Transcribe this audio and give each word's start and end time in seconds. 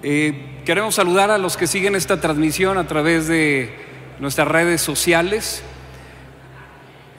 Eh, 0.00 0.60
queremos 0.64 0.94
saludar 0.94 1.32
a 1.32 1.38
los 1.38 1.56
que 1.56 1.66
siguen 1.66 1.96
esta 1.96 2.20
transmisión 2.20 2.78
a 2.78 2.86
través 2.86 3.26
de 3.26 3.74
nuestras 4.20 4.46
redes 4.46 4.80
sociales. 4.80 5.64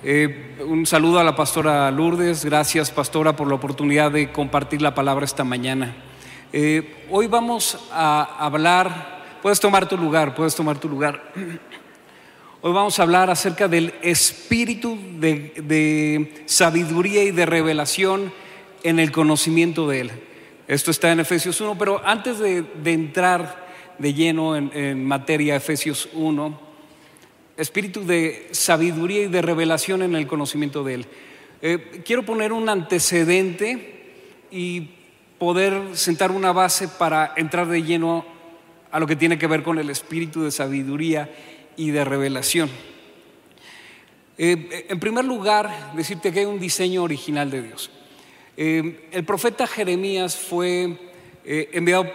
Eh, 0.01 0.55
un 0.65 0.85
saludo 0.85 1.19
a 1.19 1.25
la 1.25 1.35
pastora 1.35 1.91
Lourdes, 1.91 2.45
gracias 2.45 2.89
pastora 2.89 3.35
por 3.35 3.49
la 3.49 3.55
oportunidad 3.55 4.11
de 4.11 4.31
compartir 4.31 4.81
la 4.81 4.95
palabra 4.95 5.25
esta 5.25 5.43
mañana. 5.43 5.93
Eh, 6.53 7.05
hoy 7.09 7.27
vamos 7.27 7.77
a 7.91 8.37
hablar, 8.39 9.23
puedes 9.41 9.59
tomar 9.59 9.89
tu 9.89 9.97
lugar, 9.97 10.33
puedes 10.33 10.55
tomar 10.55 10.77
tu 10.77 10.87
lugar. 10.87 11.33
Hoy 12.61 12.73
vamos 12.73 12.99
a 12.99 13.03
hablar 13.03 13.29
acerca 13.29 13.69
del 13.69 13.93
espíritu 14.01 14.97
de, 15.17 15.53
de 15.63 16.43
sabiduría 16.45 17.23
y 17.23 17.31
de 17.31 17.45
revelación 17.45 18.33
en 18.83 18.99
el 18.99 19.13
conocimiento 19.13 19.87
de 19.87 20.01
Él. 20.01 20.11
Esto 20.69 20.91
está 20.91 21.11
en 21.11 21.19
Efesios 21.19 21.59
1, 21.59 21.79
pero 21.79 21.99
antes 22.05 22.37
de, 22.37 22.63
entrar 22.85 23.65
de 23.97 24.13
lleno 24.13 24.55
en, 24.55 25.03
materia 25.03 25.55
Efesios 25.55 26.07
1, 26.13 26.59
espíritu 27.57 28.05
de 28.05 28.49
sabiduría 28.51 29.23
y 29.23 29.27
de 29.29 29.41
revelación 29.41 30.03
en 30.03 30.13
el 30.13 30.27
conocimiento 30.27 30.83
de 30.83 30.93
Él. 30.93 31.05
Eh, 31.63 32.03
quiero 32.05 32.23
poner 32.23 32.53
un 32.53 32.69
antecedente 32.69 34.13
y 34.51 34.91
poder 35.39 35.97
sentar 35.97 36.29
una 36.29 36.51
base 36.51 36.87
para 36.87 37.33
entrar 37.35 37.67
de 37.67 37.81
lleno 37.81 38.23
a 38.91 38.99
lo 38.99 39.07
que 39.07 39.15
tiene 39.15 39.39
que 39.39 39.47
ver 39.47 39.63
con 39.63 39.79
el 39.79 39.89
espíritu 39.89 40.43
de 40.43 40.51
sabiduría 40.51 41.31
y 41.77 41.89
de 41.89 42.05
revelación. 42.05 42.69
Eh, 44.37 44.85
en 44.87 44.99
primer 44.99 45.25
lugar, 45.25 45.93
decirte 45.95 46.31
que 46.31 46.41
hay 46.41 46.45
un 46.45 46.59
diseño 46.59 47.01
original 47.01 47.49
de 47.49 47.63
Dios. 47.63 47.89
Eh, 48.61 49.07
el 49.13 49.23
profeta 49.23 49.65
Jeremías 49.65 50.35
fue 50.35 50.97
eh, 51.45 51.69
enviado 51.71 52.11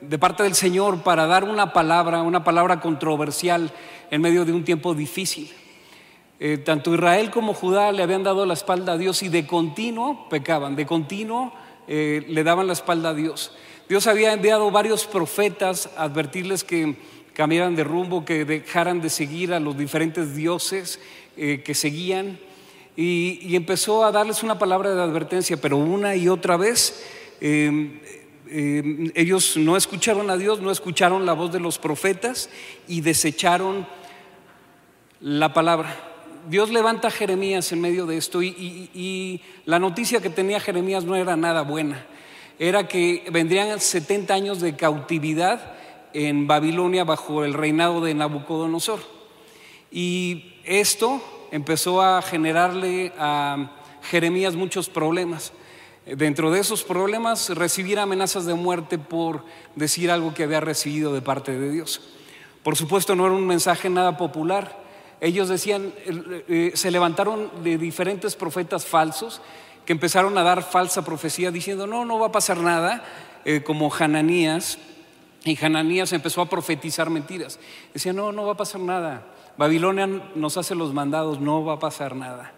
de 0.00 0.16
parte 0.16 0.44
del 0.44 0.54
Señor 0.54 1.02
para 1.02 1.26
dar 1.26 1.42
una 1.42 1.72
palabra, 1.72 2.22
una 2.22 2.44
palabra 2.44 2.78
controversial 2.78 3.68
en 4.08 4.20
medio 4.20 4.44
de 4.44 4.52
un 4.52 4.62
tiempo 4.62 4.94
difícil. 4.94 5.50
Eh, 6.38 6.58
tanto 6.58 6.94
Israel 6.94 7.32
como 7.32 7.52
Judá 7.52 7.90
le 7.90 8.04
habían 8.04 8.22
dado 8.22 8.46
la 8.46 8.54
espalda 8.54 8.92
a 8.92 8.96
Dios 8.96 9.24
y 9.24 9.28
de 9.28 9.44
continuo 9.44 10.28
pecaban, 10.28 10.76
de 10.76 10.86
continuo 10.86 11.52
le 11.88 12.44
daban 12.44 12.68
la 12.68 12.74
espalda 12.74 13.08
a 13.08 13.14
Dios. 13.14 13.50
Dios 13.88 14.06
había 14.06 14.32
enviado 14.32 14.70
varios 14.70 15.04
profetas 15.04 15.90
a 15.96 16.04
advertirles 16.04 16.62
que 16.62 16.94
cambiaran 17.32 17.74
de 17.74 17.82
rumbo, 17.82 18.24
que 18.24 18.44
dejaran 18.44 19.00
de 19.00 19.10
seguir 19.10 19.52
a 19.52 19.58
los 19.58 19.76
diferentes 19.76 20.36
dioses 20.36 21.00
que 21.34 21.74
seguían 21.74 22.38
y, 22.96 23.56
empezó 23.56 24.04
a 24.04 24.12
darles 24.12 24.42
una 24.42 24.58
palabra 24.58 24.94
de 24.94 25.02
advertencia, 25.02 25.56
pero 25.56 25.76
una 25.76 26.14
y 26.14 26.28
otra 26.28 26.56
vez 26.56 27.02
em, 27.40 28.00
em, 28.48 29.10
ellos 29.14 29.56
no 29.56 29.76
escucharon 29.76 30.28
a 30.30 30.36
Dios, 30.36 30.60
no 30.60 30.70
escucharon 30.70 31.24
la 31.24 31.32
voz 31.32 31.52
de 31.52 31.60
los 31.60 31.78
profetas 31.78 32.50
y 32.86 33.00
desecharon 33.00 33.86
la 35.20 35.54
palabra. 35.54 36.12
Dios 36.48 36.70
levanta 36.70 37.08
a 37.08 37.12
Jeremías 37.12 37.70
en 37.72 37.80
medio 37.80 38.04
de 38.04 38.16
esto 38.16 38.42
y, 38.42 39.40
la 39.64 39.78
noticia 39.78 40.20
que 40.20 40.28
tenía 40.28 40.60
Jeremías 40.60 41.04
no 41.04 41.14
era 41.14 41.36
nada 41.36 41.62
buena. 41.62 42.04
Era 42.58 42.88
que 42.88 43.24
vendrían 43.32 43.80
70 43.80 44.34
años 44.34 44.60
de 44.60 44.76
cautividad 44.76 45.74
en 46.12 46.46
Babilonia 46.46 47.04
bajo 47.04 47.44
el 47.44 47.54
reinado 47.54 48.00
de 48.00 48.14
Nabucodonosor. 48.14 49.00
Y 49.90 50.54
esto 50.64 51.22
empezó 51.52 52.02
a 52.02 52.20
generarle 52.22 53.12
a 53.18 53.70
Jeremías 54.10 54.56
muchos 54.56 54.88
problemas. 54.88 55.52
Dentro 56.04 56.50
de 56.50 56.58
esos 56.58 56.82
problemas, 56.82 57.50
recibir 57.50 58.00
amenazas 58.00 58.44
de 58.46 58.54
muerte 58.54 58.98
por 58.98 59.44
decir 59.76 60.10
algo 60.10 60.34
que 60.34 60.42
había 60.42 60.60
recibido 60.60 61.12
de 61.12 61.22
parte 61.22 61.56
de 61.56 61.70
Dios. 61.70 62.00
Por 62.64 62.76
supuesto, 62.76 63.14
no 63.14 63.26
era 63.26 63.34
un 63.34 63.46
mensaje 63.46 63.88
nada 63.90 64.16
popular. 64.16 64.80
Ellos 65.20 65.48
decían, 65.48 65.92
eh, 66.06 66.44
eh, 66.48 66.72
se 66.74 66.90
levantaron 66.90 67.50
de 67.62 67.78
diferentes 67.78 68.34
profetas 68.34 68.86
falsos 68.86 69.40
que 69.84 69.92
empezaron 69.92 70.36
a 70.38 70.42
dar 70.42 70.62
falsa 70.62 71.04
profecía 71.04 71.50
diciendo, 71.50 71.86
no, 71.86 72.04
no 72.04 72.18
va 72.18 72.28
a 72.28 72.32
pasar 72.32 72.56
nada, 72.56 73.04
eh, 73.44 73.62
como 73.62 73.92
Hananías. 73.92 74.78
Y 75.44 75.62
Hananías 75.62 76.12
empezó 76.12 76.40
a 76.40 76.48
profetizar 76.48 77.10
mentiras. 77.10 77.60
Decía, 77.92 78.12
no, 78.12 78.32
no 78.32 78.46
va 78.46 78.52
a 78.52 78.56
pasar 78.56 78.80
nada. 78.80 79.22
Babilonia 79.56 80.06
nos 80.34 80.56
hace 80.56 80.74
los 80.74 80.92
mandados, 80.92 81.40
no 81.40 81.64
va 81.64 81.74
a 81.74 81.78
pasar 81.78 82.16
nada. 82.16 82.52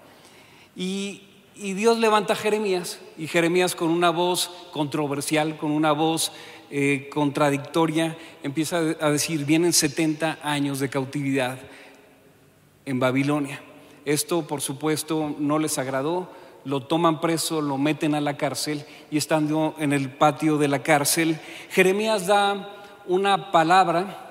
Y, 0.76 1.22
Dios 1.56 1.98
levanta 1.98 2.32
a 2.32 2.36
Jeremías, 2.36 2.98
y 3.16 3.28
Jeremías 3.28 3.76
con 3.76 3.90
una 3.90 4.10
voz 4.10 4.50
controversial, 4.72 5.56
con 5.56 5.70
una 5.70 5.92
voz 5.92 6.32
eh, 6.68 7.08
contradictoria, 7.14 8.18
empieza 8.42 8.78
a 8.78 9.10
decir, 9.10 9.44
vienen 9.44 9.72
70 9.72 10.40
años 10.42 10.80
de 10.80 10.88
cautividad 10.88 11.58
en 12.86 12.98
Babilonia. 12.98 13.60
Esto, 14.04 14.48
por 14.48 14.62
supuesto, 14.62 15.36
no 15.38 15.60
les 15.60 15.78
agradó, 15.78 16.28
lo 16.64 16.82
toman 16.82 17.20
preso, 17.20 17.60
lo 17.60 17.78
meten 17.78 18.16
a 18.16 18.20
la 18.20 18.36
cárcel 18.36 18.84
y 19.12 19.18
estando 19.18 19.76
en 19.78 19.92
el 19.92 20.10
patio 20.10 20.58
de 20.58 20.66
la 20.66 20.82
cárcel, 20.82 21.38
Jeremías 21.70 22.26
da 22.26 22.68
una 23.06 23.52
palabra 23.52 24.23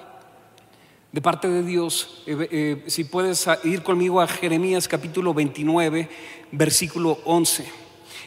de 1.13 1.21
parte 1.21 1.47
de 1.47 1.63
Dios. 1.63 2.23
Eh, 2.25 2.47
eh, 2.51 2.83
si 2.87 3.05
puedes 3.05 3.47
ir 3.63 3.83
conmigo 3.83 4.19
a 4.19 4.27
Jeremías 4.27 4.87
capítulo 4.87 5.33
29, 5.33 6.09
versículo 6.51 7.19
11. 7.23 7.65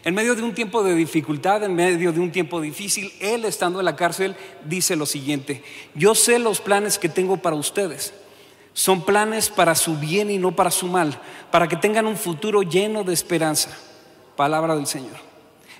En 0.04 0.14
medio 0.14 0.36
de 0.36 0.42
un 0.42 0.54
tiempo 0.54 0.84
de 0.84 0.94
dificultad, 0.94 1.64
en 1.64 1.74
medio 1.74 2.12
de 2.12 2.20
un 2.20 2.30
tiempo 2.30 2.60
difícil, 2.60 3.12
Él 3.20 3.44
estando 3.44 3.80
en 3.80 3.84
la 3.84 3.96
cárcel 3.96 4.36
dice 4.64 4.94
lo 4.94 5.04
siguiente, 5.04 5.64
yo 5.96 6.14
sé 6.14 6.38
los 6.38 6.60
planes 6.60 6.98
que 6.98 7.08
tengo 7.08 7.38
para 7.38 7.56
ustedes. 7.56 8.14
Son 8.72 9.04
planes 9.04 9.48
para 9.48 9.74
su 9.74 9.96
bien 9.96 10.30
y 10.30 10.38
no 10.38 10.54
para 10.54 10.70
su 10.70 10.86
mal, 10.86 11.20
para 11.50 11.66
que 11.66 11.76
tengan 11.76 12.06
un 12.06 12.16
futuro 12.16 12.62
lleno 12.62 13.02
de 13.02 13.14
esperanza. 13.14 13.76
Palabra 14.36 14.76
del 14.76 14.86
Señor. 14.86 15.16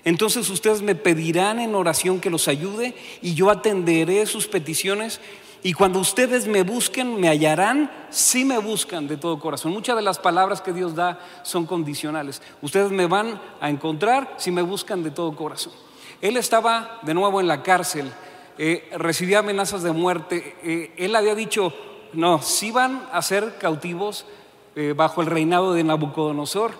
Entonces 0.03 0.49
ustedes 0.49 0.81
me 0.81 0.95
pedirán 0.95 1.59
en 1.59 1.75
oración 1.75 2.19
que 2.19 2.29
los 2.29 2.49
ayude 2.49 2.95
y 3.21 3.33
yo 3.33 3.49
atenderé 3.49 4.25
sus 4.25 4.47
peticiones 4.47 5.21
y 5.67 5.73
cuando 5.73 5.99
ustedes 5.99 6.47
me 6.47 6.63
busquen, 6.63 7.19
me 7.19 7.27
hallarán 7.27 7.91
si 8.09 8.45
me 8.45 8.57
buscan 8.57 9.05
de 9.05 9.17
todo 9.17 9.37
corazón. 9.37 9.73
Muchas 9.73 9.97
de 9.97 10.01
las 10.01 10.17
palabras 10.17 10.61
que 10.61 10.71
Dios 10.71 10.95
da 10.95 11.19
son 11.43 11.65
condicionales. 11.65 12.41
Ustedes 12.61 12.89
me 12.89 13.05
van 13.05 13.41
a 13.59 13.69
encontrar 13.69 14.33
si 14.37 14.49
me 14.49 14.61
buscan 14.61 15.03
de 15.03 15.11
todo 15.11 15.35
corazón. 15.35 15.73
Él 16.21 16.37
estaba 16.37 17.01
de 17.01 17.13
nuevo 17.13 17.41
en 17.41 17.49
la 17.49 17.63
cárcel, 17.63 18.09
eh, 18.57 18.89
recibía 18.93 19.39
amenazas 19.39 19.83
de 19.83 19.91
muerte. 19.91 20.55
Eh, 20.63 20.93
él 20.95 21.13
había 21.17 21.35
dicho, 21.35 21.73
no, 22.13 22.41
si 22.41 22.71
van 22.71 23.05
a 23.11 23.21
ser 23.21 23.57
cautivos 23.57 24.25
eh, 24.73 24.93
bajo 24.95 25.19
el 25.19 25.27
reinado 25.27 25.73
de 25.73 25.83
Nabucodonosor. 25.83 26.71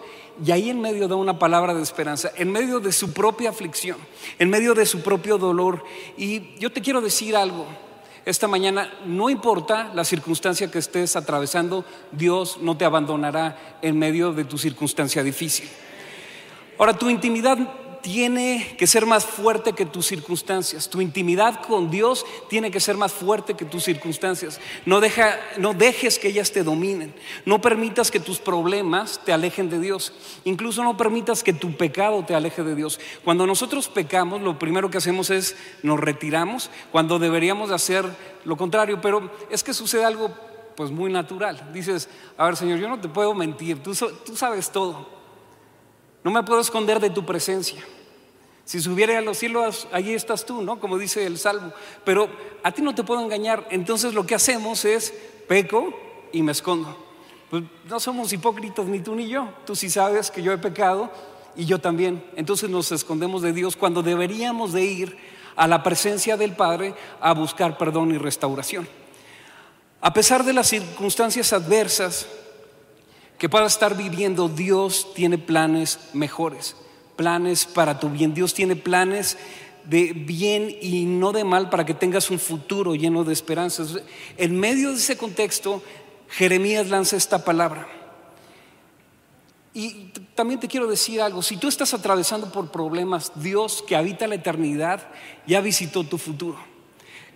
Y 0.45 0.51
ahí 0.51 0.69
en 0.69 0.79
medio 0.79 1.09
de 1.09 1.15
una 1.15 1.37
palabra 1.37 1.73
de 1.73 1.83
esperanza, 1.83 2.31
en 2.37 2.53
medio 2.53 2.79
de 2.79 2.93
su 2.93 3.11
propia 3.11 3.49
aflicción, 3.49 3.97
en 4.39 4.49
medio 4.49 4.73
de 4.73 4.85
su 4.85 5.01
propio 5.01 5.37
dolor. 5.37 5.83
Y 6.15 6.55
yo 6.57 6.71
te 6.71 6.81
quiero 6.81 7.01
decir 7.01 7.35
algo, 7.35 7.65
esta 8.27 8.49
mañana, 8.49 8.91
no 9.05 9.29
importa 9.29 9.89
la 9.95 10.03
circunstancia 10.03 10.69
que 10.69 10.79
estés 10.79 11.15
atravesando, 11.15 11.85
Dios 12.11 12.57
no 12.59 12.75
te 12.75 12.83
abandonará 12.83 13.77
en 13.81 13.97
medio 13.97 14.33
de 14.33 14.43
tu 14.43 14.57
circunstancia 14.57 15.23
difícil. 15.23 15.69
Ahora, 16.77 16.97
tu 16.97 17.09
intimidad 17.09 17.57
tiene 18.07 18.75
que 18.77 18.87
ser 18.87 19.05
más 19.05 19.25
fuerte 19.25 19.73
que 19.73 19.85
tus 19.85 20.05
circunstancias. 20.05 20.87
Tu 20.87 21.01
intimidad 21.01 21.61
con 21.61 21.91
Dios 21.91 22.25
tiene 22.47 22.71
que 22.71 22.79
ser 22.79 22.95
más 22.95 23.11
fuerte 23.11 23.55
que 23.55 23.65
tus 23.65 23.83
circunstancias. 23.83 24.61
No, 24.85 25.01
dejes 25.01 26.17
que 26.17 26.29
ellas 26.29 26.53
te 26.53 26.63
dominen. 26.63 27.13
No 27.43 27.59
permitas 27.59 28.09
que 28.09 28.21
tus 28.21 28.39
problemas 28.39 29.19
te 29.25 29.33
alejen 29.33 29.69
de 29.69 29.81
Dios. 29.81 30.13
Incluso 30.45 30.85
no 30.85 30.95
permitas 30.95 31.43
que 31.43 31.51
tu 31.51 31.75
pecado 31.75 32.23
te 32.23 32.33
aleje 32.33 32.63
de 32.63 32.75
Dios. 32.75 32.97
Cuando 33.25 33.45
nosotros 33.45 33.89
pecamos, 33.89 34.41
lo 34.41 34.57
primero 34.57 34.89
que 34.89 34.99
hacemos 34.99 35.29
es 35.29 35.57
nos 35.83 35.99
retiramos, 35.99 36.69
cuando 36.93 37.19
deberíamos 37.19 37.71
hacer 37.71 38.05
lo 38.45 38.55
contrario. 38.55 39.01
Pero 39.01 39.29
es 39.49 39.65
que 39.65 39.73
sucede 39.73 40.05
algo 40.05 40.33
pues 40.77 40.91
muy 40.91 41.11
natural. 41.11 41.73
Dices, 41.73 42.07
a 42.37 42.45
ver 42.45 42.55
Señor, 42.55 42.79
yo 42.79 42.87
no 42.87 43.01
te 43.01 43.09
puedo 43.09 43.33
mentir, 43.33 43.83
tú 43.83 43.93
sabes 43.93 44.71
todo. 44.71 45.09
No 46.23 46.31
me 46.31 46.41
puedo 46.43 46.61
esconder 46.61 47.01
de 47.01 47.09
tu 47.09 47.25
presencia. 47.25 47.83
Si 48.67 48.81
subiera 48.81 49.17
a 49.17 49.21
los 49.21 49.37
cielos, 49.37 49.87
allí 49.93 50.13
estás 50.13 50.45
tú, 50.45 50.61
¿no? 50.61 50.77
Como 50.77 50.97
dice 50.97 51.25
el 51.25 51.37
Salmo. 51.37 51.71
Pero 52.03 52.27
a 52.63 52.71
ti 52.73 52.81
no 52.81 52.93
te 52.93 53.05
puedo 53.05 53.21
engañar. 53.21 53.65
Entonces 53.71 54.13
lo 54.13 54.25
que 54.25 54.35
hacemos 54.35 54.83
es 54.83 55.13
peco 55.47 55.97
y 56.33 56.41
me 56.43 56.51
escondo. 56.51 56.97
Pues 57.49 57.63
no 57.89 57.97
somos 58.01 58.33
hipócritas 58.33 58.85
ni 58.87 58.99
tú 58.99 59.15
ni 59.15 59.29
yo. 59.29 59.47
Tú 59.65 59.73
sí 59.73 59.89
sabes 59.89 60.29
que 60.29 60.43
yo 60.43 60.51
he 60.51 60.57
pecado 60.57 61.09
y 61.55 61.63
yo 61.63 61.79
también. 61.79 62.21
Entonces 62.35 62.69
nos 62.69 62.91
escondemos 62.91 63.41
de 63.41 63.53
Dios 63.53 63.77
cuando 63.77 64.03
deberíamos 64.03 64.73
de 64.73 64.83
ir 64.83 65.17
a 65.55 65.65
la 65.65 65.81
presencia 65.81 66.35
del 66.35 66.51
Padre 66.51 66.93
a 67.21 67.33
buscar 67.33 67.77
perdón 67.77 68.13
y 68.13 68.17
restauración. 68.17 68.85
A 70.01 70.11
pesar 70.11 70.43
de 70.43 70.51
las 70.51 70.67
circunstancias 70.67 71.53
adversas, 71.53 72.27
que 73.37 73.47
puedas 73.47 73.71
estar 73.71 73.95
viviendo, 73.95 74.49
Dios 74.49 75.13
tiene 75.13 75.37
planes 75.37 76.09
mejores, 76.11 76.75
planes 77.17 77.65
para 77.65 77.99
tu 77.99 78.09
bien. 78.09 78.33
Dios 78.33 78.53
tiene 78.53 78.77
planes 78.77 79.37
de 79.83 80.13
bien 80.13 80.73
y 80.81 81.05
no 81.05 81.33
de 81.33 81.43
mal 81.43 81.69
para 81.69 81.85
que 81.85 81.93
tengas 81.93 82.29
un 82.29 82.39
futuro 82.39 82.95
lleno 82.95 83.25
de 83.25 83.33
esperanzas. 83.33 83.99
En 84.37 84.57
medio 84.57 84.91
de 84.91 84.97
ese 84.97 85.17
contexto, 85.17 85.83
Jeremías 86.29 86.89
lanza 86.89 87.17
esta 87.17 87.43
palabra. 87.43 87.87
Y 89.73 90.11
también 90.33 90.59
te 90.59 90.67
quiero 90.67 90.87
decir 90.87 91.21
algo, 91.21 91.41
si 91.41 91.57
tú 91.57 91.67
estás 91.67 91.93
atravesando 91.93 92.51
por 92.51 92.71
problemas, 92.71 93.31
Dios 93.35 93.83
que 93.85 93.95
habita 93.95 94.27
la 94.27 94.35
eternidad 94.35 95.07
ya 95.45 95.61
visitó 95.61 96.03
tu 96.03 96.17
futuro. 96.17 96.57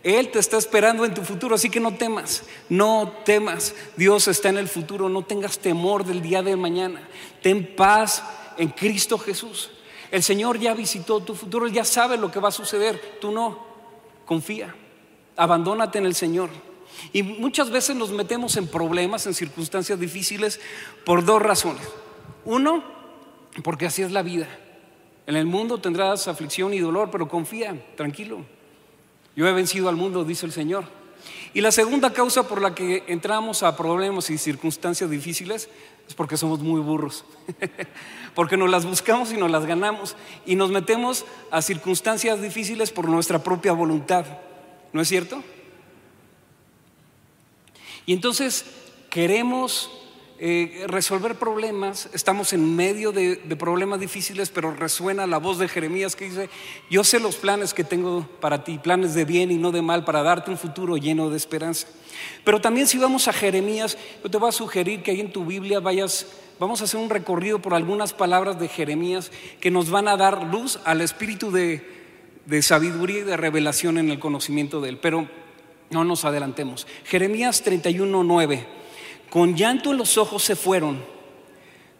Él 0.03 0.29
te 0.31 0.39
está 0.39 0.57
esperando 0.57 1.05
en 1.05 1.13
tu 1.13 1.21
futuro, 1.21 1.53
así 1.53 1.69
que 1.69 1.79
no 1.79 1.93
temas, 1.93 2.43
no 2.69 3.13
temas. 3.23 3.75
Dios 3.95 4.27
está 4.27 4.49
en 4.49 4.57
el 4.57 4.67
futuro, 4.67 5.07
no 5.07 5.21
tengas 5.21 5.59
temor 5.59 6.03
del 6.03 6.23
día 6.23 6.41
de 6.41 6.55
mañana. 6.55 7.07
Ten 7.43 7.75
paz 7.75 8.23
en 8.61 8.69
Cristo 8.69 9.17
Jesús. 9.17 9.71
El 10.11 10.21
Señor 10.21 10.59
ya 10.59 10.75
visitó 10.75 11.19
tu 11.19 11.33
futuro, 11.33 11.67
ya 11.67 11.83
sabe 11.83 12.15
lo 12.15 12.29
que 12.29 12.39
va 12.39 12.49
a 12.49 12.51
suceder, 12.51 13.17
tú 13.19 13.31
no. 13.31 13.65
Confía, 14.23 14.75
abandónate 15.35 15.97
en 15.97 16.05
el 16.05 16.13
Señor. 16.13 16.51
Y 17.11 17.23
muchas 17.23 17.71
veces 17.71 17.95
nos 17.95 18.11
metemos 18.11 18.57
en 18.57 18.67
problemas, 18.67 19.25
en 19.25 19.33
circunstancias 19.33 19.99
difíciles, 19.99 20.59
por 21.05 21.25
dos 21.25 21.41
razones. 21.41 21.81
Uno, 22.45 22.83
porque 23.63 23.87
así 23.87 24.03
es 24.03 24.11
la 24.11 24.21
vida. 24.21 24.47
En 25.25 25.35
el 25.35 25.47
mundo 25.47 25.79
tendrás 25.79 26.27
aflicción 26.27 26.71
y 26.71 26.79
dolor, 26.79 27.09
pero 27.09 27.27
confía, 27.27 27.83
tranquilo. 27.97 28.45
Yo 29.35 29.47
he 29.47 29.53
vencido 29.53 29.89
al 29.89 29.95
mundo, 29.95 30.23
dice 30.23 30.45
el 30.45 30.51
Señor. 30.51 30.85
Y 31.55 31.61
la 31.61 31.71
segunda 31.71 32.13
causa 32.13 32.47
por 32.47 32.61
la 32.61 32.75
que 32.75 33.05
entramos 33.07 33.63
a 33.63 33.75
problemas 33.75 34.29
y 34.29 34.37
circunstancias 34.37 35.09
difíciles 35.09 35.67
es 36.07 36.13
porque 36.13 36.37
somos 36.37 36.59
muy 36.59 36.81
burros. 36.81 37.23
porque 38.35 38.57
nos 38.57 38.69
las 38.69 38.85
buscamos 38.85 39.31
y 39.31 39.37
nos 39.37 39.51
las 39.51 39.65
ganamos. 39.65 40.15
Y 40.45 40.55
nos 40.55 40.71
metemos 40.71 41.25
a 41.51 41.61
circunstancias 41.61 42.41
difíciles 42.41 42.91
por 42.91 43.07
nuestra 43.07 43.43
propia 43.43 43.73
voluntad. 43.73 44.25
¿No 44.93 45.01
es 45.01 45.07
cierto? 45.07 45.43
Y 48.05 48.13
entonces 48.13 48.65
queremos 49.09 49.89
eh, 50.43 50.85
resolver 50.87 51.35
problemas, 51.35 52.09
estamos 52.13 52.51
en 52.51 52.75
medio 52.75 53.11
de, 53.11 53.35
problemas 53.59 53.99
difíciles, 53.99 54.49
pero 54.49 54.73
resuena 54.73 55.27
la 55.27 55.37
voz 55.37 55.59
de 55.59 55.67
Jeremías 55.67 56.15
que 56.15 56.25
dice, 56.25 56.49
yo 56.89 57.03
sé 57.03 57.19
los 57.19 57.35
planes 57.35 57.75
que 57.75 57.83
tengo 57.83 58.27
para 58.39 58.63
ti, 58.63 58.79
planes 58.79 59.13
de 59.13 59.23
bien 59.23 59.51
y 59.51 59.57
no 59.57 59.71
de 59.71 59.83
mal, 59.83 60.03
para 60.03 60.23
darte 60.23 60.49
un 60.49 60.57
futuro 60.57 60.97
lleno 60.97 61.29
de 61.29 61.37
esperanza. 61.37 61.85
Pero 62.43 62.59
también 62.59 62.87
si 62.87 62.97
vamos 62.97 63.27
a 63.27 63.33
Jeremías, 63.33 63.99
yo 64.23 64.31
te 64.31 64.39
voy 64.39 64.49
a 64.49 64.51
sugerir 64.51 65.03
que 65.03 65.11
ahí 65.11 65.19
en 65.19 65.31
tu 65.31 65.45
Biblia 65.45 65.79
vayas, 65.79 66.25
vamos 66.59 66.81
a 66.81 66.85
hacer 66.85 66.99
un 66.99 67.11
recorrido 67.11 67.61
por 67.61 67.75
algunas 67.75 68.11
palabras 68.11 68.59
de 68.59 68.67
Jeremías 68.67 69.31
que 69.59 69.69
nos 69.69 69.91
van 69.91 70.07
a 70.07 70.17
dar 70.17 70.47
luz 70.47 70.79
al 70.85 71.01
espíritu 71.01 71.51
de, 71.51 71.87
de 72.47 72.63
sabiduría 72.63 73.19
y 73.19 73.25
de 73.25 73.37
revelación 73.37 73.99
en 73.99 74.09
el 74.09 74.17
conocimiento 74.17 74.81
de 74.81 74.89
él. 74.89 74.97
Pero 74.97 75.27
no 75.91 76.03
nos 76.03 76.25
adelantemos. 76.25 76.87
Jeremías 77.05 77.61
31, 77.61 78.23
9. 78.23 78.80
Con 79.31 79.55
llanto 79.55 79.91
en 79.91 79.97
los 79.97 80.17
ojos 80.17 80.43
se 80.43 80.57
fueron, 80.57 81.01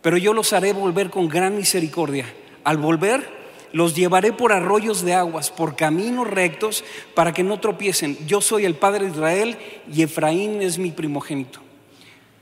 pero 0.02 0.18
yo 0.18 0.34
los 0.34 0.52
haré 0.52 0.74
volver 0.74 1.10
con 1.10 1.30
gran 1.30 1.56
misericordia. 1.56 2.26
Al 2.66 2.76
volver, 2.76 3.26
los 3.72 3.96
llevaré 3.96 4.34
por 4.34 4.52
arroyos 4.52 5.02
de 5.04 5.14
aguas, 5.14 5.50
por 5.50 5.78
caminos 5.78 6.28
rectos, 6.28 6.84
para 7.16 7.32
que 7.32 7.42
no 7.42 7.58
tropiecen. 7.62 8.18
Yo 8.28 8.42
soy 8.42 8.66
el 8.66 8.76
Padre 8.76 9.06
de 9.06 9.12
Israel 9.12 9.58
y 9.90 10.02
Efraín 10.02 10.62
es 10.62 10.78
mi 10.78 10.92
primogénito. 10.92 11.62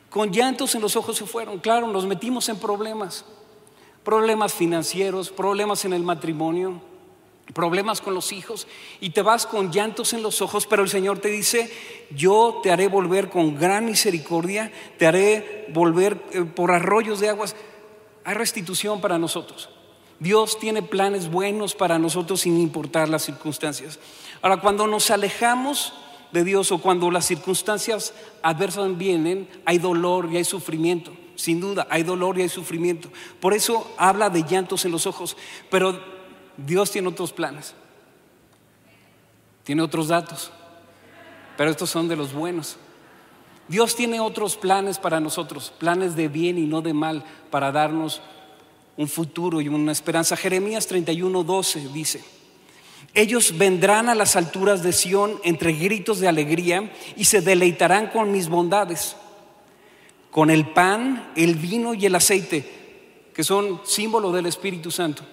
Con 0.09 0.31
llantos 0.31 0.73
en 0.73 0.81
los 0.81 0.95
ojos 0.95 1.17
se 1.17 1.27
fueron. 1.27 1.59
Claro, 1.59 1.85
nos 1.85 2.07
metimos 2.07 2.49
en 2.49 2.57
problemas, 2.57 3.25
problemas 4.03 4.55
financieros, 4.55 5.29
problemas 5.29 5.85
en 5.85 5.93
el 5.93 6.01
matrimonio, 6.01 6.81
problemas 7.53 8.01
con 8.01 8.13
los 8.13 8.31
hijos 8.31 8.67
y 8.99 9.11
te 9.11 9.21
vas 9.21 9.45
con 9.45 9.71
llantos 9.71 10.13
en 10.13 10.21
los 10.21 10.41
ojos, 10.41 10.67
pero 10.67 10.83
el 10.83 10.89
Señor 10.89 11.19
te 11.19 11.29
dice, 11.29 11.71
yo 12.11 12.59
te 12.63 12.71
haré 12.71 12.87
volver 12.87 13.29
con 13.29 13.55
gran 13.55 13.85
misericordia, 13.85 14.71
te 14.97 15.07
haré 15.07 15.65
volver 15.73 16.23
eh, 16.31 16.41
por 16.43 16.71
arroyos 16.71 17.19
de 17.19 17.29
aguas. 17.29 17.55
Hay 18.23 18.35
restitución 18.35 19.01
para 19.01 19.17
nosotros. 19.17 19.69
Dios 20.19 20.59
tiene 20.59 20.81
planes 20.81 21.31
buenos 21.31 21.75
para 21.75 21.97
nosotros 21.97 22.41
sin 22.41 22.59
importar 22.59 23.07
las 23.07 23.23
circunstancias. 23.23 23.99
Ahora, 24.41 24.57
cuando 24.57 24.85
nos 24.85 25.09
alejamos 25.11 25.93
de 26.31 26.43
Dios 26.43 26.71
o 26.71 26.79
cuando 26.79 27.09
las 27.09 27.25
circunstancias 27.25 28.13
adversas 28.43 28.97
vienen, 28.97 29.47
hay 29.65 29.77
dolor 29.77 30.29
y 30.31 30.37
hay 30.37 30.43
sufrimiento. 30.43 31.13
Sin 31.35 31.61
duda, 31.61 31.87
hay 31.89 32.03
dolor 32.03 32.37
y 32.37 32.41
hay 32.41 32.49
sufrimiento. 32.49 33.09
Por 33.39 33.53
eso 33.53 33.89
habla 33.97 34.29
de 34.29 34.43
llantos 34.43 34.83
en 34.83 34.91
los 34.91 35.07
ojos. 35.07 35.37
Pero 35.69 36.18
Dios 36.65 36.91
tiene 36.91 37.07
otros 37.07 37.31
planes, 37.31 37.73
tiene 39.63 39.81
otros 39.81 40.09
datos, 40.09 40.51
pero 41.57 41.69
estos 41.71 41.89
son 41.89 42.07
de 42.07 42.15
los 42.15 42.33
buenos. 42.33 42.77
Dios 43.67 43.95
tiene 43.95 44.19
otros 44.19 44.57
planes 44.57 44.97
para 44.97 45.19
nosotros, 45.19 45.71
planes 45.77 46.15
de 46.15 46.27
bien 46.27 46.57
y 46.57 46.65
no 46.65 46.81
de 46.81 46.93
mal, 46.93 47.23
para 47.51 47.71
darnos 47.71 48.21
un 48.97 49.07
futuro 49.07 49.61
y 49.61 49.69
una 49.69 49.91
esperanza. 49.91 50.35
Jeremías 50.35 50.87
31, 50.87 51.43
12 51.43 51.89
dice, 51.93 52.23
ellos 53.13 53.57
vendrán 53.57 54.09
a 54.09 54.15
las 54.15 54.35
alturas 54.35 54.83
de 54.83 54.91
Sión 54.91 55.39
entre 55.43 55.73
gritos 55.73 56.19
de 56.19 56.27
alegría 56.27 56.91
y 57.15 57.25
se 57.25 57.41
deleitarán 57.41 58.07
con 58.07 58.31
mis 58.31 58.49
bondades, 58.49 59.15
con 60.31 60.49
el 60.49 60.67
pan, 60.71 61.31
el 61.35 61.55
vino 61.55 61.93
y 61.93 62.05
el 62.05 62.15
aceite, 62.15 63.29
que 63.33 63.43
son 63.43 63.81
símbolo 63.85 64.31
del 64.31 64.47
Espíritu 64.47 64.91
Santo 64.91 65.23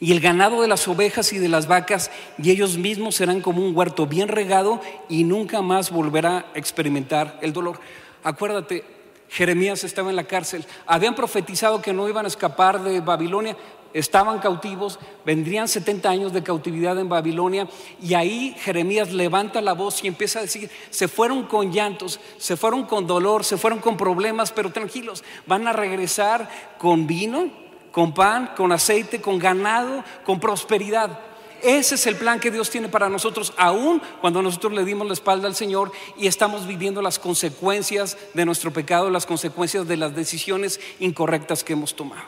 y 0.00 0.12
el 0.12 0.20
ganado 0.20 0.62
de 0.62 0.68
las 0.68 0.88
ovejas 0.88 1.32
y 1.32 1.38
de 1.38 1.48
las 1.48 1.68
vacas, 1.68 2.10
y 2.42 2.50
ellos 2.50 2.78
mismos 2.78 3.16
serán 3.16 3.42
como 3.42 3.62
un 3.64 3.76
huerto 3.76 4.06
bien 4.06 4.28
regado 4.28 4.80
y 5.08 5.24
nunca 5.24 5.60
más 5.60 5.90
volverá 5.90 6.46
a 6.54 6.58
experimentar 6.58 7.38
el 7.42 7.52
dolor. 7.52 7.78
Acuérdate, 8.24 8.84
Jeremías 9.28 9.84
estaba 9.84 10.10
en 10.10 10.16
la 10.16 10.24
cárcel, 10.24 10.64
habían 10.86 11.14
profetizado 11.14 11.82
que 11.82 11.92
no 11.92 12.08
iban 12.08 12.24
a 12.24 12.28
escapar 12.28 12.82
de 12.82 13.00
Babilonia, 13.00 13.56
estaban 13.92 14.38
cautivos, 14.38 14.98
vendrían 15.24 15.68
70 15.68 16.08
años 16.08 16.32
de 16.32 16.42
cautividad 16.42 16.98
en 16.98 17.08
Babilonia. 17.08 17.68
Y 18.00 18.14
ahí 18.14 18.54
Jeremías 18.58 19.12
levanta 19.12 19.60
la 19.60 19.72
voz 19.72 20.02
y 20.04 20.08
empieza 20.08 20.38
a 20.38 20.42
decir, 20.42 20.70
se 20.90 21.08
fueron 21.08 21.44
con 21.44 21.72
llantos, 21.72 22.20
se 22.38 22.56
fueron 22.56 22.84
con 22.84 23.06
dolor, 23.06 23.44
se 23.44 23.56
fueron 23.56 23.80
con 23.80 23.96
problemas, 23.96 24.52
pero 24.52 24.72
tranquilos, 24.72 25.24
van 25.46 25.66
a 25.66 25.72
regresar 25.72 26.48
con 26.78 27.06
vino, 27.06 27.50
con 27.92 28.14
pan, 28.14 28.52
con 28.56 28.72
aceite, 28.72 29.20
con 29.20 29.38
ganado, 29.38 30.04
con 30.24 30.40
prosperidad. 30.40 31.18
Ese 31.62 31.96
es 31.96 32.06
el 32.06 32.16
plan 32.16 32.40
que 32.40 32.50
Dios 32.50 32.70
tiene 32.70 32.88
para 32.88 33.08
nosotros, 33.08 33.52
aún 33.58 34.00
cuando 34.20 34.40
nosotros 34.40 34.72
le 34.72 34.84
dimos 34.84 35.06
la 35.06 35.12
espalda 35.12 35.46
al 35.46 35.54
Señor 35.54 35.92
y 36.16 36.26
estamos 36.26 36.66
viviendo 36.66 37.02
las 37.02 37.18
consecuencias 37.18 38.16
de 38.32 38.46
nuestro 38.46 38.72
pecado, 38.72 39.10
las 39.10 39.26
consecuencias 39.26 39.86
de 39.86 39.98
las 39.98 40.14
decisiones 40.14 40.80
incorrectas 41.00 41.62
que 41.62 41.74
hemos 41.74 41.94
tomado. 41.94 42.24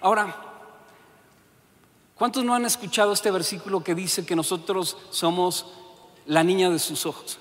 Ahora, 0.00 0.34
¿cuántos 2.14 2.44
no 2.44 2.54
han 2.54 2.64
escuchado 2.64 3.12
este 3.12 3.30
versículo 3.30 3.84
que 3.84 3.94
dice 3.94 4.24
que 4.24 4.36
nosotros 4.36 4.96
somos 5.10 5.74
la 6.24 6.42
niña 6.42 6.70
de 6.70 6.78
sus 6.78 7.04
ojos? 7.04 7.38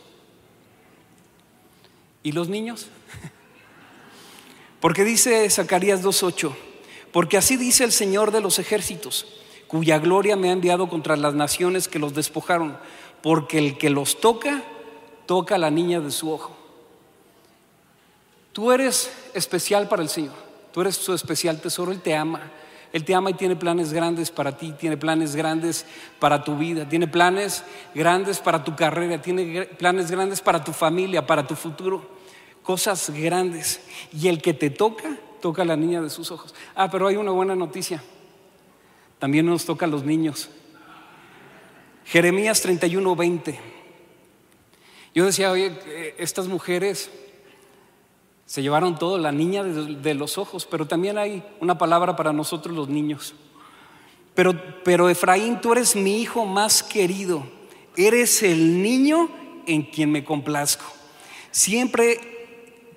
¿Y 2.23 2.33
los 2.33 2.49
niños? 2.49 2.87
Porque 4.81 5.05
dice 5.05 5.49
Zacarías 5.49 6.03
2.8 6.03 6.74
porque 7.15 7.37
así 7.37 7.55
dice 7.55 7.85
el 7.85 7.93
Señor 7.93 8.31
de 8.31 8.41
los 8.41 8.59
ejércitos, 8.59 9.25
cuya 9.67 9.99
gloria 9.99 10.35
me 10.35 10.49
ha 10.49 10.51
enviado 10.51 10.89
contra 10.89 11.15
las 11.15 11.33
naciones 11.33 11.87
que 11.87 11.97
los 11.97 12.13
despojaron, 12.13 12.77
porque 13.23 13.57
el 13.57 13.77
que 13.77 13.89
los 13.89 14.19
toca, 14.19 14.61
toca 15.25 15.55
a 15.55 15.57
la 15.57 15.71
niña 15.71 16.01
de 16.01 16.11
su 16.11 16.29
ojo. 16.29 16.53
Tú 18.51 18.69
eres 18.73 19.13
especial 19.33 19.87
para 19.87 20.01
el 20.01 20.09
Señor, 20.09 20.33
tú 20.73 20.81
eres 20.81 20.97
su 20.97 21.13
especial 21.13 21.61
tesoro, 21.61 21.93
Él 21.93 22.01
te 22.01 22.13
ama. 22.13 22.51
Él 22.91 23.05
te 23.05 23.15
ama 23.15 23.29
y 23.29 23.35
tiene 23.35 23.55
planes 23.55 23.93
grandes 23.93 24.29
para 24.29 24.57
ti, 24.57 24.73
tiene 24.77 24.97
planes 24.97 25.37
grandes 25.37 25.85
para 26.19 26.43
tu 26.43 26.57
vida, 26.57 26.89
tiene 26.89 27.07
planes 27.07 27.63
grandes 27.93 28.39
para 28.39 28.61
tu 28.61 28.75
carrera, 28.75 29.21
tiene 29.21 29.63
planes 29.63 30.11
grandes 30.11 30.41
para 30.41 30.61
tu 30.61 30.73
familia, 30.73 31.25
para 31.25 31.47
tu 31.47 31.55
futuro, 31.55 32.09
cosas 32.61 33.09
grandes. 33.09 33.79
Y 34.11 34.27
el 34.27 34.41
que 34.41 34.53
te 34.53 34.69
toca, 34.69 35.17
toca 35.45 35.61
a 35.61 35.65
la 35.65 35.75
niña 35.75 36.01
de 36.01 36.09
sus 36.09 36.31
ojos. 36.31 36.55
Ah, 36.73 36.89
pero 36.89 37.05
hay 37.05 37.17
una 37.17 37.29
buena 37.29 37.55
noticia. 37.55 38.01
También 39.19 39.45
nos 39.45 39.63
toca 39.63 39.85
a 39.85 39.87
los 39.87 40.03
niños. 40.03 40.49
Jeremías 42.03 42.61
31, 42.61 43.15
20. 43.15 43.59
Yo 45.13 45.23
decía, 45.23 45.51
oye, 45.51 45.71
eh, 45.85 46.15
estas 46.17 46.47
mujeres 46.47 47.11
se 48.47 48.63
llevaron 48.63 48.97
todo, 48.97 49.19
la 49.19 49.31
niña 49.31 49.63
de, 49.63 50.15
los 50.15 50.39
ojos, 50.39 50.65
pero 50.65 50.87
también 50.87 51.19
hay 51.19 51.43
una 51.59 51.77
palabra 51.77 52.15
para 52.15 52.33
nosotros 52.33 52.75
los 52.75 52.89
niños. 52.89 53.35
Pero, 54.33 54.59
pero 54.83 55.09
Efraín, 55.09 55.61
tú 55.61 55.73
eres 55.73 55.95
mi 55.95 56.21
hijo 56.23 56.47
más 56.47 56.81
querido, 56.81 57.45
eres 57.95 58.41
el 58.41 58.81
niño 58.81 59.29
en 59.67 59.83
quien 59.83 60.11
me 60.11 60.23
complazco. 60.23 60.85
Siempre 61.51 62.34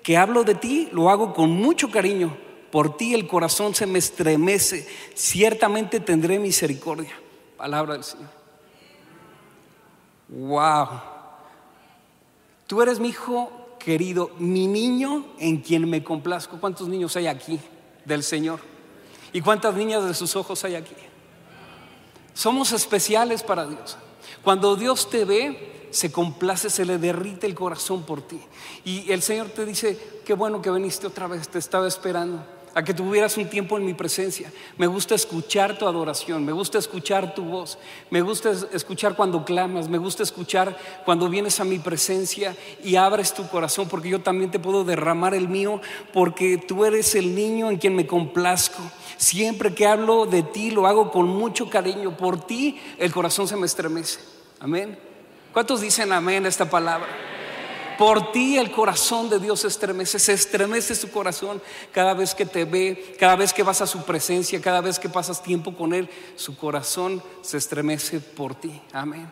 que 0.09 0.17
hablo 0.17 0.43
de 0.43 0.55
ti, 0.55 0.89
lo 0.91 1.11
hago 1.11 1.35
con 1.35 1.51
mucho 1.51 1.91
cariño. 1.91 2.35
Por 2.71 2.97
ti 2.97 3.13
el 3.13 3.27
corazón 3.27 3.75
se 3.75 3.85
me 3.85 3.99
estremece. 3.99 4.87
Ciertamente 5.13 5.99
tendré 5.99 6.39
misericordia. 6.39 7.11
Palabra 7.55 7.93
del 7.93 8.03
Señor. 8.03 8.29
Wow. 10.29 10.87
Tú 12.65 12.81
eres 12.81 12.99
mi 12.99 13.09
hijo 13.09 13.51
querido, 13.77 14.31
mi 14.39 14.65
niño 14.65 15.27
en 15.37 15.57
quien 15.57 15.87
me 15.87 16.03
complazco. 16.03 16.59
¿Cuántos 16.59 16.87
niños 16.87 17.15
hay 17.15 17.27
aquí 17.27 17.59
del 18.03 18.23
Señor? 18.23 18.61
¿Y 19.31 19.41
cuántas 19.41 19.75
niñas 19.75 20.03
de 20.05 20.15
sus 20.15 20.35
ojos 20.35 20.65
hay 20.65 20.73
aquí? 20.73 20.95
Somos 22.33 22.71
especiales 22.71 23.43
para 23.43 23.67
Dios. 23.67 23.95
Cuando 24.43 24.75
Dios 24.75 25.09
te 25.09 25.25
ve, 25.25 25.87
se 25.91 26.11
complace, 26.11 26.69
se 26.69 26.85
le 26.85 26.97
derrite 26.97 27.47
el 27.47 27.55
corazón 27.55 28.03
por 28.03 28.21
ti. 28.21 28.39
Y 28.85 29.11
el 29.11 29.21
Señor 29.21 29.47
te 29.49 29.65
dice, 29.65 30.21
qué 30.25 30.33
bueno 30.33 30.61
que 30.61 30.71
viniste 30.71 31.07
otra 31.07 31.27
vez, 31.27 31.49
te 31.49 31.59
estaba 31.59 31.87
esperando 31.87 32.45
a 32.79 32.83
que 32.83 32.93
tuvieras 32.93 33.35
un 33.35 33.49
tiempo 33.49 33.77
en 33.77 33.85
mi 33.85 33.93
presencia. 33.93 34.49
Me 34.77 34.87
gusta 34.87 35.13
escuchar 35.13 35.77
tu 35.77 35.85
adoración, 35.85 36.45
me 36.45 36.53
gusta 36.53 36.77
escuchar 36.77 37.35
tu 37.35 37.43
voz, 37.43 37.77
me 38.09 38.21
gusta 38.21 38.53
escuchar 38.71 39.17
cuando 39.17 39.43
clamas, 39.43 39.89
me 39.89 39.97
gusta 39.97 40.23
escuchar 40.23 40.77
cuando 41.03 41.27
vienes 41.27 41.59
a 41.59 41.65
mi 41.65 41.77
presencia 41.77 42.55
y 42.81 42.95
abres 42.95 43.33
tu 43.33 43.45
corazón, 43.49 43.89
porque 43.89 44.07
yo 44.07 44.21
también 44.21 44.49
te 44.49 44.59
puedo 44.59 44.85
derramar 44.85 45.33
el 45.33 45.49
mío, 45.49 45.81
porque 46.13 46.57
tú 46.57 46.85
eres 46.85 47.15
el 47.15 47.35
niño 47.35 47.69
en 47.69 47.79
quien 47.79 47.97
me 47.97 48.07
complazco. 48.07 48.81
Siempre 49.17 49.75
que 49.75 49.85
hablo 49.85 50.25
de 50.25 50.43
ti 50.43 50.71
lo 50.71 50.87
hago 50.87 51.11
con 51.11 51.27
mucho 51.27 51.69
cariño. 51.69 52.15
Por 52.15 52.45
ti 52.45 52.79
el 52.97 53.11
corazón 53.11 53.45
se 53.45 53.57
me 53.57 53.65
estremece. 53.65 54.21
Amén. 54.61 54.97
¿Cuántos 55.51 55.81
dicen 55.81 56.13
amén 56.13 56.45
a 56.45 56.47
esta 56.47 56.69
palabra? 56.69 57.09
Por 57.99 58.31
ti 58.31 58.57
el 58.57 58.71
corazón 58.71 59.29
de 59.29 59.39
Dios 59.39 59.59
se 59.59 59.67
estremece, 59.67 60.19
se 60.19 60.31
estremece 60.31 60.95
su 60.95 61.11
corazón 61.11 61.61
cada 61.91 62.13
vez 62.13 62.33
que 62.33 62.45
te 62.45 62.63
ve, 62.63 63.17
cada 63.19 63.35
vez 63.35 63.51
que 63.51 63.61
vas 63.61 63.81
a 63.81 63.87
su 63.87 64.05
presencia, 64.05 64.61
cada 64.61 64.79
vez 64.79 64.97
que 64.97 65.09
pasas 65.09 65.43
tiempo 65.43 65.75
con 65.75 65.93
Él, 65.93 66.09
su 66.37 66.55
corazón 66.55 67.21
se 67.41 67.57
estremece 67.57 68.21
por 68.21 68.55
ti. 68.55 68.81
Amén. 68.93 69.29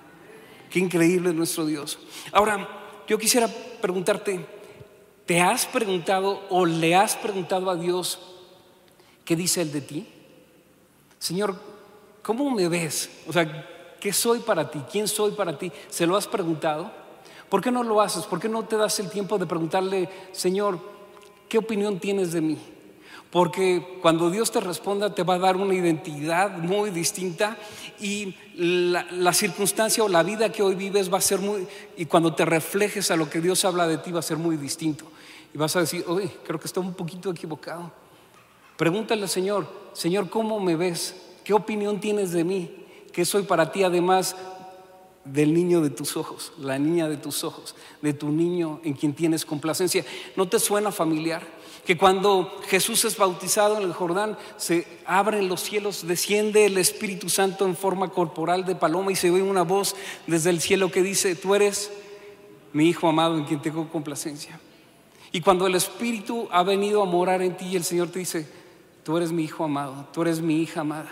Qué 0.69 0.79
increíble 0.79 1.29
es 1.29 1.35
nuestro 1.35 1.65
Dios. 1.65 1.97
Ahora, 2.33 2.67
yo 3.07 3.17
quisiera 3.17 3.47
preguntarte, 3.47 4.45
¿te 5.25 5.39
has 5.39 5.65
preguntado 5.65 6.41
o 6.49 6.65
le 6.65 6.93
has 6.93 7.15
preguntado 7.15 7.69
a 7.69 7.77
Dios 7.77 8.19
qué 9.23 9.37
dice 9.37 9.61
Él 9.61 9.71
de 9.71 9.79
ti? 9.79 10.07
Señor, 11.19 11.55
¿cómo 12.21 12.51
me 12.51 12.67
ves? 12.67 13.09
O 13.29 13.31
sea, 13.31 13.95
¿qué 13.97 14.11
soy 14.11 14.39
para 14.39 14.69
ti? 14.69 14.83
¿Quién 14.91 15.07
soy 15.07 15.31
para 15.31 15.57
ti? 15.57 15.71
¿Se 15.87 16.05
lo 16.05 16.17
has 16.17 16.27
preguntado? 16.27 17.06
¿Por 17.49 17.61
qué 17.61 17.71
no 17.71 17.83
lo 17.83 18.01
haces? 18.01 18.25
¿Por 18.25 18.39
qué 18.39 18.49
no 18.49 18.63
te 18.63 18.75
das 18.75 18.99
el 18.99 19.09
tiempo 19.09 19.37
de 19.37 19.45
preguntarle, 19.45 20.09
Señor, 20.31 20.79
¿qué 21.47 21.57
opinión 21.57 21.99
tienes 21.99 22.33
de 22.33 22.41
mí? 22.41 22.57
Porque 23.31 23.99
cuando 24.01 24.29
Dios 24.29 24.51
te 24.51 24.59
responda 24.59 25.13
te 25.13 25.23
va 25.23 25.35
a 25.35 25.39
dar 25.39 25.57
una 25.57 25.73
identidad 25.73 26.57
muy 26.57 26.91
distinta 26.91 27.57
y 27.99 28.35
la, 28.55 29.33
circunstancia 29.33 30.03
o 30.03 30.07
la 30.07 30.23
vida 30.23 30.51
que 30.51 30.63
hoy 30.63 30.75
vives 30.75 31.11
va 31.11 31.17
a 31.17 31.21
ser 31.21 31.39
muy, 31.39 31.67
y 31.97 32.05
cuando 32.05 32.33
te 32.33 32.45
reflejes 32.45 33.11
a 33.11 33.17
lo 33.17 33.29
que 33.29 33.41
Dios 33.41 33.65
habla 33.65 33.87
de 33.87 33.97
ti 33.97 34.11
va 34.11 34.19
a 34.19 34.23
ser 34.23 34.37
muy 34.37 34.55
distinto. 34.55 35.05
Y 35.53 35.57
vas 35.57 35.75
a 35.75 35.81
decir, 35.81 36.03
oye, 36.07 36.29
creo 36.45 36.59
que 36.59 36.67
estoy 36.67 36.83
un 36.83 36.93
poquito 36.93 37.31
equivocado. 37.31 37.91
Pregúntale 38.77 39.23
al 39.23 39.29
Señor, 39.29 39.67
Señor, 39.93 40.29
¿cómo 40.29 40.59
me 40.59 40.75
ves? 40.75 41.15
¿Qué 41.43 41.53
opinión 41.53 41.99
tienes 41.99 42.31
de 42.31 42.43
mí? 42.43 42.85
¿Qué 43.11 43.25
soy 43.25 43.43
para 43.43 43.71
ti 43.71 43.83
además 43.83 44.35
del 45.31 45.53
niño 45.53 45.81
de 45.81 45.89
tus 45.89 46.17
ojos, 46.17 46.53
la 46.59 46.79
niña 46.79 47.07
de 47.07 47.17
tus 47.17 47.43
ojos, 47.43 47.75
de 48.01 48.13
tu 48.13 48.29
niño 48.29 48.79
en 48.83 48.93
quien 48.93 49.13
tienes 49.13 49.45
complacencia. 49.45 50.05
¿No 50.35 50.47
te 50.47 50.59
suena 50.59 50.91
familiar? 50.91 51.41
Que 51.85 51.97
cuando 51.97 52.59
Jesús 52.67 53.05
es 53.05 53.17
bautizado 53.17 53.77
en 53.77 53.83
el 53.83 53.93
Jordán, 53.93 54.37
se 54.57 54.85
abren 55.05 55.47
los 55.47 55.61
cielos, 55.61 56.05
desciende 56.07 56.65
el 56.65 56.77
Espíritu 56.77 57.29
Santo 57.29 57.65
en 57.65 57.75
forma 57.75 58.09
corporal 58.09 58.65
de 58.65 58.75
paloma 58.75 59.11
y 59.11 59.15
se 59.15 59.31
ve 59.31 59.41
una 59.41 59.63
voz 59.63 59.95
desde 60.27 60.49
el 60.49 60.59
cielo 60.59 60.91
que 60.91 61.01
dice, 61.01 61.35
tú 61.35 61.55
eres 61.55 61.91
mi 62.73 62.89
Hijo 62.89 63.07
amado 63.07 63.37
en 63.37 63.45
quien 63.45 63.61
tengo 63.61 63.89
complacencia. 63.89 64.59
Y 65.31 65.41
cuando 65.41 65.67
el 65.67 65.75
Espíritu 65.75 66.47
ha 66.51 66.63
venido 66.63 67.01
a 67.01 67.05
morar 67.05 67.41
en 67.41 67.55
ti, 67.55 67.75
el 67.75 67.83
Señor 67.83 68.09
te 68.09 68.19
dice, 68.19 68.47
tú 69.03 69.17
eres 69.17 69.31
mi 69.31 69.43
Hijo 69.43 69.63
amado, 69.63 70.07
tú 70.13 70.21
eres 70.21 70.41
mi 70.41 70.61
hija 70.61 70.81
amada. 70.81 71.11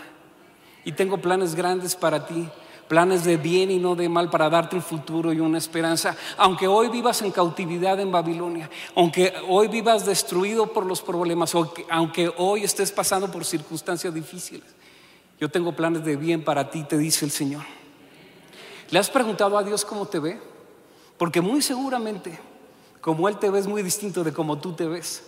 Y 0.84 0.92
tengo 0.92 1.18
planes 1.18 1.54
grandes 1.54 1.96
para 1.96 2.26
ti 2.26 2.48
planes 2.88 3.24
de 3.24 3.36
bien 3.36 3.70
y 3.70 3.78
no 3.78 3.94
de 3.94 4.08
mal 4.08 4.30
para 4.30 4.48
darte 4.48 4.76
un 4.76 4.82
futuro 4.82 5.32
y 5.32 5.40
una 5.40 5.58
esperanza. 5.58 6.16
Aunque 6.36 6.66
hoy 6.66 6.88
vivas 6.88 7.22
en 7.22 7.30
cautividad 7.30 7.98
en 8.00 8.12
Babilonia, 8.12 8.70
aunque 8.94 9.32
hoy 9.48 9.68
vivas 9.68 10.06
destruido 10.06 10.72
por 10.72 10.86
los 10.86 11.02
problemas, 11.02 11.54
aunque 11.90 12.32
hoy 12.36 12.64
estés 12.64 12.92
pasando 12.92 13.30
por 13.30 13.44
circunstancias 13.44 14.12
difíciles, 14.12 14.64
yo 15.38 15.50
tengo 15.50 15.72
planes 15.72 16.04
de 16.04 16.16
bien 16.16 16.44
para 16.44 16.70
ti, 16.70 16.84
te 16.84 16.96
dice 16.96 17.24
el 17.24 17.30
Señor. 17.30 17.64
¿Le 18.90 18.98
has 18.98 19.10
preguntado 19.10 19.58
a 19.58 19.62
Dios 19.62 19.84
cómo 19.84 20.06
te 20.06 20.18
ve? 20.18 20.40
Porque 21.18 21.40
muy 21.40 21.62
seguramente, 21.62 22.38
como 23.00 23.28
Él 23.28 23.38
te 23.38 23.50
ve 23.50 23.58
es 23.58 23.66
muy 23.66 23.82
distinto 23.82 24.24
de 24.24 24.32
cómo 24.32 24.58
tú 24.58 24.72
te 24.72 24.86
ves. 24.86 25.24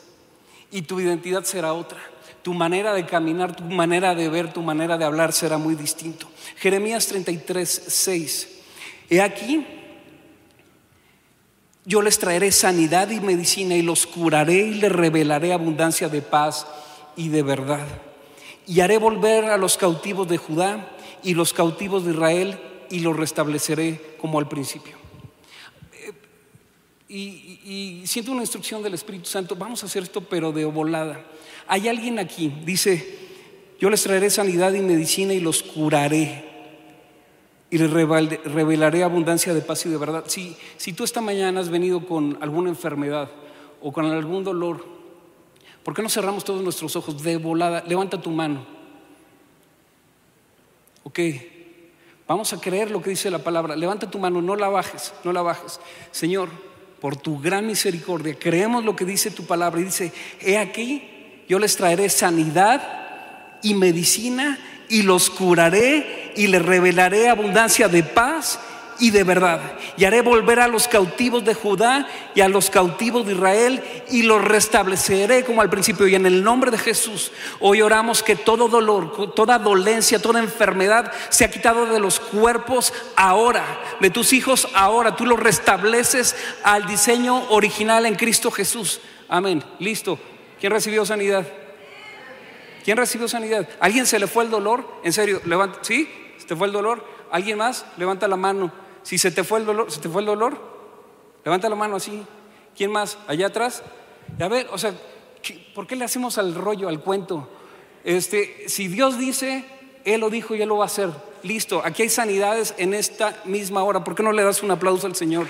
Y 0.71 0.83
tu 0.83 1.01
identidad 1.01 1.45
será 1.45 1.73
otra 1.73 1.99
tu 2.43 2.55
manera 2.55 2.95
de 2.95 3.07
caminar, 3.07 3.57
tu 3.57 3.65
manera 3.65 4.15
de 4.15 4.29
ver, 4.29 4.53
tu 4.53 4.63
manera 4.63 4.97
de 4.97 5.05
hablar 5.05 5.33
será 5.33 5.59
muy 5.59 5.75
distinto. 5.75 6.29
Jeremías 6.57 7.07
33, 7.07 7.85
6. 7.89 8.49
He 9.11 9.21
aquí, 9.21 9.67
yo 11.85 12.03
les 12.03 12.19
traeré 12.19 12.53
sanidad 12.53 13.11
y 13.11 13.21
medicina 13.21 13.75
y 13.75 13.83
los 13.83 14.07
curaré 14.07 14.59
y 14.59 14.75
les 14.75 14.93
revelaré 14.93 15.53
abundancia 15.53 16.09
de 16.09 16.23
paz 16.23 16.67
y 17.17 17.29
de 17.29 17.43
verdad. 17.43 17.87
Y 18.67 18.81
haré 18.81 18.99
volver 18.99 19.47
a 19.47 19.57
los 19.57 19.79
cautivos 19.79 20.29
de 20.29 20.37
Judá 20.37 20.89
y 21.23 21.35
los 21.35 21.53
cautivos 21.53 22.05
de 22.05 22.13
Israel 22.13 22.61
y 22.91 23.01
los 23.01 23.17
restableceré 23.17 24.17
como 24.21 24.39
al 24.39 24.49
principio. 24.49 24.97
Eh, 25.93 26.13
y, 27.09 27.61
y 28.03 28.07
siento 28.07 28.33
una 28.33 28.43
instrucción 28.43 28.83
del 28.83 28.95
Espíritu 28.95 29.27
Santo, 29.27 29.57
vamos 29.57 29.83
a 29.83 29.87
hacer 29.87 30.03
esto 30.03 30.21
pero 30.21 30.53
de 30.53 30.65
volada. 30.67 31.25
Hay 31.69 31.87
alguien 31.87 32.19
aquí, 32.19 32.53
dice, 32.65 33.19
yo 33.79 33.91
les 33.91 34.03
traeré 34.03 34.31
sanidad 34.31 34.73
y 34.73 34.81
medicina 34.81 35.35
y 35.35 35.41
los 35.41 35.63
curaré 35.63 36.49
y 37.71 37.79
les 37.79 37.91
revelaré 37.91 39.05
abundancia 39.05 39.53
de 39.53 39.61
paz 39.61 39.85
y 39.85 39.91
de 39.91 39.99
verdad. 39.99 40.25
Si, 40.27 40.57
si 40.79 40.95
tú 40.95 41.05
esta 41.05 41.21
mañana 41.21 41.61
has 41.61 41.69
venido 41.69 42.07
con 42.07 42.39
alguna 42.41 42.71
enfermedad 42.71 43.31
o 43.83 43.93
con 43.93 44.07
algún 44.07 44.43
dolor, 44.43 44.85
¿por 45.85 45.95
qué 45.95 46.03
no 46.03 46.09
cerramos 46.09 46.45
todos 46.45 46.63
nuestros 46.63 46.97
ojos 46.97 47.23
de 47.23 47.37
volada? 47.37 47.85
Levanta 47.87 48.21
tu 48.21 48.31
mano. 48.31 48.65
Ok, 51.05 51.21
vamos 52.27 52.53
a 52.53 52.61
creer 52.61 52.91
lo 52.91 53.03
que 53.03 53.11
dice 53.11 53.31
la 53.31 53.39
palabra. 53.39 53.77
Levanta 53.77 54.11
tu 54.11 54.19
mano, 54.19 54.41
no 54.41 54.57
la 54.57 54.69
bajes, 54.69 55.13
no 55.23 55.33
la 55.33 55.43
bajes. 55.43 55.79
Señor, 56.11 56.49
por 57.01 57.17
tu 57.17 57.39
gran 57.39 57.67
misericordia, 57.67 58.39
creemos 58.39 58.85
lo 58.85 58.97
que 58.97 59.05
dice 59.05 59.31
tu 59.31 59.45
palabra 59.45 59.81
y 59.81 59.85
dice, 59.85 60.13
he 60.41 60.57
aquí 60.57 61.18
yo 61.49 61.59
les 61.59 61.77
traeré 61.77 62.09
sanidad 62.11 62.83
y 63.63 63.75
medicina 63.75 64.59
y 64.89 65.03
los 65.03 65.31
curaré 65.31 66.33
y 66.37 66.47
les 66.47 66.63
revelaré 66.63 67.29
abundancia 67.29 67.89
de 67.89 68.03
paz 68.03 68.61
y 68.99 69.11
de 69.11 69.25
verdad. 69.25 69.61
Y 69.97 70.05
haré 70.05 70.23
volver 70.23 70.61
a 70.61 70.69
los 70.69 70.89
cautivos 70.89 71.45
de 71.45 71.55
Judá 71.55 72.07
y 72.35 72.41
a 72.41 72.49
los 72.49 72.71
cautivos 72.71 73.27
de 73.27 73.33
Israel 73.33 73.83
y 74.11 74.23
los 74.23 74.43
restableceré 74.45 75.45
como 75.45 75.63
al 75.63 75.71
principio. 75.71 76.07
Y 76.07 76.15
en 76.15 76.27
el 76.27 76.43
nombre 76.43 76.71
de 76.71 76.79
Jesús, 76.79 77.33
hoy 77.61 77.81
oramos 77.81 78.23
que 78.23 78.37
todo 78.37 78.69
dolor, 78.69 79.35
toda 79.35 79.59
dolencia, 79.59 80.21
toda 80.21 80.41
enfermedad 80.41 81.13
se 81.29 81.45
ha 81.45 81.51
quitado 81.51 81.87
de 81.87 82.01
los 82.01 82.21
cuerpos 82.21 82.93
ahora, 83.17 83.65
de 84.01 84.11
tus 84.11 84.33
hijos 84.33 84.69
ahora. 84.75 85.17
Tú 85.17 85.27
los 85.27 85.39
restableces 85.39 86.37
al 86.63 86.87
diseño 86.87 87.49
original 87.51 88.07
en 88.07 88.17
Cristo 88.17 88.51
Jesús. 88.51 89.01
Amén. 89.29 89.63
Listo. 89.79 90.19
¿Quién 90.61 90.73
recibió 90.73 91.05
sanidad? 91.05 91.47
¿Quién 92.85 92.97
recibió 92.97 93.29
sanidad? 93.29 93.69
¿Alguien 93.81 94.07
se 94.07 94.19
le 94.19 94.27
fue 94.27 94.45
el 94.45 94.51
dolor? 94.51 94.85
En 95.05 95.13
serio, 95.13 95.41
levanta. 95.45 95.79
¿Sí? 95.83 96.09
¿Se 96.39 96.47
te 96.47 96.57
fue 96.57 96.67
el 96.67 96.73
dolor? 96.73 97.05
¿Alguien 97.31 97.59
más? 97.59 97.85
Levanta 97.97 98.27
la 98.29 98.37
mano. 98.37 98.73
Si 99.03 99.19
se 99.19 99.31
te 99.31 99.45
fue 99.45 99.61
el 99.61 99.67
dolor, 99.67 99.91
¿se 99.91 100.01
te 100.01 100.09
fue 100.09 100.23
el 100.23 100.27
dolor? 100.27 100.59
Levanta 101.45 101.69
la 101.69 101.77
mano 101.77 101.97
así. 101.97 102.25
¿Quién 102.77 102.91
más? 102.91 103.19
Allá 103.27 103.49
atrás. 103.49 103.83
A 104.41 104.49
ver, 104.49 104.69
o 104.71 104.79
sea, 104.79 104.93
¿por 105.75 105.87
qué 105.87 105.97
le 105.97 106.05
hacemos 106.05 106.39
al 106.39 106.55
rollo, 106.55 106.89
al 106.89 107.01
cuento? 107.01 107.49
Este, 108.05 108.69
si 108.69 108.89
Dios 108.89 109.19
dice, 109.19 109.65
Él 110.05 110.21
lo 110.21 110.31
dijo 110.31 110.55
y 110.55 110.63
Él 110.63 110.69
lo 110.69 110.79
va 110.79 110.85
a 110.85 110.87
hacer. 110.87 111.11
Listo, 111.43 111.83
aquí 111.85 112.03
hay 112.03 112.09
sanidades 112.09 112.75
en 112.79 112.95
esta 112.95 113.41
misma 113.45 113.83
hora. 113.83 114.03
¿Por 114.03 114.15
qué 114.15 114.23
no 114.23 114.33
le 114.33 114.43
das 114.43 114.63
un 114.63 114.71
aplauso 114.71 115.07
al 115.07 115.15
Señor? 115.15 115.47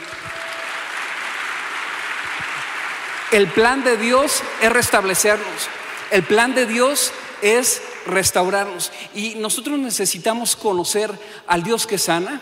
El 3.30 3.48
plan 3.48 3.84
de 3.84 3.98
Dios 3.98 4.42
es 4.62 4.72
restablecernos. 4.72 5.68
El 6.10 6.22
plan 6.22 6.54
de 6.54 6.64
Dios 6.64 7.12
es 7.42 7.82
restaurarnos. 8.06 8.90
Y 9.14 9.34
nosotros 9.34 9.78
necesitamos 9.78 10.56
conocer 10.56 11.10
al 11.46 11.62
Dios 11.62 11.86
que 11.86 11.98
sana, 11.98 12.40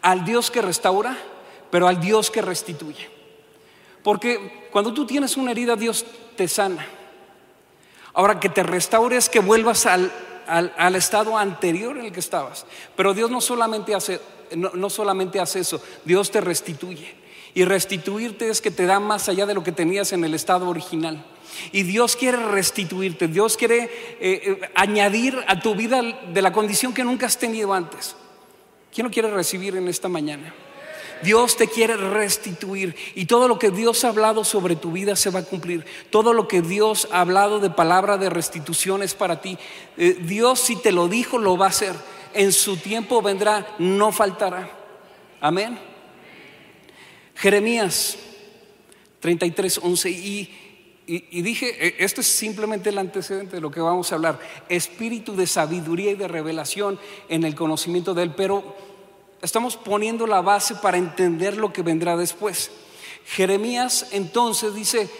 al 0.00 0.24
Dios 0.24 0.50
que 0.50 0.60
restaura, 0.60 1.16
pero 1.70 1.86
al 1.86 2.00
Dios 2.00 2.32
que 2.32 2.42
restituye. 2.42 3.08
Porque 4.02 4.68
cuando 4.72 4.92
tú 4.92 5.06
tienes 5.06 5.36
una 5.36 5.52
herida, 5.52 5.76
Dios 5.76 6.04
te 6.36 6.48
sana. 6.48 6.84
Ahora 8.14 8.40
que 8.40 8.48
te 8.48 8.64
restaures, 8.64 9.28
que 9.28 9.38
vuelvas 9.38 9.86
al, 9.86 10.12
al, 10.48 10.96
estado 10.96 11.38
anterior 11.38 11.96
en 11.96 12.06
el 12.06 12.12
que 12.12 12.20
estabas. 12.20 12.66
Pero 12.96 13.14
Dios 13.14 13.30
no 13.30 13.40
solamente 13.40 13.94
hace, 13.94 14.20
no 14.56 14.90
solamente 14.90 15.38
hace 15.38 15.60
eso, 15.60 15.80
Dios 16.04 16.30
te 16.32 16.40
restituye. 16.40 17.21
Y 17.54 17.64
restituirte 17.64 18.48
es 18.48 18.60
que 18.60 18.70
te 18.70 18.86
da 18.86 18.98
más 19.00 19.28
allá 19.28 19.46
de 19.46 19.54
lo 19.54 19.62
que 19.62 19.72
tenías 19.72 20.12
en 20.12 20.24
el 20.24 20.34
estado 20.34 20.68
original. 20.68 21.24
Y 21.70 21.82
Dios 21.82 22.16
quiere 22.16 22.38
restituirte, 22.38 23.28
Dios 23.28 23.56
quiere 23.56 23.84
eh, 23.84 23.90
eh, 24.20 24.60
añadir 24.74 25.38
a 25.46 25.60
tu 25.60 25.74
vida 25.74 26.00
de 26.02 26.42
la 26.42 26.52
condición 26.52 26.94
que 26.94 27.04
nunca 27.04 27.26
has 27.26 27.38
tenido 27.38 27.74
antes. 27.74 28.16
¿Quién 28.92 29.06
lo 29.06 29.10
quiere 29.10 29.30
recibir 29.30 29.76
en 29.76 29.88
esta 29.88 30.08
mañana? 30.08 30.54
Dios 31.22 31.56
te 31.56 31.68
quiere 31.68 31.96
restituir 31.96 32.96
y 33.14 33.26
todo 33.26 33.46
lo 33.46 33.58
que 33.58 33.70
Dios 33.70 34.04
ha 34.04 34.08
hablado 34.08 34.44
sobre 34.44 34.74
tu 34.74 34.92
vida 34.92 35.14
se 35.14 35.30
va 35.30 35.40
a 35.40 35.44
cumplir. 35.44 35.84
Todo 36.10 36.32
lo 36.32 36.48
que 36.48 36.62
Dios 36.62 37.08
ha 37.12 37.20
hablado 37.20 37.60
de 37.60 37.70
palabra 37.70 38.18
de 38.18 38.28
restitución 38.28 39.02
es 39.02 39.14
para 39.14 39.40
ti. 39.40 39.56
Eh, 39.96 40.18
Dios 40.20 40.58
si 40.58 40.76
te 40.76 40.90
lo 40.90 41.08
dijo 41.08 41.38
lo 41.38 41.56
va 41.56 41.66
a 41.66 41.70
hacer. 41.70 41.94
En 42.34 42.50
su 42.50 42.76
tiempo 42.76 43.22
vendrá, 43.22 43.66
no 43.78 44.10
faltará. 44.10 44.70
Amén. 45.40 45.91
Jeremías 47.34 48.18
33, 49.20 49.80
11 49.82 50.10
y 50.10 50.62
y, 51.04 51.42
dije, 51.42 51.86
e, 51.86 52.04
esto 52.04 52.20
es 52.20 52.28
simplemente 52.28 52.90
el 52.90 52.98
antecedente 52.98 53.56
de 53.56 53.60
lo 53.60 53.70
que 53.70 53.80
vamos 53.80 54.12
a 54.12 54.14
hablar, 54.14 54.38
espíritu 54.68 55.34
de 55.34 55.46
sabiduría 55.46 56.12
y 56.12 56.14
de 56.14 56.28
revelación 56.28 56.98
en 57.28 57.44
el 57.44 57.54
conocimiento 57.54 58.14
de 58.14 58.22
Él, 58.22 58.34
pero 58.36 58.76
estamos 59.42 59.76
poniendo 59.76 60.26
la 60.26 60.40
base 60.40 60.76
para 60.76 60.98
entender 60.98 61.56
lo 61.56 61.72
que 61.72 61.82
vendrá 61.82 62.16
después. 62.16 62.70
Jeremías 63.26 64.08
entonces 64.12 64.74
dice, 64.74 65.10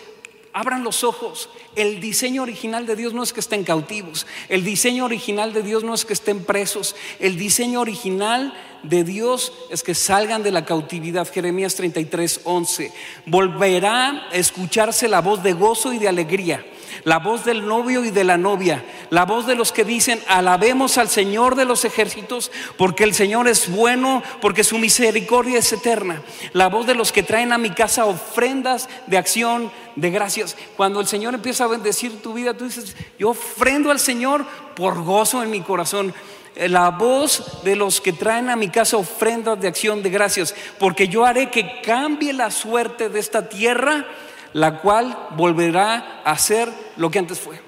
abran 0.53 0.85
los 0.85 1.05
ojos. 1.05 1.49
El 1.77 2.01
diseño 2.01 2.43
original 2.43 2.87
de 2.87 2.97
Dios 2.97 3.15
no 3.15 3.23
es 3.23 3.33
que 3.33 3.41
estén 3.41 3.65
cautivos. 3.65 4.27
El 4.49 4.65
diseño 4.65 5.05
original 5.05 5.53
de 5.53 5.63
Dios 5.63 5.85
no 5.85 5.95
es 5.95 6.05
que 6.05 6.13
estén 6.13 6.45
presos. 6.45 6.95
El 7.19 7.37
diseño 7.37 7.81
original 7.81 8.53
de 8.83 9.05
Dios 9.05 9.53
es 9.71 9.83
que 9.83 9.95
salgan 9.95 10.43
de 10.43 10.51
la 10.51 10.65
cautividad. 10.65 11.31
Jeremías 11.31 11.75
33, 11.75 12.41
11. 12.45 12.93
Volverá 13.27 14.29
a 14.31 14.37
escucharse 14.37 15.09
la 15.09 15.21
voz 15.21 15.43
de 15.43 15.53
gozo 15.53 15.93
y 15.93 15.99
de 15.99 16.09
alegría 16.09 16.65
la 17.05 17.19
voz 17.19 17.45
del 17.45 17.67
novio 17.67 18.05
y 18.05 18.11
de 18.11 18.25
la 18.25 18.37
novia, 18.37 18.85
la 19.11 19.25
voz 19.25 19.47
de 19.47 19.55
los 19.55 19.73
que 19.73 19.85
dicen, 19.85 20.23
alabemos 20.29 20.99
al 20.99 21.09
Señor 21.09 21.55
de 21.55 21.65
los 21.65 21.85
ejércitos, 21.85 22.51
porque 22.77 23.05
el 23.05 23.15
Señor 23.15 23.49
es 23.49 23.71
bueno, 23.71 24.23
porque 24.41 24.65
su 24.65 24.79
misericordia 24.79 25.59
es 25.59 25.73
eterna, 25.73 26.23
la 26.53 26.69
voz 26.69 26.87
de 26.87 26.95
los 26.95 27.13
que 27.13 27.23
traen 27.23 27.53
a 27.53 27.59
mi 27.59 27.71
casa 27.71 28.05
ofrendas 28.05 28.89
de 29.07 29.19
acción, 29.19 29.71
de 29.97 30.11
gracias. 30.11 30.57
Cuando 30.77 31.01
el 31.01 31.07
Señor 31.07 31.35
empieza 31.35 31.65
a 31.65 31.69
bendecir 31.69 32.23
tu 32.23 32.35
vida, 32.35 32.55
tú 32.55 32.65
dices, 32.65 32.97
yo 33.19 33.31
ofrendo 33.31 33.91
al 33.91 34.01
Señor 34.01 34.45
por 34.75 35.03
gozo 35.03 35.43
en 35.43 35.51
mi 35.51 35.61
corazón 35.61 36.15
la 36.57 36.91
voz 36.91 37.63
de 37.65 37.77
los 37.77 38.01
que 38.01 38.13
traen 38.13 38.51
a 38.51 38.57
mi 38.57 38.69
casa 38.69 38.97
ofrendas 38.97 39.61
de 39.61 39.69
acción 39.69 40.03
de 40.03 40.11
gracias, 40.11 40.55
porque 40.79 41.09
yo 41.09 41.25
haré 41.25 41.51
que 41.51 41.81
cambie 41.83 42.33
la 42.33 42.51
suerte 42.51 43.09
de 43.09 43.21
esta 43.21 43.49
tierra 43.49 44.07
la 44.53 44.81
cual 44.81 45.17
volverá 45.31 46.21
a 46.25 46.37
ser 46.39 46.69
lo 46.97 47.11
que 47.11 47.19
antes 47.19 47.41
fue. 47.41 47.61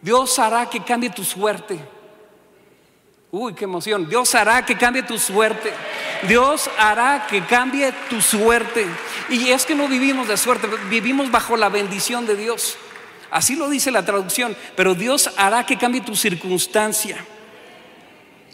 Dios 0.00 0.38
hará 0.38 0.68
que 0.68 0.82
cambie 0.82 1.10
tu 1.10 1.24
suerte. 1.24 1.78
Uy, 3.30 3.54
qué 3.54 3.64
emoción. 3.64 4.08
Dios 4.08 4.34
hará 4.34 4.64
que 4.64 4.76
cambie 4.76 5.02
tu 5.02 5.18
suerte. 5.18 5.72
Dios 6.28 6.70
hará 6.78 7.26
que 7.26 7.44
cambie 7.44 7.92
tu 8.08 8.20
suerte. 8.20 8.86
Y 9.28 9.48
es 9.48 9.66
que 9.66 9.74
no 9.74 9.88
vivimos 9.88 10.28
de 10.28 10.36
suerte, 10.36 10.68
vivimos 10.88 11.30
bajo 11.30 11.56
la 11.56 11.68
bendición 11.68 12.26
de 12.26 12.36
Dios. 12.36 12.76
Así 13.30 13.56
lo 13.56 13.68
dice 13.68 13.90
la 13.90 14.04
traducción. 14.04 14.56
Pero 14.76 14.94
Dios 14.94 15.30
hará 15.36 15.66
que 15.66 15.76
cambie 15.76 16.00
tu 16.00 16.14
circunstancia. 16.14 17.24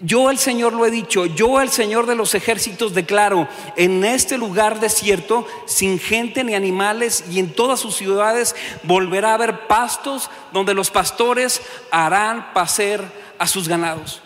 Yo 0.02 0.30
el 0.30 0.38
Señor 0.38 0.72
lo 0.72 0.86
he 0.86 0.90
dicho, 0.90 1.26
yo 1.26 1.60
el 1.60 1.68
Señor 1.68 2.06
de 2.06 2.14
los 2.14 2.34
ejércitos 2.34 2.94
declaro, 2.94 3.46
en 3.76 4.02
este 4.04 4.38
lugar 4.38 4.80
desierto, 4.80 5.46
sin 5.66 5.98
gente 5.98 6.42
ni 6.42 6.54
animales, 6.54 7.24
y 7.30 7.38
en 7.38 7.52
todas 7.52 7.80
sus 7.80 7.96
ciudades 7.96 8.56
volverá 8.82 9.32
a 9.32 9.34
haber 9.34 9.66
pastos 9.66 10.30
donde 10.52 10.72
los 10.72 10.90
pastores 10.90 11.60
harán 11.90 12.54
pacer 12.54 13.04
a 13.38 13.46
sus 13.46 13.68
ganados. 13.68 14.22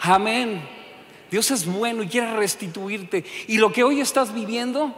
Amén. 0.00 0.68
Dios 1.30 1.52
es 1.52 1.66
bueno 1.66 2.02
y 2.02 2.08
quiere 2.08 2.34
restituirte. 2.34 3.24
Y 3.46 3.58
lo 3.58 3.72
que 3.72 3.84
hoy 3.84 4.00
estás 4.00 4.34
viviendo 4.34 4.92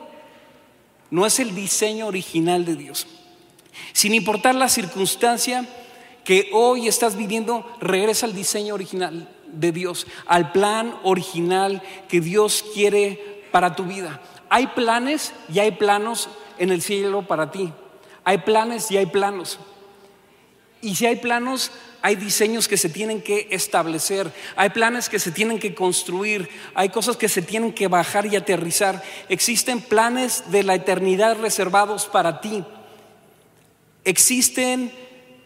no 1.10 1.26
es 1.26 1.38
el 1.38 1.54
diseño 1.54 2.06
original 2.06 2.64
de 2.64 2.76
Dios. 2.76 3.06
Sin 3.92 4.14
importar 4.14 4.54
la 4.54 4.70
circunstancia 4.70 5.66
que 6.24 6.48
hoy 6.52 6.88
estás 6.88 7.14
viviendo, 7.16 7.70
regresa 7.80 8.24
al 8.26 8.34
diseño 8.34 8.74
original 8.74 9.28
de 9.52 9.72
Dios, 9.72 10.06
al 10.26 10.52
plan 10.52 10.94
original 11.02 11.82
que 12.08 12.20
Dios 12.20 12.64
quiere 12.74 13.44
para 13.50 13.74
tu 13.74 13.84
vida. 13.84 14.20
Hay 14.48 14.68
planes 14.68 15.32
y 15.52 15.58
hay 15.58 15.72
planos 15.72 16.28
en 16.58 16.70
el 16.70 16.82
cielo 16.82 17.26
para 17.26 17.50
ti. 17.50 17.72
Hay 18.24 18.38
planes 18.38 18.90
y 18.90 18.96
hay 18.96 19.06
planos. 19.06 19.58
Y 20.80 20.94
si 20.94 21.06
hay 21.06 21.16
planos, 21.16 21.72
hay 22.02 22.14
diseños 22.14 22.68
que 22.68 22.76
se 22.76 22.88
tienen 22.88 23.20
que 23.20 23.48
establecer, 23.50 24.32
hay 24.54 24.70
planes 24.70 25.08
que 25.08 25.18
se 25.18 25.32
tienen 25.32 25.58
que 25.58 25.74
construir, 25.74 26.48
hay 26.74 26.90
cosas 26.90 27.16
que 27.16 27.28
se 27.28 27.42
tienen 27.42 27.72
que 27.72 27.88
bajar 27.88 28.26
y 28.26 28.36
aterrizar. 28.36 29.02
Existen 29.28 29.80
planes 29.80 30.44
de 30.50 30.62
la 30.62 30.76
eternidad 30.76 31.36
reservados 31.40 32.06
para 32.06 32.40
ti. 32.40 32.64
Existen 34.04 34.92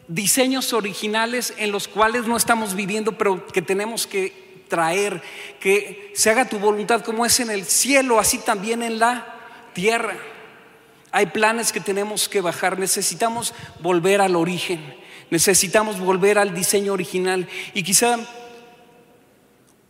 diseños 0.08 0.72
originales 0.72 1.54
en 1.56 1.72
los 1.72 1.88
cuales 1.88 2.26
no 2.26 2.36
estamos 2.36 2.74
viviendo, 2.74 3.16
pero 3.16 3.46
que 3.46 3.62
tenemos 3.62 4.06
que 4.06 4.64
traer, 4.68 5.22
que 5.60 6.12
se 6.14 6.30
haga 6.30 6.48
tu 6.48 6.58
voluntad 6.58 7.02
como 7.02 7.26
es 7.26 7.40
en 7.40 7.50
el 7.50 7.64
cielo, 7.64 8.18
así 8.18 8.38
también 8.38 8.82
en 8.82 8.98
la 8.98 9.26
tierra. 9.74 10.16
Hay 11.10 11.26
planes 11.26 11.72
que 11.72 11.80
tenemos 11.80 12.28
que 12.28 12.40
bajar, 12.40 12.78
necesitamos 12.78 13.52
volver 13.80 14.22
al 14.22 14.34
origen, 14.34 14.96
necesitamos 15.30 16.00
volver 16.00 16.38
al 16.38 16.54
diseño 16.54 16.94
original. 16.94 17.46
Y 17.74 17.82
quizá 17.82 18.18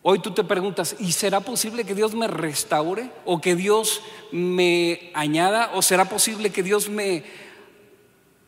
hoy 0.03 0.19
tú 0.19 0.33
te 0.33 0.43
preguntas, 0.43 0.97
¿y 0.99 1.13
será 1.13 1.41
posible 1.41 1.85
que 1.85 1.95
Dios 1.95 2.15
me 2.15 2.27
restaure 2.27 3.09
o 3.25 3.41
que 3.41 3.55
Dios 3.55 4.03
me 4.33 5.13
añada 5.15 5.71
o 5.75 5.83
será 5.83 6.07
posible 6.07 6.51
que 6.51 6.65
Dios 6.65 6.89
me 6.89 7.23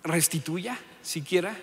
restituya? 0.02 0.78
Siquiera? 1.04 1.56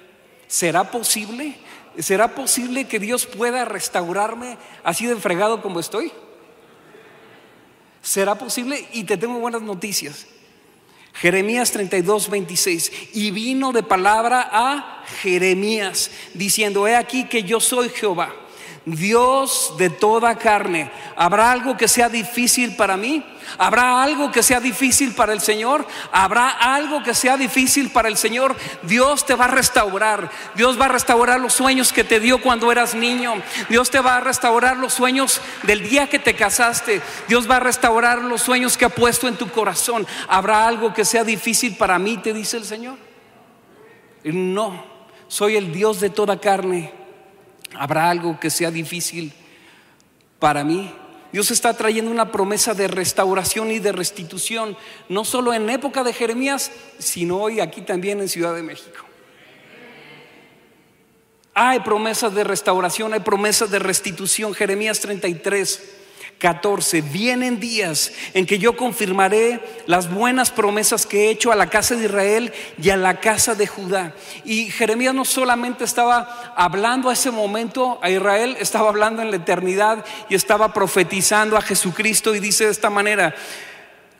¿Será 0.47 0.89
posible? 0.89 1.55
¿Será 1.99 2.33
posible 2.35 2.87
que 2.87 2.99
Dios 2.99 3.25
pueda 3.25 3.65
restaurarme 3.65 4.57
así 4.83 5.05
de 5.05 5.15
fregado 5.17 5.61
como 5.61 5.79
estoy? 5.79 6.11
¿Será 8.01 8.35
posible? 8.35 8.87
Y 8.93 9.03
te 9.03 9.17
tengo 9.17 9.39
buenas 9.39 9.61
noticias. 9.61 10.27
Jeremías 11.13 11.71
32, 11.71 12.29
26. 12.29 12.91
Y 13.13 13.31
vino 13.31 13.71
de 13.73 13.83
palabra 13.83 14.49
a 14.51 15.03
Jeremías, 15.21 16.09
diciendo, 16.33 16.87
he 16.87 16.95
aquí 16.95 17.25
que 17.25 17.43
yo 17.43 17.59
soy 17.59 17.89
Jehová, 17.89 18.33
Dios 18.85 19.75
de 19.77 19.91
toda 19.91 20.35
carne. 20.37 20.89
¿Habrá 21.15 21.51
algo 21.51 21.77
que 21.77 21.87
sea 21.87 22.09
difícil 22.09 22.75
para 22.75 22.97
mí? 22.97 23.23
¿Habrá 23.57 24.01
algo 24.01 24.31
que 24.31 24.41
sea 24.41 24.59
difícil 24.59 25.13
para 25.13 25.33
el 25.33 25.41
Señor? 25.41 25.85
¿Habrá 26.11 26.49
algo 26.49 27.03
que 27.03 27.13
sea 27.13 27.37
difícil 27.37 27.91
para 27.91 28.07
el 28.07 28.17
Señor? 28.17 28.55
Dios 28.83 29.25
te 29.25 29.35
va 29.35 29.45
a 29.45 29.49
restaurar. 29.49 30.31
Dios 30.55 30.79
va 30.79 30.85
a 30.85 30.89
restaurar 30.89 31.39
los 31.39 31.53
sueños 31.53 31.93
que 31.93 32.03
te 32.03 32.19
dio 32.19 32.41
cuando 32.41 32.71
eras 32.71 32.95
niño. 32.95 33.35
Dios 33.69 33.91
te 33.91 33.99
va 33.99 34.17
a 34.17 34.21
restaurar 34.21 34.77
los 34.77 34.93
sueños 34.93 35.41
del 35.63 35.87
día 35.87 36.09
que 36.09 36.17
te 36.17 36.35
casaste. 36.35 37.01
Dios 37.27 37.49
va 37.49 37.57
a 37.57 37.61
restaurar 37.61 38.19
los 38.19 38.41
sueños 38.41 38.77
que 38.77 38.85
ha 38.85 38.89
puesto 38.89 39.27
en 39.27 39.35
tu 39.35 39.49
corazón. 39.51 40.07
¿Habrá 40.27 40.67
algo 40.67 40.93
que 40.93 41.05
sea 41.05 41.23
difícil 41.23 41.75
para 41.75 41.99
mí? 41.99 42.17
Te 42.17 42.33
dice 42.33 42.57
el 42.57 42.65
Señor. 42.65 42.97
No, 44.23 44.83
soy 45.27 45.55
el 45.55 45.71
Dios 45.71 45.99
de 45.99 46.09
toda 46.09 46.39
carne. 46.39 47.00
¿Habrá 47.73 48.09
algo 48.09 48.39
que 48.39 48.49
sea 48.49 48.71
difícil 48.71 49.33
para 50.39 50.63
mí? 50.63 50.93
Dios 51.31 51.49
está 51.51 51.73
trayendo 51.73 52.11
una 52.11 52.31
promesa 52.31 52.73
de 52.73 52.87
restauración 52.87 53.71
y 53.71 53.79
de 53.79 53.93
restitución, 53.93 54.77
no 55.07 55.23
solo 55.23 55.53
en 55.53 55.69
época 55.69 56.03
de 56.03 56.11
Jeremías, 56.11 56.71
sino 56.99 57.37
hoy 57.37 57.61
aquí 57.61 57.81
también 57.81 58.19
en 58.19 58.27
Ciudad 58.27 58.53
de 58.53 58.63
México. 58.63 59.05
Hay 61.53 61.79
promesas 61.81 62.33
de 62.33 62.43
restauración, 62.43 63.13
hay 63.13 63.19
promesas 63.21 63.71
de 63.71 63.79
restitución. 63.79 64.53
Jeremías 64.53 64.99
33 64.99 66.00
14. 66.41 67.01
Vienen 67.01 67.59
días 67.59 68.11
en 68.33 68.47
que 68.47 68.57
yo 68.57 68.75
confirmaré 68.75 69.61
las 69.85 70.11
buenas 70.11 70.49
promesas 70.49 71.05
que 71.05 71.25
he 71.25 71.29
hecho 71.29 71.51
a 71.51 71.55
la 71.55 71.69
casa 71.69 71.95
de 71.95 72.05
Israel 72.05 72.51
y 72.81 72.89
a 72.89 72.97
la 72.97 73.19
casa 73.19 73.53
de 73.53 73.67
Judá. 73.67 74.15
Y 74.43 74.71
Jeremías 74.71 75.13
no 75.13 75.23
solamente 75.23 75.83
estaba 75.83 76.53
hablando 76.55 77.09
a 77.11 77.13
ese 77.13 77.29
momento 77.29 77.99
a 78.01 78.09
Israel, 78.09 78.57
estaba 78.59 78.89
hablando 78.89 79.21
en 79.21 79.29
la 79.29 79.37
eternidad 79.37 80.03
y 80.29 80.35
estaba 80.35 80.73
profetizando 80.73 81.57
a 81.57 81.61
Jesucristo 81.61 82.33
y 82.33 82.39
dice 82.39 82.65
de 82.65 82.71
esta 82.71 82.89
manera, 82.89 83.35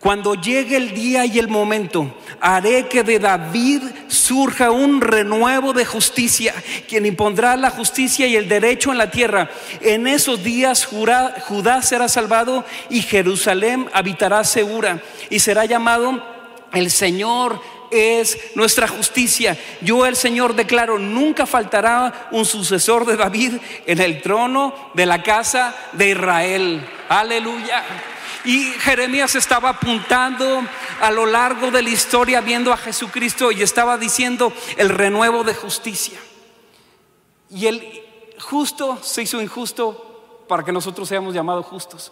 Cuando 0.01 0.33
llegue 0.33 0.77
el 0.77 0.95
día 0.95 1.27
y 1.27 1.37
el 1.37 1.47
momento, 1.47 2.11
haré 2.39 2.87
que 2.87 3.03
de 3.03 3.19
David 3.19 3.83
surja 4.07 4.71
un 4.71 4.99
renuevo 4.99 5.73
de 5.73 5.85
justicia, 5.85 6.55
quien 6.89 7.05
impondrá 7.05 7.55
la 7.55 7.69
justicia 7.69 8.25
y 8.25 8.35
el 8.35 8.49
derecho 8.49 8.91
en 8.91 8.97
la 8.97 9.11
tierra. 9.11 9.51
En 9.79 10.07
esos 10.07 10.43
días 10.43 10.85
Judá 10.85 11.81
será 11.83 12.09
salvado 12.09 12.65
y 12.89 13.03
Jerusalén 13.03 13.91
habitará 13.93 14.43
segura 14.43 15.03
y 15.29 15.37
será 15.37 15.65
llamado 15.65 16.19
el 16.73 16.89
Señor 16.89 17.61
es 17.91 18.39
nuestra 18.55 18.87
justicia. 18.87 19.55
Yo 19.81 20.07
el 20.07 20.15
Señor 20.15 20.55
declaro, 20.55 20.97
nunca 20.97 21.45
faltará 21.45 22.29
un 22.31 22.45
sucesor 22.45 23.05
de 23.05 23.17
David 23.17 23.53
en 23.85 24.01
el 24.01 24.19
trono 24.23 24.73
de 24.95 25.05
la 25.05 25.21
casa 25.21 25.75
de 25.91 26.09
Israel. 26.09 26.89
Aleluya. 27.07 27.83
Y 28.43 28.63
Jeremías 28.80 29.36
estaba 29.36 29.69
apuntando 29.69 30.63
a 30.99 31.12
lo 31.12 31.25
largo 31.25 31.71
de 31.71 31.82
la 31.82 31.89
historia 31.89 32.41
viendo 32.41 32.73
a 32.73 32.77
Jesucristo 32.77 33.51
y 33.51 33.62
estaba 33.62 33.97
diciendo 33.97 34.51
el 34.77 34.89
renuevo 34.89 35.43
de 35.43 35.54
justicia. 35.54 36.19
Y 37.49 37.67
el 37.67 38.04
justo 38.39 38.97
se 39.04 39.23
hizo 39.23 39.41
injusto 39.41 40.45
para 40.47 40.63
que 40.63 40.71
nosotros 40.71 41.08
seamos 41.08 41.34
llamados 41.34 41.65
justos, 41.65 42.12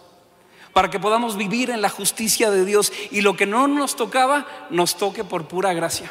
para 0.72 0.90
que 0.90 1.00
podamos 1.00 1.36
vivir 1.36 1.70
en 1.70 1.82
la 1.82 1.88
justicia 1.88 2.50
de 2.50 2.64
Dios 2.64 2.92
y 3.10 3.22
lo 3.22 3.36
que 3.36 3.46
no 3.46 3.66
nos 3.66 3.96
tocaba 3.96 4.46
nos 4.70 4.96
toque 4.96 5.24
por 5.24 5.48
pura 5.48 5.72
gracia 5.72 6.10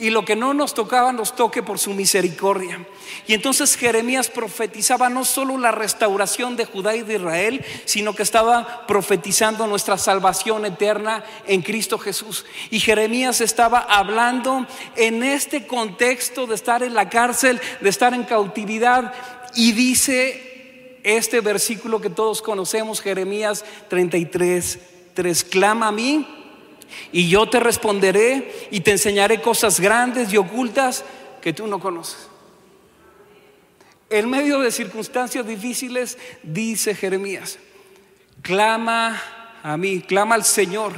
y 0.00 0.10
lo 0.10 0.24
que 0.24 0.34
no 0.34 0.54
nos 0.54 0.74
tocaba 0.74 1.12
nos 1.12 1.36
toque 1.36 1.62
por 1.62 1.78
su 1.78 1.92
misericordia. 1.92 2.86
Y 3.26 3.34
entonces 3.34 3.76
Jeremías 3.76 4.28
profetizaba 4.28 5.10
no 5.10 5.24
solo 5.24 5.58
la 5.58 5.72
restauración 5.72 6.56
de 6.56 6.64
Judá 6.64 6.96
y 6.96 7.02
de 7.02 7.16
Israel, 7.16 7.64
sino 7.84 8.14
que 8.14 8.22
estaba 8.22 8.86
profetizando 8.86 9.66
nuestra 9.66 9.98
salvación 9.98 10.64
eterna 10.64 11.22
en 11.46 11.60
Cristo 11.60 11.98
Jesús. 11.98 12.46
Y 12.70 12.80
Jeremías 12.80 13.42
estaba 13.42 13.80
hablando 13.80 14.66
en 14.96 15.22
este 15.22 15.66
contexto 15.66 16.46
de 16.46 16.54
estar 16.54 16.82
en 16.82 16.94
la 16.94 17.10
cárcel, 17.10 17.60
de 17.80 17.88
estar 17.90 18.14
en 18.14 18.24
cautividad, 18.24 19.12
y 19.54 19.72
dice 19.72 20.98
este 21.02 21.40
versículo 21.40 22.00
que 22.00 22.10
todos 22.10 22.40
conocemos, 22.40 23.00
Jeremías 23.00 23.64
33, 23.88 24.78
3, 25.14 25.44
clama 25.44 25.88
a 25.88 25.92
mí 25.92 26.39
y 27.12 27.28
yo 27.28 27.48
te 27.48 27.60
responderé 27.60 28.68
y 28.70 28.80
te 28.80 28.92
enseñaré 28.92 29.40
cosas 29.40 29.80
grandes 29.80 30.32
y 30.32 30.36
ocultas 30.36 31.04
que 31.40 31.52
tú 31.52 31.66
no 31.66 31.80
conoces. 31.80 32.28
En 34.08 34.28
medio 34.28 34.58
de 34.60 34.72
circunstancias 34.72 35.46
difíciles, 35.46 36.18
dice 36.42 36.94
Jeremías, 36.94 37.58
clama 38.42 39.22
a 39.62 39.76
mí, 39.76 40.00
clama 40.00 40.34
al 40.34 40.44
Señor 40.44 40.92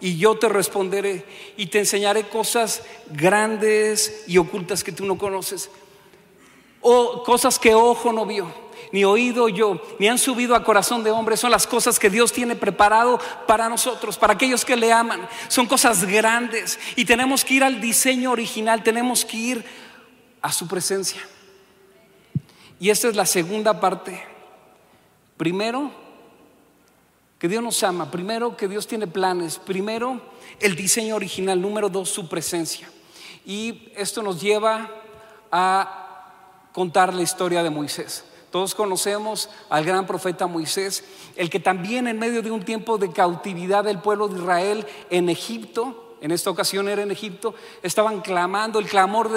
y 0.00 0.16
yo 0.16 0.38
te 0.38 0.48
responderé 0.48 1.24
y 1.56 1.66
te 1.66 1.78
enseñaré 1.78 2.28
cosas 2.28 2.82
grandes 3.10 4.24
y 4.26 4.38
ocultas 4.38 4.84
que 4.84 4.92
tú 4.92 5.04
no 5.04 5.18
conoces. 5.18 5.70
O 6.80 7.22
cosas 7.22 7.58
que 7.58 7.74
ojo 7.74 8.12
no 8.12 8.26
vio 8.26 8.71
ni 8.90 9.04
oído 9.04 9.48
yo, 9.48 9.80
ni 9.98 10.08
han 10.08 10.18
subido 10.18 10.54
a 10.54 10.64
corazón 10.64 11.04
de 11.04 11.10
hombre. 11.10 11.36
Son 11.36 11.50
las 11.50 11.66
cosas 11.66 11.98
que 11.98 12.10
Dios 12.10 12.32
tiene 12.32 12.56
preparado 12.56 13.20
para 13.46 13.68
nosotros, 13.68 14.18
para 14.18 14.32
aquellos 14.32 14.64
que 14.64 14.76
le 14.76 14.92
aman. 14.92 15.28
Son 15.48 15.66
cosas 15.66 16.04
grandes 16.04 16.78
y 16.96 17.04
tenemos 17.04 17.44
que 17.44 17.54
ir 17.54 17.64
al 17.64 17.80
diseño 17.80 18.32
original, 18.32 18.82
tenemos 18.82 19.24
que 19.24 19.36
ir 19.36 19.64
a 20.40 20.52
su 20.52 20.66
presencia. 20.66 21.20
Y 22.80 22.90
esta 22.90 23.08
es 23.08 23.14
la 23.14 23.26
segunda 23.26 23.78
parte. 23.78 24.26
Primero, 25.36 25.92
que 27.38 27.48
Dios 27.48 27.62
nos 27.62 27.82
ama. 27.82 28.10
Primero, 28.10 28.56
que 28.56 28.68
Dios 28.68 28.86
tiene 28.86 29.06
planes. 29.06 29.58
Primero, 29.58 30.20
el 30.60 30.76
diseño 30.76 31.16
original. 31.16 31.60
Número 31.60 31.88
dos, 31.88 32.08
su 32.08 32.28
presencia. 32.28 32.88
Y 33.44 33.90
esto 33.96 34.22
nos 34.22 34.40
lleva 34.40 34.90
a 35.50 36.68
contar 36.72 37.12
la 37.12 37.22
historia 37.22 37.62
de 37.62 37.70
Moisés. 37.70 38.24
Todos 38.52 38.74
conocemos 38.74 39.48
al 39.70 39.82
gran 39.82 40.06
profeta 40.06 40.46
Moisés, 40.46 41.02
el 41.36 41.48
que 41.48 41.58
también 41.58 42.06
en 42.06 42.18
medio 42.18 42.42
de 42.42 42.50
un 42.50 42.62
tiempo 42.62 42.98
de 42.98 43.10
cautividad 43.10 43.82
del 43.82 43.98
pueblo 43.98 44.28
de 44.28 44.38
Israel 44.38 44.86
en 45.08 45.30
Egipto, 45.30 46.16
en 46.20 46.32
esta 46.32 46.50
ocasión 46.50 46.86
era 46.86 47.00
en 47.02 47.10
Egipto, 47.10 47.54
estaban 47.82 48.20
clamando, 48.20 48.78
el 48.78 48.88
clamor 48.88 49.30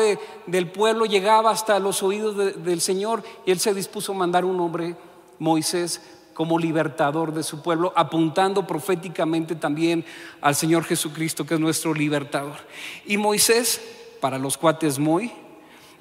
del 0.45 0.69
pueblo 0.69 1.06
llegaba 1.06 1.49
hasta 1.49 1.80
los 1.80 2.04
oídos 2.04 2.36
del 2.62 2.82
Señor 2.82 3.23
y 3.45 3.51
él 3.51 3.60
se 3.60 3.73
dispuso 3.73 4.12
a 4.12 4.15
mandar 4.15 4.43
un 4.43 4.60
hombre, 4.60 4.97
Moisés, 5.39 6.01
como 6.34 6.60
libertador 6.60 7.34
de 7.34 7.43
su 7.43 7.62
pueblo, 7.62 7.93
apuntando 7.95 8.67
proféticamente 8.67 9.56
también 9.56 10.04
al 10.41 10.56
Señor 10.56 10.84
Jesucristo, 10.84 11.45
que 11.45 11.54
es 11.54 11.60
nuestro 11.62 11.93
libertador. 11.93 12.58
Y 13.06 13.15
Moisés, 13.15 13.80
para 14.19 14.38
los 14.38 14.58
cuates 14.58 14.99
muy, 14.99 15.32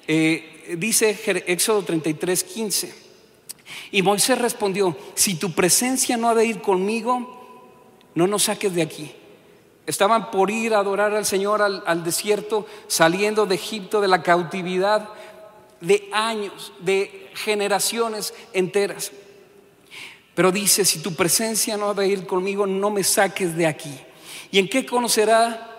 eh, 0.05 0.75
dice 0.77 1.17
Éxodo 1.47 1.81
33, 1.83 2.43
15. 2.43 3.04
Y 3.91 4.01
Moisés 4.01 4.37
respondió, 4.37 4.95
si 5.15 5.35
tu 5.35 5.51
presencia 5.51 6.17
no 6.17 6.29
ha 6.29 6.35
de 6.35 6.45
ir 6.45 6.61
conmigo, 6.61 7.35
no 8.13 8.27
nos 8.27 8.43
saques 8.43 8.73
de 8.73 8.81
aquí. 8.81 9.11
Estaban 9.85 10.31
por 10.31 10.49
ir 10.49 10.73
a 10.73 10.79
adorar 10.79 11.13
al 11.13 11.25
Señor 11.25 11.61
al, 11.61 12.03
desierto, 12.03 12.65
saliendo 12.87 13.45
de 13.45 13.55
Egipto, 13.55 14.01
de 14.01 14.07
la 14.07 14.23
cautividad, 14.23 15.09
de 15.81 16.09
años, 16.11 16.73
de 16.79 17.29
generaciones 17.35 18.33
enteras. 18.53 19.11
Pero 20.33 20.51
dice, 20.51 20.85
si 20.85 21.01
tu 21.01 21.13
presencia 21.13 21.77
no 21.77 21.89
ha 21.89 21.93
de 21.93 22.07
ir 22.07 22.25
conmigo, 22.25 22.65
no 22.65 22.89
me 22.89 23.03
saques 23.03 23.55
de 23.55 23.67
aquí. 23.67 23.95
¿Y 24.51 24.59
en 24.59 24.67
qué 24.67 24.85
conocerá? 24.85 25.71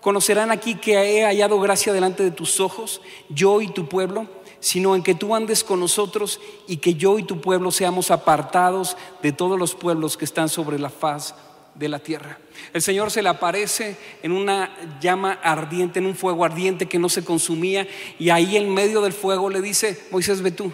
Conocerán 0.00 0.50
aquí 0.50 0.74
que 0.74 0.94
he 0.94 1.24
hallado 1.24 1.60
gracia 1.60 1.92
delante 1.92 2.24
de 2.24 2.32
tus 2.32 2.58
ojos, 2.58 3.00
yo 3.28 3.60
y 3.60 3.68
tu 3.68 3.88
pueblo 3.88 4.26
sino 4.62 4.94
en 4.94 5.02
que 5.02 5.16
tú 5.16 5.34
andes 5.34 5.64
con 5.64 5.80
nosotros 5.80 6.40
y 6.68 6.76
que 6.76 6.94
yo 6.94 7.18
y 7.18 7.24
tu 7.24 7.40
pueblo 7.40 7.72
seamos 7.72 8.12
apartados 8.12 8.96
de 9.20 9.32
todos 9.32 9.58
los 9.58 9.74
pueblos 9.74 10.16
que 10.16 10.24
están 10.24 10.48
sobre 10.48 10.78
la 10.78 10.88
faz 10.88 11.34
de 11.74 11.88
la 11.88 11.98
tierra. 11.98 12.38
El 12.72 12.80
Señor 12.80 13.10
se 13.10 13.22
le 13.22 13.28
aparece 13.28 13.96
en 14.22 14.30
una 14.30 14.72
llama 15.00 15.32
ardiente, 15.42 15.98
en 15.98 16.06
un 16.06 16.14
fuego 16.14 16.44
ardiente 16.44 16.86
que 16.86 17.00
no 17.00 17.08
se 17.08 17.24
consumía, 17.24 17.88
y 18.20 18.30
ahí 18.30 18.56
en 18.56 18.72
medio 18.72 19.00
del 19.00 19.12
fuego 19.12 19.50
le 19.50 19.60
dice, 19.60 20.06
Moisés, 20.12 20.40
ve 20.40 20.52
tú. 20.52 20.72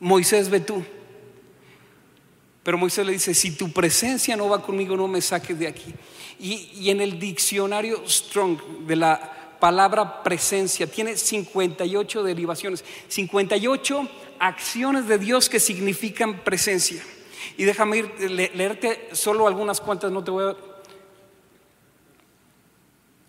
Moisés, 0.00 0.48
ve 0.48 0.60
tú. 0.60 0.82
Pero 2.62 2.78
Moisés 2.78 3.04
le 3.04 3.12
dice, 3.12 3.34
si 3.34 3.50
tu 3.50 3.70
presencia 3.72 4.36
no 4.36 4.48
va 4.48 4.62
conmigo, 4.62 4.96
no 4.96 5.06
me 5.06 5.20
saques 5.20 5.58
de 5.58 5.68
aquí. 5.68 5.94
Y, 6.40 6.70
y 6.80 6.88
en 6.88 7.02
el 7.02 7.18
diccionario 7.18 8.08
Strong 8.08 8.86
de 8.86 8.96
la 8.96 9.37
palabra 9.60 10.22
presencia. 10.22 10.86
Tiene 10.86 11.16
58 11.16 12.22
derivaciones, 12.22 12.84
58 13.08 14.08
acciones 14.38 15.08
de 15.08 15.18
Dios 15.18 15.48
que 15.48 15.60
significan 15.60 16.40
presencia. 16.40 17.02
Y 17.56 17.64
déjame 17.64 17.98
ir, 17.98 18.30
leerte 18.54 19.08
solo 19.12 19.46
algunas 19.46 19.80
cuantas, 19.80 20.10
no 20.12 20.22
te 20.22 20.30
voy 20.30 20.52
a... 20.52 20.56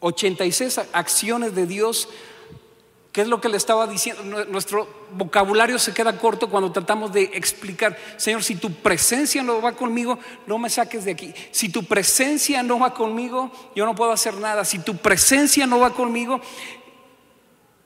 86 0.02 0.80
acciones 0.94 1.56
de 1.56 1.68
Dios 1.68 2.08
¿Qué 3.20 3.24
es 3.24 3.28
lo 3.28 3.42
que 3.42 3.50
le 3.50 3.58
estaba 3.58 3.86
diciendo? 3.86 4.24
Nuestro 4.46 4.88
vocabulario 5.12 5.78
se 5.78 5.94
queda 5.94 6.18
corto 6.18 6.50
cuando 6.50 6.72
tratamos 6.72 7.12
de 7.12 7.24
explicar, 7.34 7.98
Señor, 8.16 8.46
si 8.46 8.56
tu 8.56 8.72
presencia 8.72 9.44
no 9.44 9.62
va 9.62 9.74
conmigo, 9.74 10.18
no 10.48 10.58
me 10.58 10.70
saques 10.70 11.04
de 11.04 11.12
aquí. 11.12 11.34
Si 11.52 11.68
tu 11.68 11.84
presencia 11.84 12.64
no 12.64 12.80
va 12.80 12.94
conmigo, 12.94 13.52
yo 13.76 13.86
no 13.86 13.94
puedo 13.94 14.14
hacer 14.14 14.36
nada. 14.36 14.64
Si 14.64 14.80
tu 14.80 14.96
presencia 14.96 15.68
no 15.68 15.82
va 15.82 15.90
conmigo, 15.90 16.40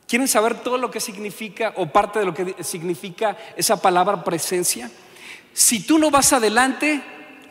¿quieren 0.07 0.27
saber 0.27 0.59
todo 0.59 0.77
lo 0.77 0.91
que 0.91 0.99
significa 0.99 1.73
o 1.77 1.87
parte 1.87 2.19
de 2.19 2.25
lo 2.25 2.35
que 2.35 2.63
significa 2.63 3.35
esa 3.57 3.81
palabra 3.81 4.23
presencia? 4.23 4.91
Si 5.51 5.79
tú 5.79 5.97
no 5.97 6.11
vas 6.11 6.31
adelante, 6.31 7.01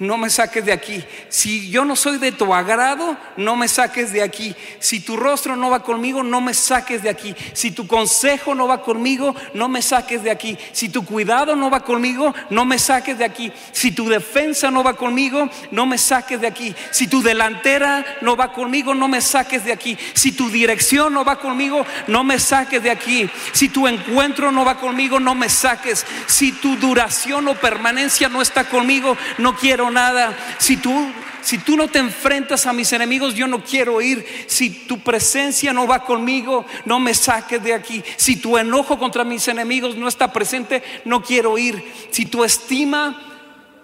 no 0.03 0.19
me 0.19 0.31
saques 0.31 0.67
de 0.67 0.73
aquí. 0.73 1.03
Si 1.29 1.71
yo 1.71 1.85
no 1.85 1.95
soy 1.95 2.19
de 2.19 2.33
tu 2.33 2.53
agrado, 2.53 3.17
no 3.37 3.55
me 3.55 3.69
saques 3.69 4.13
de 4.13 4.21
aquí. 4.21 4.55
Si 4.81 4.99
tu 4.99 5.17
rostro 5.17 5.55
no 5.55 5.71
va 5.71 5.85
conmigo, 5.85 6.25
no 6.25 6.41
me 6.41 6.55
saques 6.55 7.05
de 7.05 7.09
aquí. 7.09 7.37
Si 7.53 7.71
tu 7.71 7.87
consejo 7.87 8.53
no 8.53 8.67
va 8.67 8.83
conmigo, 8.83 9.33
no 9.55 9.69
me 9.69 9.81
saques 9.81 10.25
de 10.25 10.33
aquí. 10.33 10.59
Si 10.73 10.89
tu 10.89 11.05
cuidado 11.05 11.55
no 11.55 11.71
va 11.71 11.85
conmigo, 11.85 12.35
no 12.51 12.65
me 12.65 12.81
saques 12.81 13.17
de 13.17 13.25
aquí. 13.25 13.53
Si 13.71 13.93
tu 13.93 14.09
defensa 14.09 14.73
no 14.73 14.83
va 14.83 14.95
conmigo, 14.95 15.49
no 15.71 15.87
me 15.87 15.97
saques 15.99 16.41
de 16.41 16.49
aquí. 16.49 16.75
Si 16.91 17.07
tu 17.07 17.23
delantera 17.23 18.05
no 18.23 18.37
va 18.37 18.53
conmigo, 18.53 18.95
no 18.95 19.07
me 19.07 19.21
saques 19.21 19.65
de 19.65 19.73
aquí. 19.73 19.97
Si 20.15 20.33
tu 20.33 20.51
dirección 20.51 21.15
no 21.15 21.25
va 21.25 21.39
conmigo, 21.39 21.87
no 22.09 22.25
me 22.25 22.41
saques 22.41 22.83
de 22.83 22.91
aquí. 22.91 23.31
Si 23.53 23.69
tu 23.69 23.87
encuentro 23.87 24.51
no 24.51 24.65
va 24.65 24.79
conmigo, 24.79 25.21
no 25.21 25.37
me 25.37 25.49
saques. 25.49 26.05
Si 26.27 26.51
tu 26.51 26.75
duración 26.75 27.47
o 27.47 27.55
permanencia 27.55 28.29
no 28.29 28.43
está 28.43 28.65
conmigo, 28.65 29.17
no 29.39 29.55
quiero 29.55 29.92
nada. 29.93 30.37
Si 30.59 30.77
tú, 30.77 30.93
si 31.43 31.59
tú 31.59 31.77
no 31.77 31.89
te 31.89 31.99
enfrentas 31.99 32.67
a 32.67 32.73
mis 32.73 32.93
enemigos, 32.93 33.35
yo 33.35 33.47
no 33.47 33.63
quiero 33.63 34.01
ir. 34.01 34.27
Si 34.49 34.71
tu 34.71 35.01
presencia 35.01 35.73
no 35.73 35.87
va 35.87 36.05
conmigo, 36.05 36.65
no 36.85 36.99
me 36.99 37.15
saques 37.15 37.63
de 37.63 37.75
aquí. 37.75 38.03
Si 38.17 38.37
tu 38.37 38.59
enojo 38.59 38.99
contra 38.99 39.23
mis 39.23 39.47
enemigos 39.49 39.97
no 39.97 40.09
está 40.09 40.33
presente, 40.33 40.83
no 41.05 41.23
quiero 41.23 41.59
ir. 41.59 41.93
Si 42.11 42.27
tu 42.27 42.43
estima 42.43 43.29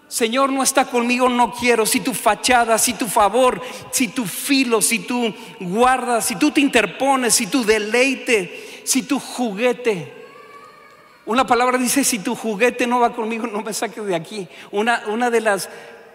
Señor 0.08 0.50
no 0.50 0.62
está 0.62 0.86
conmigo, 0.86 1.28
no 1.28 1.52
quiero. 1.52 1.84
Si 1.84 2.00
tu 2.00 2.14
fachada, 2.14 2.78
si 2.78 2.94
tu 2.94 3.06
favor, 3.06 3.60
si 3.92 4.08
tu 4.08 4.24
filo, 4.24 4.80
si 4.80 5.00
tu 5.00 5.34
guarda, 5.60 6.22
si 6.22 6.36
tú 6.36 6.50
te 6.50 6.62
interpones, 6.62 7.34
si 7.34 7.46
tu 7.46 7.62
deleite, 7.62 8.82
si 8.84 9.02
tu 9.02 9.20
juguete. 9.20 10.14
Una 11.26 11.46
palabra 11.46 11.76
dice, 11.76 12.04
si 12.04 12.20
tu 12.20 12.34
juguete 12.34 12.86
no 12.86 13.00
va 13.00 13.12
conmigo, 13.12 13.46
no 13.46 13.60
me 13.60 13.74
saques 13.74 14.04
de 14.06 14.14
aquí. 14.14 14.48
Una, 14.70 15.02
una 15.08 15.28
de 15.28 15.42
las 15.42 15.68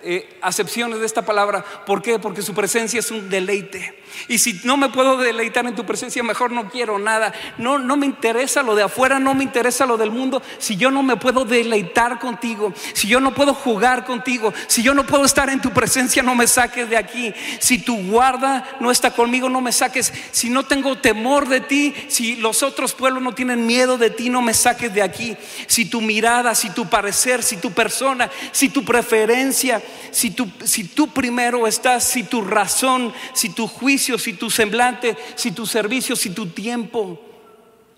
eh, 0.03 0.37
acepciones 0.41 0.99
de 0.99 1.05
esta 1.05 1.23
palabra. 1.23 1.63
¿Por 1.85 2.01
qué? 2.01 2.19
Porque 2.19 2.41
su 2.41 2.53
presencia 2.53 2.99
es 2.99 3.11
un 3.11 3.29
deleite. 3.29 4.03
Y 4.27 4.37
si 4.37 4.61
no 4.63 4.77
me 4.77 4.89
puedo 4.89 5.17
deleitar 5.17 5.65
en 5.65 5.75
tu 5.75 5.85
presencia, 5.85 6.23
mejor 6.23 6.51
no 6.51 6.69
quiero 6.69 6.99
nada. 6.99 7.33
No, 7.57 7.79
no 7.79 7.97
me 7.97 8.05
interesa 8.05 8.63
lo 8.63 8.75
de 8.75 8.83
afuera, 8.83 9.19
no 9.19 9.33
me 9.33 9.43
interesa 9.43 9.85
lo 9.85 9.97
del 9.97 10.11
mundo. 10.11 10.41
Si 10.59 10.75
yo 10.75 10.91
no 10.91 11.03
me 11.03 11.17
puedo 11.17 11.45
deleitar 11.45 12.19
contigo, 12.19 12.73
si 12.93 13.07
yo 13.07 13.19
no 13.19 13.33
puedo 13.33 13.53
jugar 13.53 14.05
contigo, 14.05 14.53
si 14.67 14.83
yo 14.83 14.93
no 14.93 15.05
puedo 15.05 15.25
estar 15.25 15.49
en 15.49 15.61
tu 15.61 15.71
presencia, 15.71 16.23
no 16.23 16.35
me 16.35 16.47
saques 16.47 16.89
de 16.89 16.97
aquí. 16.97 17.33
Si 17.59 17.79
tu 17.79 17.97
guarda 18.07 18.77
no 18.79 18.91
está 18.91 19.11
conmigo, 19.11 19.49
no 19.49 19.61
me 19.61 19.71
saques. 19.71 20.13
Si 20.31 20.49
no 20.49 20.63
tengo 20.63 20.97
temor 20.97 21.47
de 21.47 21.61
ti, 21.61 21.93
si 22.07 22.35
los 22.35 22.63
otros 22.63 22.93
pueblos 22.93 23.23
no 23.23 23.33
tienen 23.33 23.65
miedo 23.65 23.97
de 23.97 24.09
ti, 24.09 24.29
no 24.29 24.41
me 24.41 24.53
saques 24.53 24.93
de 24.93 25.01
aquí. 25.01 25.35
Si 25.67 25.85
tu 25.85 26.01
mirada, 26.01 26.55
si 26.55 26.69
tu 26.69 26.87
parecer, 26.87 27.43
si 27.43 27.57
tu 27.57 27.71
persona, 27.71 28.29
si 28.51 28.69
tu 28.69 28.83
preferencia, 28.83 29.81
si 30.11 30.31
tú, 30.31 30.49
si 30.63 30.85
tú 30.85 31.07
primero 31.07 31.67
estás, 31.67 32.03
si 32.03 32.23
tu 32.23 32.41
razón, 32.41 33.13
si 33.33 33.49
tu 33.49 33.67
juicio, 33.67 34.17
si 34.17 34.33
tu 34.33 34.49
semblante, 34.49 35.15
si 35.35 35.51
tu 35.51 35.65
servicio, 35.65 36.15
si 36.15 36.31
tu 36.31 36.47
tiempo 36.47 37.19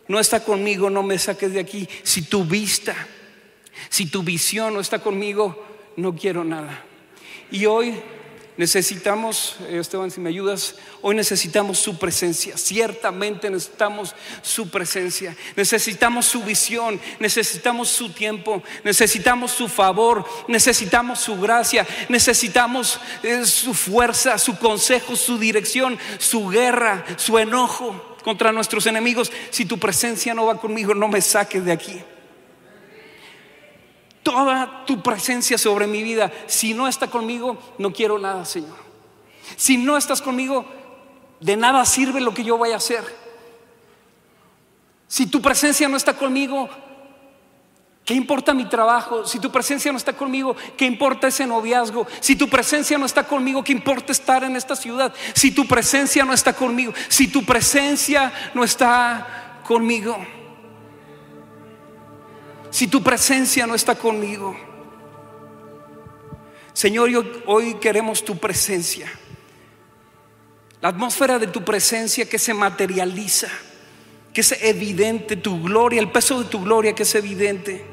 no 0.08 0.19
está 0.19 0.43
conmigo, 0.43 0.89
no 0.89 1.03
me 1.03 1.17
saques 1.17 1.53
de 1.53 1.60
aquí. 1.60 1.88
Si 2.03 2.23
tu 2.23 2.43
vista, 2.43 2.95
si 3.89 4.05
tu 4.05 4.23
visión 4.23 4.73
no 4.73 4.79
está 4.79 4.99
conmigo, 4.99 5.65
no 5.97 6.15
quiero 6.15 6.43
nada. 6.43 6.84
Y 7.51 7.65
hoy 7.65 7.95
Necesitamos, 8.58 9.58
eh, 9.68 9.80
Esteban, 9.80 10.10
si 10.10 10.22
me 10.22 10.30
ayudas, 10.30 10.76
hoy 11.02 11.13
necesitamos 11.13 11.78
su 11.78 11.98
presencia, 11.98 12.58
ciertamente 12.58 13.50
necesitamos 13.50 14.15
su 14.41 14.70
presencia, 14.70 15.36
necesitamos 15.58 16.26
su 16.26 16.41
visión, 16.41 17.02
necesitamos 17.20 17.89
su 17.89 18.13
tiempo, 18.13 18.63
necesitamos 18.86 19.52
su 19.52 19.68
favor, 19.68 20.26
necesitamos 20.48 21.20
su 21.20 21.38
gracia, 21.38 21.86
necesitamos 22.08 22.98
eh, 23.24 23.46
su 23.46 23.74
fuerza, 23.74 24.38
su 24.38 24.58
consejo, 24.58 25.18
su 25.18 25.38
dirección, 25.38 26.00
su 26.18 26.48
guerra, 26.48 27.04
su 27.18 27.38
enojo 27.38 28.15
contra 28.24 28.54
nuestros 28.54 28.86
enemigos. 28.86 29.34
Si 29.50 29.65
tu 29.65 29.78
presencia 29.78 30.34
no 30.34 30.46
va 30.46 30.62
conmigo, 30.62 30.96
no 30.96 31.10
me 31.10 31.22
saques 31.22 31.65
de 31.65 31.74
aquí 31.74 32.02
toda 34.26 34.86
tu 34.88 35.04
presencia 35.04 35.56
sobre 35.56 35.86
mi 35.86 36.02
vida. 36.02 36.32
Si 36.48 36.74
no 36.74 36.88
está 36.88 37.08
conmigo, 37.08 37.60
no 37.78 37.94
quiero 37.94 38.18
nada, 38.18 38.44
Señor. 38.44 38.76
Si 39.56 39.78
no 39.78 39.98
estás 39.98 40.20
conmigo, 40.20 40.66
de 41.40 41.56
nada 41.56 41.86
sirve 41.86 42.20
lo 42.20 42.34
que 42.34 42.44
yo 42.44 42.58
vaya 42.58 42.74
a 42.74 42.78
hacer. 42.78 43.04
Si 45.08 45.28
tu 45.28 45.44
presencia 45.44 45.88
no 45.88 45.96
está 45.96 46.18
conmigo, 46.18 46.68
¿qué 48.04 48.16
importa 48.16 48.56
mi 48.56 48.68
trabajo? 48.68 49.28
Si 49.28 49.40
tu 49.40 49.52
presencia 49.52 49.92
no 49.92 50.00
está 50.00 50.14
conmigo, 50.14 50.56
¿qué 50.76 50.86
importa 50.86 51.28
ese 51.28 51.46
noviazgo? 51.46 52.08
Si 52.20 52.36
tu 52.36 52.50
presencia 52.50 52.98
no 52.98 53.06
está 53.06 53.28
conmigo, 53.28 53.64
¿qué 53.64 53.74
importa 53.74 54.12
estar 54.12 54.44
en 54.44 54.56
esta 54.56 54.76
ciudad? 54.76 55.14
Si 55.36 55.52
tu 55.52 55.68
presencia 55.68 56.26
no 56.26 56.34
está 56.34 56.52
conmigo, 56.52 56.96
si 57.10 57.28
tu 57.28 57.46
presencia 57.46 58.34
no 58.56 58.64
está 58.64 59.62
conmigo 59.68 60.18
si 62.76 62.88
tu 62.88 63.02
presencia 63.02 63.66
no 63.66 63.74
está 63.74 63.96
conmigo. 63.96 64.54
Señor, 66.74 67.10
hoy 67.46 67.76
queremos 67.76 68.26
tu 68.26 68.38
presencia. 68.38 69.10
La 70.82 70.90
atmósfera 70.90 71.40
de 71.40 71.48
tu 71.48 71.64
presencia 71.64 72.28
que 72.28 72.38
se 72.38 72.54
materializa, 72.54 73.48
que 74.34 74.42
es 74.42 74.62
evidente 74.62 75.38
tu 75.38 75.64
gloria, 75.64 76.02
el 76.02 76.12
peso 76.12 76.44
de 76.44 76.50
tu 76.50 76.66
gloria 76.66 76.94
que 76.94 77.04
es 77.04 77.16
evidente. 77.16 77.86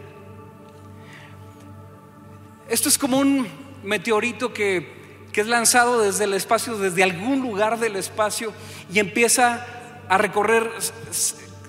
Esto 2.68 2.88
es 2.88 2.98
como 2.98 3.18
un 3.18 3.46
meteorito 3.84 4.52
que, 4.52 5.28
que 5.32 5.42
es 5.42 5.46
lanzado 5.46 6.00
desde 6.00 6.24
el 6.24 6.34
espacio, 6.34 6.76
desde 6.76 7.04
algún 7.04 7.40
lugar 7.40 7.78
del 7.78 7.94
espacio 7.94 8.52
y 8.92 8.98
empieza 8.98 9.64
a 10.08 10.18
recorrer 10.18 10.68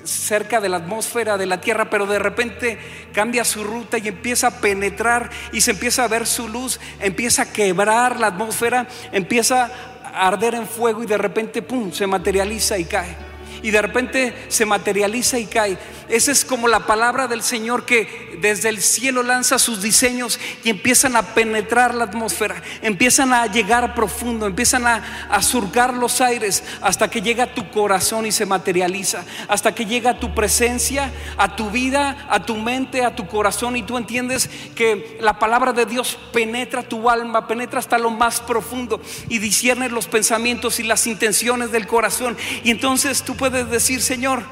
cerca 0.03 0.61
de 0.61 0.69
la 0.69 0.77
atmósfera 0.77 1.37
de 1.37 1.45
la 1.45 1.61
Tierra, 1.61 1.89
pero 1.89 2.05
de 2.05 2.19
repente 2.19 2.79
cambia 3.13 3.43
su 3.43 3.63
ruta 3.63 3.97
y 3.97 4.07
empieza 4.07 4.47
a 4.47 4.59
penetrar 4.59 5.29
y 5.51 5.61
se 5.61 5.71
empieza 5.71 6.03
a 6.03 6.07
ver 6.07 6.25
su 6.27 6.47
luz, 6.47 6.79
empieza 6.99 7.43
a 7.43 7.51
quebrar 7.53 8.19
la 8.19 8.27
atmósfera, 8.27 8.87
empieza 9.11 9.71
a 10.03 10.27
arder 10.27 10.55
en 10.55 10.67
fuego 10.67 11.03
y 11.03 11.07
de 11.07 11.17
repente, 11.17 11.61
¡pum!, 11.61 11.91
se 11.91 12.07
materializa 12.07 12.77
y 12.77 12.85
cae 12.85 13.32
y 13.63 13.71
de 13.71 13.82
repente 13.82 14.36
se 14.49 14.67
materializa 14.67 15.39
y 15.39 15.47
cae. 15.47 15.78
Esa 16.10 16.32
es 16.32 16.45
como 16.45 16.67
la 16.67 16.86
palabra 16.86 17.28
del 17.28 17.41
Señor 17.41 17.86
que 17.86 18.38
desde 18.41 18.67
el 18.67 18.82
cielo 18.82 19.23
lanza 19.23 19.58
sus 19.58 19.82
diseños 19.82 20.38
y 20.63 20.69
empiezan 20.69 21.15
a 21.15 21.34
penetrar 21.34 21.95
la 21.95 22.04
atmósfera, 22.04 22.62
empiezan 22.82 23.34
a 23.34 23.47
llegar 23.47 23.95
profundo, 23.95 24.45
empiezan 24.45 24.86
a, 24.86 25.30
a 25.30 25.41
los 25.93 26.19
aires 26.19 26.63
hasta 26.82 27.10
que 27.10 27.21
llega 27.21 27.45
a 27.45 27.54
tu 27.54 27.69
corazón 27.71 28.26
y 28.26 28.34
se 28.34 28.45
materializa, 28.45 29.23
hasta 29.47 29.73
que 29.73 29.86
llega 29.86 30.12
a 30.12 30.19
tu 30.19 30.36
presencia, 30.36 31.12
a 31.38 31.56
tu 31.56 31.71
vida, 31.71 32.28
a 32.30 32.45
tu 32.45 32.56
mente, 32.58 33.06
a 33.06 33.15
tu 33.15 33.28
corazón 33.28 33.78
y 33.78 33.84
tú 33.84 33.97
entiendes 33.97 34.49
que 34.76 35.17
la 35.21 35.39
palabra 35.39 35.71
de 35.71 35.86
Dios 35.86 36.17
penetra 36.34 36.84
tu 36.84 37.10
alma, 37.10 37.47
penetra 37.47 37.80
hasta 37.80 37.97
lo 37.97 38.10
más 38.12 38.41
profundo 38.41 39.02
y 39.30 39.39
discierne 39.39 39.88
los 39.88 40.08
pensamientos 40.08 40.80
y 40.82 40.84
las 40.84 41.08
intenciones 41.08 41.71
del 41.71 41.88
corazón 41.88 42.36
y 42.63 42.71
entonces 42.71 43.23
tú 43.23 43.36
puedes 43.38 43.52
decir, 43.53 44.01
Señor, 44.01 44.43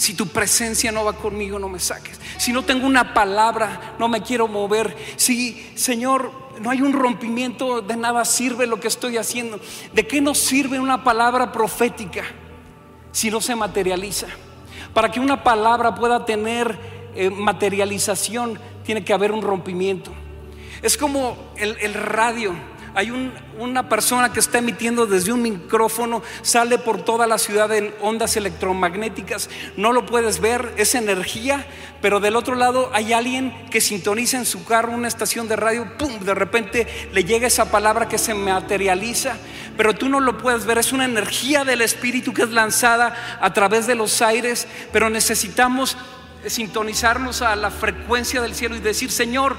si 0.00 0.14
tu 0.14 0.26
presencia 0.28 0.90
no 0.90 1.04
va 1.04 1.12
conmigo, 1.12 1.58
no 1.58 1.68
me 1.68 1.78
saques. 1.78 2.18
Si 2.38 2.52
no 2.52 2.64
tengo 2.64 2.86
una 2.86 3.12
palabra, 3.12 3.94
no 3.98 4.08
me 4.08 4.22
quiero 4.22 4.48
mover. 4.48 4.96
Si, 5.16 5.72
Señor, 5.74 6.32
no 6.60 6.70
hay 6.70 6.80
un 6.80 6.92
rompimiento, 6.92 7.82
de 7.82 7.96
nada 7.96 8.24
sirve 8.24 8.66
lo 8.66 8.80
que 8.80 8.88
estoy 8.88 9.18
haciendo. 9.18 9.60
¿De 9.92 10.06
qué 10.06 10.20
nos 10.20 10.38
sirve 10.38 10.80
una 10.80 11.04
palabra 11.04 11.52
profética 11.52 12.24
si 13.12 13.30
no 13.30 13.40
se 13.40 13.54
materializa? 13.54 14.26
Para 14.94 15.10
que 15.10 15.20
una 15.20 15.44
palabra 15.44 15.94
pueda 15.94 16.24
tener 16.24 16.78
eh, 17.14 17.28
materialización, 17.28 18.58
tiene 18.84 19.04
que 19.04 19.12
haber 19.12 19.32
un 19.32 19.42
rompimiento. 19.42 20.12
Es 20.80 20.96
como 20.96 21.36
el, 21.56 21.76
el 21.80 21.92
radio 21.92 22.54
hay 22.94 23.10
una 23.58 23.88
persona 23.88 24.32
que 24.32 24.40
está 24.40 24.58
emitiendo 24.58 25.06
desde 25.06 25.32
un 25.32 25.42
micrófono, 25.42 26.22
sale 26.42 26.78
por 26.78 27.02
toda 27.02 27.26
la 27.26 27.38
ciudad 27.38 27.72
en 27.72 27.94
ondas 28.00 28.36
electromagnéticas, 28.36 29.48
no 29.76 29.92
lo 29.92 30.06
puedes 30.06 30.40
ver, 30.40 30.72
es 30.76 30.94
energía, 30.94 31.66
pero 32.00 32.20
del 32.20 32.36
otro 32.36 32.54
lado 32.54 32.90
hay 32.92 33.12
alguien 33.12 33.54
que 33.70 33.80
sintoniza 33.80 34.38
en 34.38 34.46
su 34.46 34.64
carro 34.64 34.92
una 34.92 35.08
estación 35.08 35.48
de 35.48 35.56
radio, 35.56 35.96
¡pum! 35.98 36.18
De 36.20 36.34
repente 36.34 36.86
le 37.12 37.24
llega 37.24 37.46
esa 37.46 37.70
palabra 37.70 38.08
que 38.08 38.18
se 38.18 38.34
materializa, 38.34 39.36
pero 39.76 39.94
tú 39.94 40.08
no 40.08 40.20
lo 40.20 40.38
puedes 40.38 40.64
ver, 40.66 40.78
es 40.78 40.92
una 40.92 41.04
energía 41.04 41.64
del 41.64 41.82
Espíritu 41.82 42.32
que 42.32 42.42
es 42.42 42.50
lanzada 42.50 43.38
a 43.40 43.52
través 43.52 43.86
de 43.86 43.94
los 43.94 44.22
aires, 44.22 44.66
pero 44.92 45.10
necesitamos 45.10 45.96
sintonizarnos 46.46 47.42
a 47.42 47.54
la 47.56 47.70
frecuencia 47.70 48.40
del 48.40 48.54
cielo 48.54 48.76
y 48.76 48.80
decir, 48.80 49.10
Señor, 49.10 49.56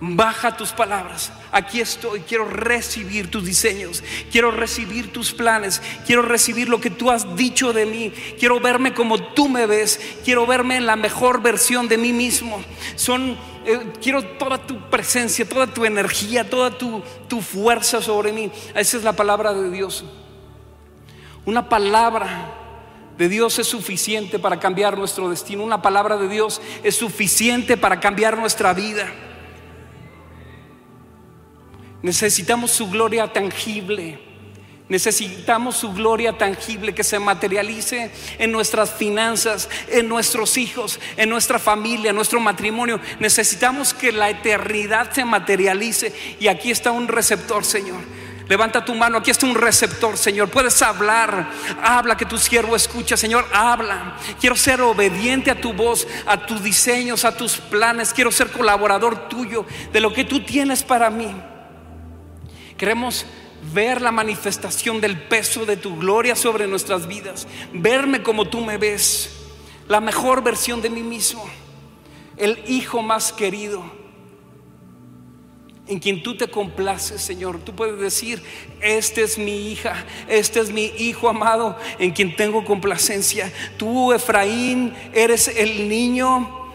Baja 0.00 0.56
tus 0.56 0.70
palabras. 0.70 1.32
Aquí 1.50 1.80
estoy. 1.80 2.20
Quiero 2.20 2.48
recibir 2.48 3.30
tus 3.30 3.44
diseños. 3.44 4.04
Quiero 4.30 4.52
recibir 4.52 5.12
tus 5.12 5.32
planes. 5.32 5.82
Quiero 6.06 6.22
recibir 6.22 6.68
lo 6.68 6.80
que 6.80 6.90
tú 6.90 7.10
has 7.10 7.34
dicho 7.36 7.72
de 7.72 7.84
mí. 7.84 8.12
Quiero 8.38 8.60
verme 8.60 8.94
como 8.94 9.18
tú 9.32 9.48
me 9.48 9.66
ves. 9.66 10.00
Quiero 10.24 10.46
verme 10.46 10.76
en 10.76 10.86
la 10.86 10.94
mejor 10.94 11.42
versión 11.42 11.88
de 11.88 11.98
mí 11.98 12.12
mismo. 12.12 12.62
Son, 12.94 13.36
eh, 13.66 13.92
quiero 14.00 14.22
toda 14.22 14.64
tu 14.64 14.88
presencia, 14.88 15.48
toda 15.48 15.66
tu 15.66 15.84
energía, 15.84 16.48
toda 16.48 16.70
tu, 16.70 17.02
tu 17.28 17.40
fuerza 17.40 18.00
sobre 18.00 18.32
mí. 18.32 18.52
Esa 18.76 18.98
es 18.98 19.02
la 19.02 19.14
palabra 19.14 19.52
de 19.52 19.68
Dios. 19.68 20.04
Una 21.44 21.68
palabra 21.68 22.54
de 23.16 23.28
Dios 23.28 23.58
es 23.58 23.66
suficiente 23.66 24.38
para 24.38 24.60
cambiar 24.60 24.96
nuestro 24.96 25.28
destino. 25.28 25.64
Una 25.64 25.82
palabra 25.82 26.16
de 26.18 26.28
Dios 26.28 26.60
es 26.84 26.94
suficiente 26.94 27.76
para 27.76 27.98
cambiar 27.98 28.38
nuestra 28.38 28.72
vida. 28.74 29.12
Necesitamos 32.02 32.70
su 32.70 32.88
gloria 32.88 33.32
tangible. 33.32 34.20
Necesitamos 34.88 35.76
su 35.76 35.92
gloria 35.92 36.38
tangible 36.38 36.94
que 36.94 37.04
se 37.04 37.18
materialice 37.18 38.10
en 38.38 38.50
nuestras 38.50 38.90
finanzas, 38.90 39.68
en 39.88 40.08
nuestros 40.08 40.56
hijos, 40.56 40.98
en 41.18 41.28
nuestra 41.28 41.58
familia, 41.58 42.10
en 42.10 42.16
nuestro 42.16 42.40
matrimonio. 42.40 42.98
Necesitamos 43.20 43.92
que 43.92 44.12
la 44.12 44.30
eternidad 44.30 45.12
se 45.12 45.26
materialice. 45.26 46.14
Y 46.40 46.48
aquí 46.48 46.70
está 46.70 46.90
un 46.90 47.06
receptor, 47.06 47.66
Señor. 47.66 48.00
Levanta 48.48 48.82
tu 48.82 48.94
mano, 48.94 49.18
aquí 49.18 49.30
está 49.30 49.44
un 49.44 49.54
receptor, 49.54 50.16
Señor. 50.16 50.48
Puedes 50.48 50.80
hablar, 50.80 51.50
habla 51.82 52.16
que 52.16 52.24
tu 52.24 52.38
siervo 52.38 52.74
escucha, 52.74 53.14
Señor, 53.14 53.46
habla. 53.52 54.16
Quiero 54.40 54.56
ser 54.56 54.80
obediente 54.80 55.50
a 55.50 55.60
tu 55.60 55.74
voz, 55.74 56.08
a 56.24 56.46
tus 56.46 56.62
diseños, 56.62 57.26
a 57.26 57.36
tus 57.36 57.58
planes. 57.58 58.14
Quiero 58.14 58.32
ser 58.32 58.50
colaborador 58.50 59.28
tuyo 59.28 59.66
de 59.92 60.00
lo 60.00 60.14
que 60.14 60.24
tú 60.24 60.40
tienes 60.40 60.82
para 60.82 61.10
mí. 61.10 61.30
Queremos 62.78 63.26
ver 63.74 64.00
la 64.00 64.12
manifestación 64.12 65.00
del 65.00 65.20
peso 65.20 65.66
de 65.66 65.76
tu 65.76 65.98
gloria 65.98 66.34
sobre 66.34 66.66
nuestras 66.66 67.06
vidas, 67.06 67.46
verme 67.72 68.22
como 68.22 68.48
tú 68.48 68.60
me 68.60 68.78
ves, 68.78 69.30
la 69.88 70.00
mejor 70.00 70.42
versión 70.42 70.80
de 70.80 70.88
mí 70.88 71.02
mismo, 71.02 71.44
el 72.36 72.62
hijo 72.66 73.02
más 73.02 73.32
querido 73.32 73.98
en 75.88 75.98
quien 75.98 76.22
tú 76.22 76.36
te 76.36 76.48
complaces, 76.48 77.20
Señor. 77.20 77.58
Tú 77.60 77.74
puedes 77.74 77.98
decir, 77.98 78.42
esta 78.80 79.22
es 79.22 79.38
mi 79.38 79.70
hija, 79.70 80.04
este 80.28 80.60
es 80.60 80.70
mi 80.70 80.84
hijo 80.98 81.28
amado, 81.28 81.76
en 81.98 82.12
quien 82.12 82.36
tengo 82.36 82.64
complacencia. 82.64 83.52
Tú, 83.76 84.12
Efraín, 84.12 84.94
eres 85.14 85.48
el 85.48 85.88
niño 85.88 86.67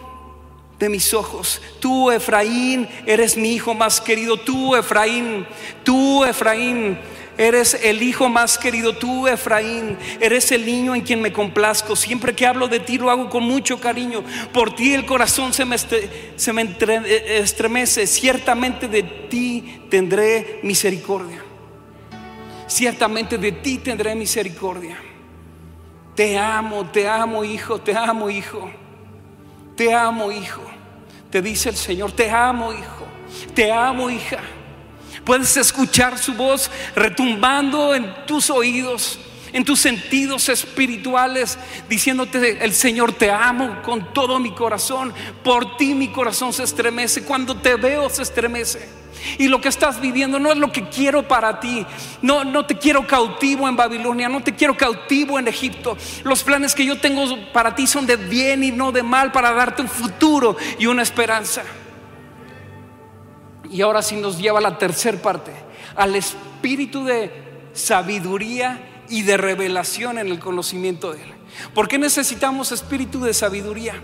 de 0.84 0.90
mis 0.90 1.12
ojos. 1.14 1.60
Tú, 1.80 2.10
Efraín, 2.10 2.88
eres 3.06 3.36
mi 3.36 3.54
hijo 3.54 3.74
más 3.74 4.00
querido. 4.00 4.36
Tú, 4.36 4.76
Efraín, 4.76 5.46
tú, 5.82 6.24
Efraín 6.24 6.98
Eres 7.36 7.74
el 7.82 8.00
hijo 8.02 8.28
más 8.28 8.56
querido, 8.58 8.96
tú 8.96 9.26
Efraín, 9.26 9.98
eres 10.20 10.52
el 10.52 10.64
niño 10.64 10.94
en 10.94 11.00
quien 11.00 11.20
me 11.20 11.32
complazco. 11.32 11.96
Siempre 11.96 12.32
que 12.34 12.46
hablo 12.46 12.68
de 12.68 12.78
ti 12.78 12.96
lo 12.96 13.10
hago 13.10 13.28
con 13.28 13.42
mucho 13.42 13.80
cariño. 13.80 14.22
Por 14.52 14.76
ti 14.76 14.94
el 14.94 15.04
corazón 15.04 15.52
se 15.52 15.64
me, 15.64 15.76
se 15.76 16.52
me 16.52 16.62
eh, 16.62 17.38
estremece. 17.42 18.06
Ciertamente 18.06 18.86
de 18.86 19.02
ti 19.02 19.82
tendré 19.90 20.60
misericordia. 20.62 21.42
Ciertamente 22.68 23.36
de 23.36 23.50
ti 23.50 23.78
tendré 23.78 24.14
misericordia. 24.14 24.96
Te 26.14 26.38
amo, 26.38 26.88
te 26.90 27.08
amo 27.08 27.42
hijo, 27.44 27.80
te 27.80 27.96
amo 27.96 28.30
hijo. 28.30 28.70
Te 29.74 29.92
amo 29.92 30.30
hijo. 30.30 30.62
Te 31.34 31.42
dice 31.42 31.70
el 31.70 31.76
Señor, 31.76 32.12
te 32.12 32.30
amo 32.30 32.72
hijo. 32.72 33.08
Te 33.56 33.72
amo 33.72 34.08
hija. 34.08 34.38
Puedes 35.24 35.56
escuchar 35.56 36.16
su 36.16 36.34
voz 36.34 36.70
retumbando 36.94 37.92
en 37.92 38.24
tus 38.24 38.50
oídos, 38.50 39.18
en 39.52 39.64
tus 39.64 39.80
sentidos 39.80 40.48
espirituales, 40.48 41.58
diciéndote, 41.88 42.64
el 42.64 42.72
Señor 42.72 43.14
te 43.14 43.32
amo 43.32 43.82
con 43.82 44.14
todo 44.14 44.38
mi 44.38 44.54
corazón, 44.54 45.12
por 45.42 45.76
ti 45.76 45.92
mi 45.92 46.12
corazón 46.12 46.52
se 46.52 46.62
estremece, 46.62 47.24
cuando 47.24 47.56
te 47.56 47.74
veo 47.74 48.08
se 48.08 48.22
estremece. 48.22 48.88
Y 49.38 49.48
lo 49.48 49.60
que 49.60 49.68
estás 49.68 50.00
viviendo 50.00 50.38
no 50.38 50.52
es 50.52 50.58
lo 50.58 50.72
que 50.72 50.88
quiero 50.88 51.26
para 51.26 51.60
ti. 51.60 51.86
No, 52.22 52.44
no 52.44 52.66
te 52.66 52.76
quiero 52.76 53.06
cautivo 53.06 53.68
en 53.68 53.76
Babilonia, 53.76 54.28
no 54.28 54.42
te 54.42 54.54
quiero 54.54 54.76
cautivo 54.76 55.38
en 55.38 55.48
Egipto. 55.48 55.96
Los 56.24 56.42
planes 56.42 56.74
que 56.74 56.84
yo 56.84 57.00
tengo 57.00 57.24
para 57.52 57.74
ti 57.74 57.86
son 57.86 58.06
de 58.06 58.16
bien 58.16 58.64
y 58.64 58.70
no 58.70 58.92
de 58.92 59.02
mal, 59.02 59.32
para 59.32 59.52
darte 59.52 59.82
un 59.82 59.88
futuro 59.88 60.56
y 60.78 60.86
una 60.86 61.02
esperanza. 61.02 61.62
Y 63.70 63.80
ahora 63.80 64.02
sí 64.02 64.16
nos 64.16 64.38
lleva 64.38 64.58
a 64.58 64.62
la 64.62 64.78
tercera 64.78 65.18
parte, 65.18 65.52
al 65.96 66.14
espíritu 66.14 67.04
de 67.04 67.30
sabiduría 67.72 69.02
y 69.08 69.22
de 69.22 69.36
revelación 69.36 70.18
en 70.18 70.28
el 70.28 70.38
conocimiento 70.38 71.12
de 71.12 71.22
Él. 71.22 71.34
¿Por 71.74 71.88
qué 71.88 71.98
necesitamos 71.98 72.72
espíritu 72.72 73.20
de 73.20 73.34
sabiduría? 73.34 73.94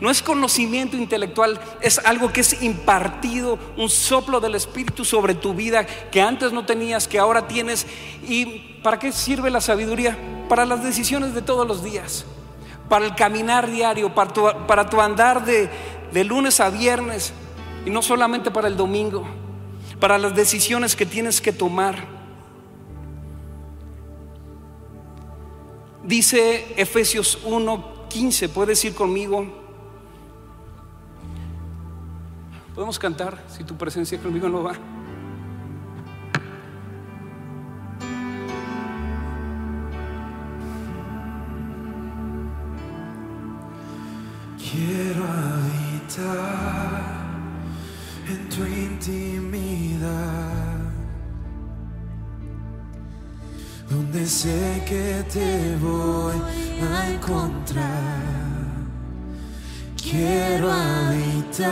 No 0.00 0.10
es 0.10 0.22
conocimiento 0.22 0.96
intelectual, 0.96 1.60
es 1.80 1.98
algo 1.98 2.32
que 2.32 2.40
es 2.40 2.62
impartido, 2.62 3.58
un 3.76 3.88
soplo 3.88 4.40
del 4.40 4.54
Espíritu 4.54 5.04
sobre 5.04 5.34
tu 5.34 5.54
vida 5.54 5.84
que 5.84 6.20
antes 6.22 6.52
no 6.52 6.64
tenías, 6.64 7.08
que 7.08 7.18
ahora 7.18 7.48
tienes. 7.48 7.86
¿Y 8.26 8.44
para 8.82 8.98
qué 8.98 9.12
sirve 9.12 9.50
la 9.50 9.60
sabiduría? 9.60 10.18
Para 10.48 10.64
las 10.64 10.82
decisiones 10.82 11.34
de 11.34 11.42
todos 11.42 11.66
los 11.66 11.82
días, 11.82 12.24
para 12.88 13.04
el 13.04 13.14
caminar 13.14 13.70
diario, 13.70 14.14
para 14.14 14.88
tu, 14.88 15.00
andar 15.00 15.44
de, 15.44 15.68
de 16.12 16.24
lunes 16.24 16.60
a 16.60 16.70
viernes, 16.70 17.32
y 17.84 17.90
no 17.90 18.02
solamente 18.02 18.50
para 18.50 18.68
el 18.68 18.76
domingo, 18.76 19.26
para 19.98 20.18
las 20.18 20.34
decisiones 20.34 20.96
que 20.96 21.06
tienes 21.06 21.40
que 21.40 21.52
tomar. 21.52 22.20
Dice 26.02 26.74
Efesios 26.76 27.38
1:15, 27.44 28.48
puedes 28.48 28.84
ir 28.84 28.94
conmigo. 28.94 29.59
Podemos 32.80 32.98
cantar 32.98 33.36
si 33.46 33.62
tu 33.62 33.76
presencia 33.76 34.18
conmigo 34.18 34.48
no 34.48 34.62
va. 34.62 34.72
Quiero 44.56 45.24
habitar 45.28 47.02
en 48.26 48.48
tu 48.48 48.64
intimidad, 48.64 49.98
donde 53.90 54.24
sé 54.24 54.82
que 54.88 55.22
te 55.30 55.76
voy 55.76 56.40
a 56.80 57.10
encontrar. 57.12 58.49
Quiero 60.10 60.68
habitar 60.72 61.68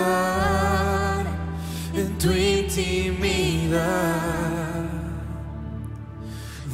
en 1.92 2.16
tu 2.18 2.31
intimidad, 2.31 3.83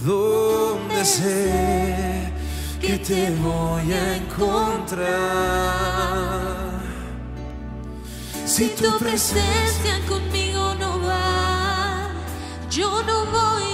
donde 0.05 1.05
sé 1.07 2.31
que 2.83 2.99
te 2.99 3.31
voy 3.37 3.93
a 3.95 4.17
encontrar. 4.17 5.15
Si 8.45 8.69
tu 8.69 8.99
presencia 8.99 10.05
conmigo 10.07 10.75
no 10.75 11.01
va, 11.01 12.11
yo 12.71 13.03
no 13.05 13.25
voy 13.25 13.74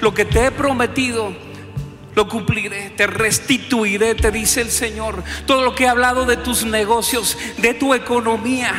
lo 0.00 0.14
que 0.14 0.24
te 0.24 0.46
he 0.46 0.50
prometido. 0.50 1.32
Lo 2.16 2.28
cumpliré, 2.28 2.90
te 2.90 3.06
restituiré, 3.06 4.16
te 4.16 4.32
dice 4.32 4.60
el 4.60 4.70
Señor. 4.70 5.22
Todo 5.46 5.62
lo 5.62 5.74
que 5.76 5.84
he 5.84 5.88
hablado 5.88 6.26
de 6.26 6.36
tus 6.36 6.64
negocios, 6.64 7.38
de 7.58 7.72
tu 7.72 7.94
economía, 7.94 8.72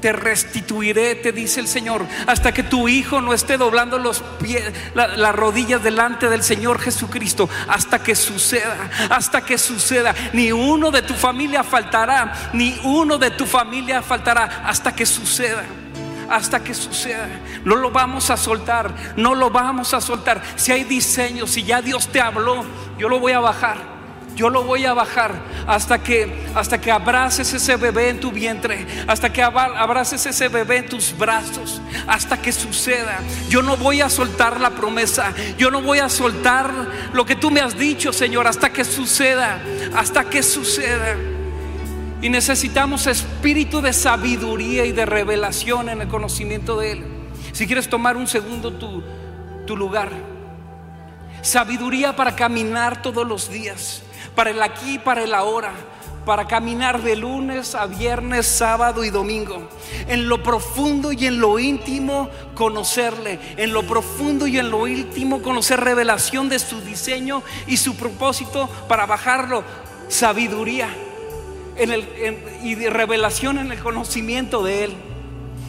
te 0.00 0.12
restituiré, 0.12 1.14
te 1.14 1.30
dice 1.32 1.60
el 1.60 1.68
Señor, 1.68 2.04
hasta 2.26 2.52
que 2.52 2.64
tu 2.64 2.88
hijo 2.88 3.20
no 3.20 3.32
esté 3.32 3.58
doblando 3.58 3.98
los 3.98 4.20
pies, 4.40 4.62
la- 4.94 5.06
las 5.08 5.34
rodillas 5.34 5.82
delante 5.84 6.28
del 6.28 6.42
Señor 6.42 6.80
Jesucristo, 6.80 7.48
hasta 7.68 8.02
que 8.02 8.14
suceda, 8.16 8.90
hasta 9.08 9.40
que 9.44 9.56
suceda. 9.56 10.14
Ni 10.32 10.50
uno 10.52 10.90
de 10.90 11.02
tu 11.02 11.14
familia 11.14 11.62
faltará, 11.62 12.50
ni 12.52 12.76
uno 12.82 13.18
de 13.18 13.30
tu 13.30 13.46
familia 13.46 14.02
faltará, 14.02 14.62
hasta 14.66 14.94
que 14.94 15.06
suceda. 15.06 15.64
Hasta 16.28 16.60
que 16.62 16.74
suceda, 16.74 17.26
no 17.64 17.74
lo 17.76 17.90
vamos 17.90 18.30
a 18.30 18.36
soltar, 18.36 18.94
no 19.16 19.34
lo 19.34 19.50
vamos 19.50 19.94
a 19.94 20.00
soltar. 20.00 20.42
Si 20.56 20.72
hay 20.72 20.84
diseño, 20.84 21.46
si 21.46 21.62
ya 21.64 21.80
Dios 21.80 22.08
te 22.08 22.20
habló, 22.20 22.64
yo 22.98 23.08
lo 23.08 23.18
voy 23.18 23.32
a 23.32 23.40
bajar. 23.40 23.98
Yo 24.36 24.50
lo 24.50 24.62
voy 24.62 24.84
a 24.86 24.94
bajar 24.94 25.32
hasta 25.66 26.00
que 26.00 26.46
hasta 26.54 26.80
que 26.80 26.92
abraces 26.92 27.52
ese 27.54 27.74
bebé 27.74 28.10
en 28.10 28.20
tu 28.20 28.30
vientre, 28.30 28.86
hasta 29.08 29.32
que 29.32 29.42
abra- 29.42 29.76
abraces 29.80 30.24
ese 30.26 30.46
bebé 30.48 30.76
en 30.76 30.86
tus 30.88 31.16
brazos, 31.18 31.80
hasta 32.06 32.40
que 32.40 32.52
suceda. 32.52 33.18
Yo 33.48 33.62
no 33.62 33.76
voy 33.76 34.00
a 34.00 34.08
soltar 34.08 34.60
la 34.60 34.70
promesa, 34.70 35.32
yo 35.56 35.72
no 35.72 35.80
voy 35.82 35.98
a 35.98 36.08
soltar 36.08 36.70
lo 37.12 37.26
que 37.26 37.34
tú 37.34 37.50
me 37.50 37.60
has 37.60 37.76
dicho, 37.76 38.12
Señor, 38.12 38.46
hasta 38.46 38.70
que 38.72 38.84
suceda, 38.84 39.58
hasta 39.96 40.30
que 40.30 40.44
suceda. 40.44 41.16
Y 42.20 42.30
necesitamos 42.30 43.06
espíritu 43.06 43.80
de 43.80 43.92
sabiduría 43.92 44.84
y 44.84 44.92
de 44.92 45.06
revelación 45.06 45.88
en 45.88 46.00
el 46.00 46.08
conocimiento 46.08 46.76
de 46.76 46.92
Él. 46.92 47.04
Si 47.52 47.66
quieres 47.66 47.88
tomar 47.88 48.16
un 48.16 48.26
segundo 48.26 48.72
tu, 48.72 49.76
lugar, 49.76 50.10
sabiduría 51.42 52.16
para 52.16 52.34
caminar 52.34 53.02
todos 53.02 53.26
los 53.26 53.48
días, 53.50 54.02
para 54.34 54.50
el 54.50 54.60
aquí 54.62 54.94
y 54.94 54.98
para 54.98 55.22
el 55.22 55.32
ahora, 55.32 55.72
para 56.26 56.48
caminar 56.48 57.02
de 57.02 57.14
lunes 57.14 57.76
a 57.76 57.86
viernes, 57.86 58.46
sábado 58.46 59.04
y 59.04 59.10
domingo. 59.10 59.68
En 60.08 60.28
lo 60.28 60.42
profundo 60.42 61.12
y 61.12 61.26
en 61.26 61.38
lo 61.38 61.58
íntimo 61.60 62.30
conocerle, 62.54 63.38
en 63.56 63.72
lo 63.72 63.86
profundo 63.86 64.48
y 64.48 64.58
en 64.58 64.70
lo 64.70 64.88
íntimo 64.88 65.40
conocer 65.40 65.78
revelación 65.80 66.48
de 66.48 66.58
su 66.58 66.80
diseño 66.80 67.44
y 67.68 67.76
su 67.76 67.94
propósito 67.94 68.68
para 68.88 69.06
bajarlo, 69.06 69.62
sabiduría 70.08 70.88
en 71.78 71.90
el, 71.90 72.06
y 72.62 72.74
de 72.74 72.90
revelación 72.90 73.58
en 73.58 73.72
el 73.72 73.78
conocimiento 73.78 74.62
de 74.62 74.84
Él. 74.84 74.92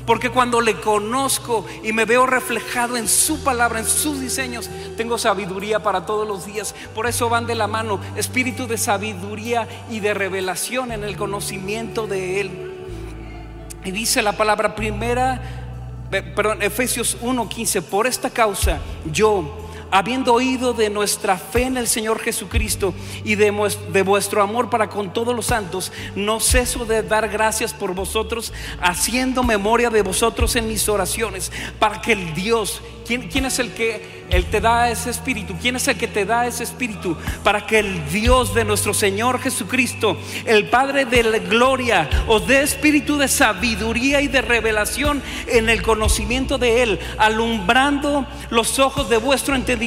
Porque 0.06 0.32
cuando 0.32 0.60
le 0.60 0.74
conozco 0.82 1.68
y 1.84 1.94
me 1.94 2.06
veo 2.06 2.26
reflejado 2.26 2.98
en 2.98 3.08
su 3.08 3.44
palabra, 3.44 3.78
en 3.78 3.86
sus 3.86 4.20
diseños, 4.20 4.68
tengo 4.98 5.20
sabiduría 5.20 5.84
para 5.84 6.08
todos 6.08 6.28
los 6.28 6.48
días. 6.48 6.74
Por 6.96 7.06
eso 7.06 7.30
van 7.30 7.46
de 7.46 7.54
la 7.54 7.68
mano 7.68 8.00
espíritu 8.16 8.66
de 8.66 8.80
sabiduría 8.80 9.68
y 9.88 10.00
de 10.00 10.16
revelación 10.16 10.92
en 10.92 11.04
el 11.04 11.16
conocimiento 11.16 12.08
de 12.08 12.42
Él. 12.42 12.52
Y 13.86 13.92
dice 13.92 14.24
la 14.24 14.34
palabra 14.34 14.74
primera, 14.74 15.42
eh, 16.12 16.24
perdón, 16.24 16.64
Efesios 16.64 17.18
1:15, 17.22 17.84
por 17.84 18.08
esta 18.08 18.32
causa 18.32 18.80
yo, 19.12 19.69
habiendo 19.92 20.34
oído 20.34 20.74
de 20.74 20.90
nuestra 20.90 21.38
fe 21.38 21.64
en 21.64 21.78
el 21.78 21.88
Señor 21.88 22.20
Jesucristo 22.20 22.94
y 23.24 23.36
de, 23.36 23.54
de 23.92 24.02
vuestro 24.02 24.42
amor 24.42 24.70
para 24.70 24.90
con 24.90 25.14
todos 25.14 25.36
los 25.36 25.48
santos, 25.48 25.92
no 26.16 26.40
ceso 26.40 26.86
de 26.86 27.04
dar 27.04 27.30
gracias 27.30 27.74
por 27.74 27.94
vosotros, 27.94 28.54
haciendo 28.82 29.44
memoria 29.44 29.90
de 29.90 30.02
vosotros 30.02 30.56
en 30.56 30.68
mis 30.68 30.88
oraciones, 30.90 31.52
para 31.80 32.02
que 32.02 32.14
el 32.14 32.34
Dios, 32.34 32.82
¿quién, 33.06 33.30
quién 33.30 33.46
es 33.46 33.60
el 33.60 33.74
que 33.74 34.20
él 34.30 34.46
te 34.46 34.62
da 34.62 34.90
ese 34.92 35.10
espíritu? 35.10 35.56
¿Quién 35.60 35.76
es 35.76 35.88
el 35.88 35.98
que 35.98 36.08
te 36.08 36.26
da 36.26 36.46
ese 36.46 36.64
espíritu? 36.64 37.18
Para 37.44 37.66
que 37.66 37.80
el 37.80 38.10
Dios 38.10 38.54
de 38.54 38.64
nuestro 38.64 38.94
Señor 38.94 39.40
Jesucristo, 39.40 40.18
el 40.46 40.70
Padre 40.70 41.06
de 41.06 41.24
la 41.24 41.40
gloria, 41.40 42.10
os 42.28 42.46
dé 42.46 42.62
espíritu 42.62 43.18
de 43.18 43.28
sabiduría 43.28 44.22
y 44.22 44.28
de 44.28 44.42
revelación 44.42 45.24
en 45.48 45.70
el 45.70 45.82
conocimiento 45.82 46.58
de 46.58 46.84
Él, 46.84 47.00
alumbrando 47.18 48.28
los 48.52 48.78
ojos 48.78 49.10
de 49.10 49.18
vuestro 49.18 49.56
entendimiento, 49.56 49.79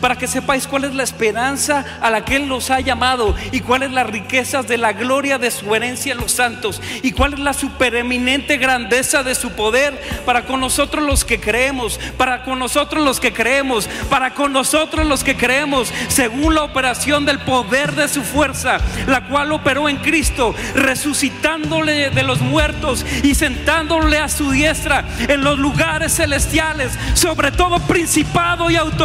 para 0.00 0.16
que 0.16 0.26
sepáis 0.26 0.66
cuál 0.66 0.84
es 0.84 0.94
la 0.94 1.02
esperanza 1.02 1.84
a 2.00 2.10
la 2.10 2.24
que 2.24 2.36
Él 2.36 2.48
los 2.48 2.70
ha 2.70 2.80
llamado 2.80 3.34
y 3.52 3.60
cuáles 3.60 3.92
las 3.92 4.06
riquezas 4.06 4.66
de 4.66 4.76
la 4.76 4.92
gloria 4.92 5.38
de 5.38 5.50
su 5.50 5.74
herencia 5.74 6.12
en 6.12 6.18
los 6.18 6.32
santos 6.32 6.82
y 7.02 7.12
cuál 7.12 7.34
es 7.34 7.38
la 7.38 7.52
supereminente 7.52 8.56
grandeza 8.56 9.22
de 9.22 9.34
su 9.34 9.52
poder 9.52 10.00
para 10.26 10.44
con 10.44 10.60
nosotros 10.60 11.04
los 11.04 11.24
que 11.24 11.40
creemos, 11.40 12.00
para 12.18 12.42
con 12.42 12.58
nosotros 12.58 13.04
los 13.04 13.20
que 13.20 13.32
creemos, 13.32 13.88
para 14.10 14.34
con 14.34 14.52
nosotros 14.52 15.06
los 15.06 15.22
que 15.22 15.36
creemos, 15.36 15.92
según 16.08 16.54
la 16.54 16.64
operación 16.64 17.24
del 17.24 17.38
poder 17.40 17.92
de 17.92 18.08
su 18.08 18.22
fuerza, 18.22 18.78
la 19.06 19.26
cual 19.26 19.52
operó 19.52 19.88
en 19.88 19.98
Cristo, 19.98 20.54
resucitándole 20.74 22.10
de 22.10 22.22
los 22.22 22.40
muertos 22.40 23.06
y 23.22 23.34
sentándole 23.34 24.18
a 24.18 24.28
su 24.28 24.50
diestra 24.50 25.04
en 25.28 25.44
los 25.44 25.58
lugares 25.58 26.16
celestiales, 26.16 26.98
sobre 27.14 27.52
todo 27.52 27.78
principado 27.80 28.70
y 28.70 28.76
autoridad, 28.76 29.03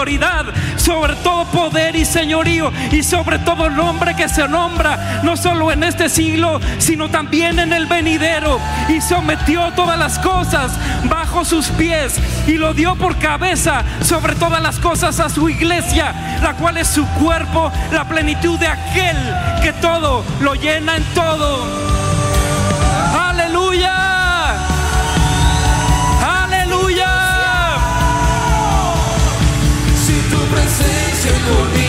sobre 0.77 1.13
todo 1.17 1.43
poder 1.45 1.95
y 1.97 2.05
señorío, 2.05 2.71
y 2.89 3.03
sobre 3.03 3.37
todo 3.39 3.69
nombre 3.69 4.15
que 4.15 4.29
se 4.29 4.47
nombra, 4.47 5.19
no 5.23 5.35
solo 5.35 5.73
en 5.73 5.83
este 5.83 6.07
siglo, 6.07 6.61
sino 6.77 7.09
también 7.09 7.59
en 7.59 7.73
el 7.73 7.85
venidero, 7.85 8.59
y 8.87 9.01
sometió 9.01 9.73
todas 9.75 9.99
las 9.99 10.17
cosas 10.19 10.71
bajo 11.09 11.43
sus 11.43 11.67
pies, 11.67 12.17
y 12.47 12.53
lo 12.53 12.73
dio 12.73 12.95
por 12.95 13.17
cabeza 13.17 13.83
sobre 14.01 14.35
todas 14.35 14.61
las 14.61 14.79
cosas 14.79 15.19
a 15.19 15.29
su 15.29 15.49
iglesia, 15.49 16.39
la 16.41 16.53
cual 16.53 16.77
es 16.77 16.87
su 16.87 17.05
cuerpo, 17.21 17.69
la 17.91 18.07
plenitud 18.07 18.57
de 18.57 18.67
aquel 18.67 19.17
que 19.61 19.73
todo 19.73 20.23
lo 20.39 20.55
llena 20.55 20.95
en 20.95 21.03
todo. 21.13 22.08
Presencia 31.19 31.33
conmigo 31.45 31.88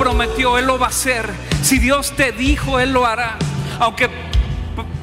prometió, 0.00 0.56
Él 0.56 0.64
lo 0.64 0.78
va 0.78 0.86
a 0.86 0.88
hacer. 0.88 1.30
Si 1.62 1.78
Dios 1.78 2.14
te 2.16 2.32
dijo, 2.32 2.80
Él 2.80 2.92
lo 2.92 3.04
hará. 3.04 3.36
Aunque 3.78 4.08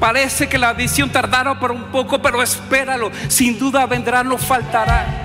parece 0.00 0.48
que 0.48 0.58
la 0.58 0.72
visión 0.72 1.10
tardará 1.10 1.60
por 1.60 1.70
un 1.70 1.84
poco, 1.84 2.20
pero 2.20 2.42
espéralo. 2.42 3.12
Sin 3.28 3.60
duda 3.60 3.86
vendrá, 3.86 4.24
no 4.24 4.36
faltará. 4.38 5.24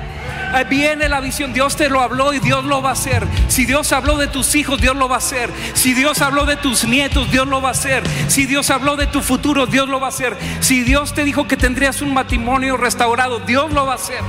Viene 0.69 1.09
la 1.09 1.19
visión, 1.19 1.51
Dios 1.51 1.75
te 1.75 1.89
lo 1.89 2.01
habló 2.01 2.31
y 2.31 2.39
Dios 2.39 2.63
lo 2.65 2.83
va 2.83 2.91
a 2.91 2.93
hacer. 2.93 3.25
Si 3.47 3.65
Dios 3.65 3.91
habló 3.91 4.19
de 4.19 4.27
tus 4.27 4.53
hijos, 4.53 4.79
Dios 4.79 4.95
lo 4.95 5.09
va 5.09 5.15
a 5.15 5.17
hacer. 5.17 5.49
Si 5.73 5.95
Dios 5.95 6.21
habló 6.21 6.45
de 6.45 6.55
tus 6.55 6.83
nietos, 6.85 7.31
Dios 7.31 7.47
lo 7.47 7.59
va 7.59 7.69
a 7.69 7.71
hacer. 7.71 8.03
Si 8.27 8.45
Dios 8.45 8.69
habló 8.69 8.95
de 8.95 9.07
tu 9.07 9.21
futuro, 9.21 9.65
Dios 9.65 9.89
lo 9.89 9.99
va 9.99 10.05
a 10.05 10.09
hacer. 10.09 10.37
Si 10.59 10.83
Dios 10.83 11.15
te 11.15 11.23
dijo 11.23 11.47
que 11.47 11.57
tendrías 11.57 12.03
un 12.03 12.13
matrimonio 12.13 12.77
restaurado, 12.77 13.39
Dios 13.39 13.71
lo 13.71 13.87
va 13.87 13.93
a 13.93 13.95
hacer. 13.95 14.21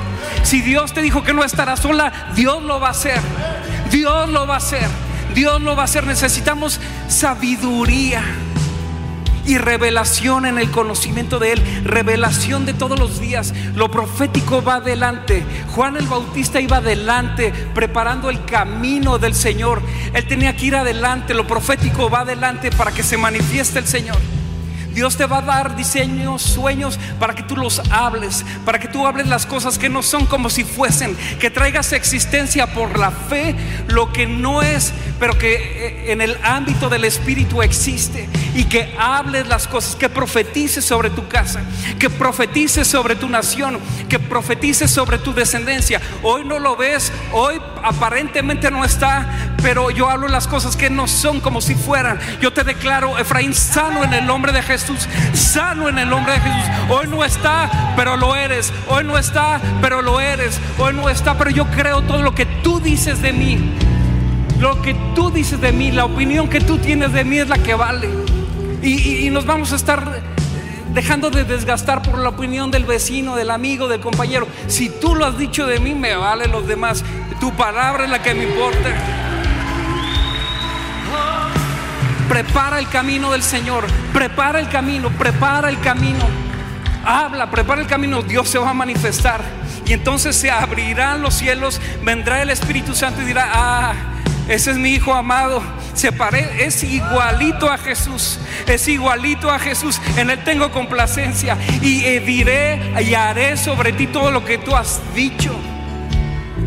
Si 0.42 0.62
Dios 0.62 0.94
te 0.94 1.02
dijo 1.02 1.22
que 1.22 1.34
no 1.34 1.44
estarás 1.44 1.80
sola, 1.80 2.30
Dios 2.34 2.62
lo 2.62 2.80
va 2.80 2.88
a 2.88 2.92
hacer. 2.92 3.20
Dios 3.90 4.30
lo 4.30 4.46
va 4.46 4.54
a 4.54 4.58
hacer. 4.58 4.88
Dios 5.34 5.60
lo 5.62 5.76
va 5.76 5.82
a 5.82 5.84
hacer. 5.86 6.06
Necesitamos 6.06 6.80
sabiduría 7.08 8.22
y 9.46 9.58
revelación 9.58 10.46
en 10.46 10.58
el 10.58 10.70
conocimiento 10.70 11.38
de 11.38 11.52
Él, 11.52 11.62
revelación 11.84 12.64
de 12.64 12.74
todos 12.74 12.98
los 12.98 13.20
días. 13.20 13.52
Lo 13.74 13.90
profético 13.90 14.62
va 14.62 14.76
adelante. 14.76 15.44
Juan 15.74 15.96
el 15.96 16.06
Bautista 16.06 16.60
iba 16.60 16.78
adelante, 16.78 17.52
preparando 17.74 18.30
el 18.30 18.44
camino 18.44 19.18
del 19.18 19.34
Señor. 19.34 19.82
Él 20.12 20.26
tenía 20.26 20.56
que 20.56 20.66
ir 20.66 20.76
adelante, 20.76 21.34
lo 21.34 21.46
profético 21.46 22.08
va 22.08 22.20
adelante 22.20 22.70
para 22.70 22.92
que 22.92 23.02
se 23.02 23.16
manifieste 23.16 23.78
el 23.78 23.86
Señor. 23.86 24.16
Dios 24.94 25.16
te 25.16 25.26
va 25.26 25.38
a 25.38 25.42
dar 25.42 25.76
diseños, 25.76 26.42
sueños 26.42 26.98
para 27.18 27.34
que 27.34 27.42
tú 27.42 27.56
los 27.56 27.80
hables, 27.90 28.44
para 28.64 28.78
que 28.78 28.88
tú 28.88 29.06
hables 29.06 29.26
las 29.26 29.44
cosas 29.44 29.78
que 29.78 29.88
no 29.88 30.02
son 30.02 30.26
como 30.26 30.48
si 30.50 30.64
fuesen, 30.64 31.16
que 31.40 31.50
traigas 31.50 31.92
existencia 31.92 32.72
por 32.72 32.98
la 32.98 33.10
fe 33.10 33.54
lo 33.88 34.12
que 34.12 34.26
no 34.26 34.62
es, 34.62 34.92
pero 35.18 35.36
que 35.36 35.54
eh, 35.54 36.12
en 36.12 36.20
el 36.20 36.38
ámbito 36.42 36.88
del 36.88 37.04
Espíritu 37.04 37.62
existe 37.62 38.28
y 38.54 38.64
que 38.64 38.94
hables 38.98 39.48
las 39.48 39.66
cosas, 39.66 39.96
que 39.96 40.08
profetices 40.08 40.84
sobre 40.84 41.10
tu 41.10 41.26
casa, 41.28 41.62
que 41.98 42.08
profetices 42.08 42.86
sobre 42.86 43.16
tu 43.16 43.28
nación, 43.28 43.78
que 44.08 44.18
profetices 44.18 44.90
sobre 44.90 45.18
tu 45.18 45.34
descendencia. 45.34 46.00
Hoy 46.22 46.44
no 46.44 46.58
lo 46.58 46.76
ves, 46.76 47.12
hoy 47.32 47.60
aparentemente 47.82 48.70
no 48.70 48.84
está, 48.84 49.54
pero 49.62 49.90
yo 49.90 50.08
hablo 50.08 50.28
las 50.28 50.46
cosas 50.46 50.76
que 50.76 50.90
no 50.90 51.08
son 51.08 51.40
como 51.40 51.60
si 51.60 51.74
fueran. 51.74 52.20
Yo 52.40 52.52
te 52.52 52.62
declaro, 52.64 53.18
Efraín, 53.18 53.54
sano 53.54 54.04
en 54.04 54.14
el 54.14 54.26
nombre 54.26 54.52
de 54.52 54.62
Jesús, 54.62 54.83
sano 55.32 55.88
en 55.88 55.98
el 55.98 56.08
nombre 56.08 56.34
de 56.34 56.40
Jesús. 56.40 56.70
Hoy 56.88 57.06
no 57.08 57.24
está, 57.24 57.92
pero 57.96 58.16
lo 58.16 58.34
eres. 58.36 58.72
Hoy 58.88 59.04
no 59.04 59.16
está, 59.18 59.60
pero 59.80 60.02
lo 60.02 60.20
eres. 60.20 60.60
Hoy 60.78 60.94
no 60.94 61.08
está, 61.08 61.36
pero 61.36 61.50
yo 61.50 61.66
creo 61.66 62.02
todo 62.02 62.22
lo 62.22 62.34
que 62.34 62.46
tú 62.46 62.80
dices 62.80 63.20
de 63.22 63.32
mí. 63.32 63.72
Lo 64.60 64.80
que 64.82 64.94
tú 65.14 65.30
dices 65.30 65.60
de 65.60 65.72
mí, 65.72 65.90
la 65.90 66.04
opinión 66.04 66.48
que 66.48 66.60
tú 66.60 66.78
tienes 66.78 67.12
de 67.12 67.24
mí 67.24 67.38
es 67.38 67.48
la 67.48 67.58
que 67.58 67.74
vale. 67.74 68.08
Y, 68.82 69.26
y- 69.26 69.30
nos 69.30 69.46
vamos 69.46 69.72
a 69.72 69.76
estar 69.76 70.00
eh, 70.16 70.22
dejando 70.92 71.30
de 71.30 71.44
desgastar 71.44 72.02
por 72.02 72.18
la 72.18 72.28
opinión 72.28 72.70
del 72.70 72.84
vecino, 72.84 73.34
del 73.34 73.50
amigo, 73.50 73.88
del 73.88 74.00
compañero. 74.00 74.46
Si 74.68 74.88
tú 74.88 75.14
lo 75.16 75.26
has 75.26 75.36
dicho 75.38 75.66
de 75.66 75.80
mí, 75.80 75.94
me 75.94 76.14
valen 76.14 76.52
los 76.52 76.66
demás. 76.66 77.02
Tu 77.40 77.52
palabra 77.54 78.04
es 78.04 78.10
la 78.10 78.22
que 78.22 78.34
me 78.34 78.44
importa. 78.44 78.90
Prepara 82.28 82.78
el 82.78 82.88
camino 82.88 83.32
del 83.32 83.42
Señor. 83.42 83.86
Prepara 84.12 84.58
el 84.58 84.68
camino, 84.68 85.10
prepara 85.10 85.68
el 85.68 85.78
camino. 85.80 86.24
Habla, 87.04 87.50
prepara 87.50 87.82
el 87.82 87.86
camino. 87.86 88.22
Dios 88.22 88.48
se 88.48 88.58
va 88.58 88.70
a 88.70 88.74
manifestar. 88.74 89.42
Y 89.84 89.92
entonces 89.92 90.34
se 90.34 90.50
abrirán 90.50 91.20
los 91.20 91.34
cielos. 91.34 91.80
Vendrá 92.02 92.40
el 92.40 92.50
Espíritu 92.50 92.94
Santo 92.94 93.20
y 93.20 93.26
dirá: 93.26 93.50
Ah, 93.52 93.94
ese 94.48 94.70
es 94.70 94.78
mi 94.78 94.94
hijo 94.94 95.12
amado. 95.12 95.62
Se 95.94 96.10
pare, 96.12 96.64
es 96.64 96.82
igualito 96.82 97.70
a 97.70 97.76
Jesús. 97.78 98.38
Es 98.66 98.88
igualito 98.88 99.50
a 99.50 99.58
Jesús. 99.58 100.00
En 100.16 100.30
él 100.30 100.42
tengo 100.44 100.72
complacencia. 100.72 101.58
Y 101.82 102.04
eh, 102.04 102.20
diré 102.20 102.80
y 103.02 103.14
haré 103.14 103.56
sobre 103.58 103.92
ti 103.92 104.06
todo 104.06 104.30
lo 104.30 104.44
que 104.44 104.58
tú 104.58 104.74
has 104.74 105.00
dicho. 105.14 105.54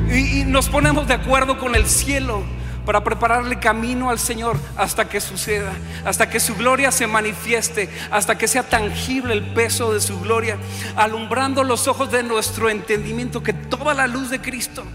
Y, 0.09 0.41
y 0.41 0.45
nos 0.45 0.69
ponemos 0.69 1.07
de 1.07 1.15
acuerdo 1.15 1.57
con 1.57 1.75
el 1.75 1.87
cielo 1.87 2.43
para 2.87 3.03
prepararle 3.03 3.59
camino 3.59 4.09
al 4.09 4.17
Señor 4.17 4.57
hasta 4.77 5.09
que 5.09 5.19
suceda, 5.19 5.73
hasta 6.05 6.29
que 6.29 6.39
su 6.39 6.55
gloria 6.55 6.89
se 6.89 7.05
manifieste, 7.05 7.89
hasta 8.09 8.37
que 8.37 8.47
sea 8.47 8.63
tangible 8.63 9.33
el 9.33 9.43
peso 9.53 9.93
de 9.93 9.99
su 9.99 10.17
gloria, 10.21 10.57
alumbrando 10.95 11.65
los 11.65 11.89
ojos 11.89 12.09
de 12.13 12.23
nuestro 12.23 12.69
entendimiento, 12.69 13.43
que 13.43 13.51
toda 13.51 13.93
la 13.93 14.07
luz 14.07 14.29
de 14.29 14.39
Cristo 14.39 14.85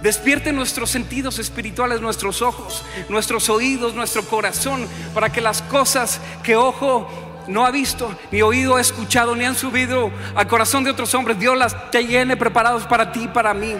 despierte 0.00 0.50
nuestros 0.50 0.88
sentidos 0.88 1.38
espirituales, 1.38 2.00
nuestros 2.00 2.40
ojos, 2.40 2.82
nuestros 3.10 3.50
oídos, 3.50 3.94
nuestro 3.94 4.24
corazón, 4.24 4.88
para 5.12 5.30
que 5.30 5.42
las 5.42 5.60
cosas 5.60 6.22
que 6.42 6.56
ojo 6.56 7.06
no 7.48 7.66
ha 7.66 7.70
visto, 7.70 8.18
ni 8.30 8.40
oído 8.40 8.76
ha 8.76 8.80
escuchado, 8.80 9.36
ni 9.36 9.44
han 9.44 9.56
subido 9.56 10.10
al 10.34 10.48
corazón 10.48 10.84
de 10.84 10.90
otros 10.90 11.14
hombres, 11.14 11.38
Dios 11.38 11.54
las 11.54 11.90
te 11.90 12.06
llene 12.06 12.38
preparados 12.38 12.86
para 12.86 13.12
ti 13.12 13.24
y 13.24 13.28
para 13.28 13.52
mí. 13.52 13.74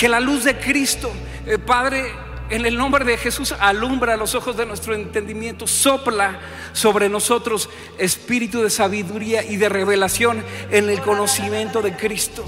Que 0.00 0.08
la 0.08 0.18
luz 0.18 0.42
de 0.42 0.58
Cristo, 0.58 1.12
eh, 1.48 1.58
Padre, 1.58 2.04
en 2.50 2.64
el 2.64 2.76
nombre 2.76 3.04
de 3.04 3.16
Jesús, 3.16 3.52
alumbra 3.58 4.16
los 4.16 4.34
ojos 4.34 4.56
de 4.56 4.64
nuestro 4.66 4.94
entendimiento, 4.94 5.66
sopla 5.66 6.38
sobre 6.72 7.08
nosotros 7.08 7.68
espíritu 7.98 8.62
de 8.62 8.70
sabiduría 8.70 9.44
y 9.44 9.56
de 9.56 9.68
revelación 9.68 10.42
en 10.70 10.88
el 10.88 11.00
conocimiento 11.00 11.82
de 11.82 11.96
Cristo. 11.96 12.44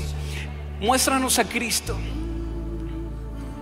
Muéstranos 0.80 1.38
a 1.38 1.44
Cristo. 1.48 1.98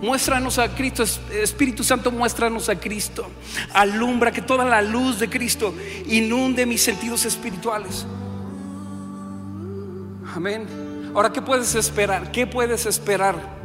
Muéstranos 0.00 0.58
a 0.58 0.72
Cristo, 0.76 1.02
Es- 1.02 1.20
Espíritu 1.32 1.82
Santo, 1.82 2.12
muéstranos 2.12 2.68
a 2.68 2.78
Cristo. 2.78 3.28
Alumbra 3.74 4.30
que 4.30 4.40
toda 4.42 4.64
la 4.64 4.80
luz 4.80 5.18
de 5.18 5.28
Cristo 5.28 5.74
inunde 6.06 6.66
mis 6.66 6.80
sentidos 6.82 7.24
espirituales. 7.24 8.06
Amén. 10.36 10.68
Ahora, 11.14 11.32
¿qué 11.32 11.42
puedes 11.42 11.74
esperar? 11.74 12.30
¿Qué 12.30 12.46
puedes 12.46 12.86
esperar? 12.86 13.57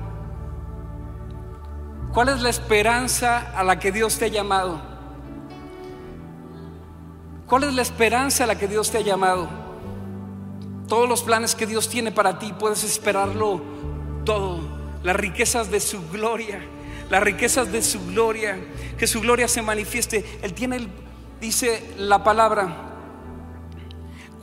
¿Cuál 2.14 2.30
es 2.30 2.42
la 2.42 2.50
esperanza 2.50 3.52
a 3.58 3.64
la 3.64 3.80
que 3.80 3.92
Dios 3.92 4.20
te 4.20 4.26
ha 4.26 4.28
llamado? 4.28 4.80
¿Cuál 7.48 7.64
es 7.64 7.74
la 7.74 7.82
esperanza 7.82 8.44
a 8.44 8.48
la 8.48 8.56
que 8.56 8.68
Dios 8.68 8.92
te 8.92 9.00
ha 9.00 9.02
llamado? 9.02 9.50
Todos 10.88 11.10
los 11.10 11.24
planes 11.24 11.56
que 11.56 11.66
Dios 11.66 11.90
tiene 11.90 12.12
para 12.12 12.38
ti, 12.38 12.54
puedes 12.60 12.84
esperarlo 12.84 13.64
todo. 14.26 14.60
Las 15.02 15.16
riquezas 15.16 15.72
de 15.72 15.80
su 15.80 16.08
gloria, 16.10 16.62
las 17.10 17.24
riquezas 17.24 17.72
de 17.72 17.82
su 17.82 18.06
gloria, 18.06 18.60
que 18.96 19.08
su 19.08 19.20
gloria 19.20 19.48
se 19.48 19.64
manifieste. 19.64 20.40
Él 20.44 20.54
tiene, 20.54 20.88
dice 21.42 21.96
la 21.98 22.24
palabra, 22.24 22.92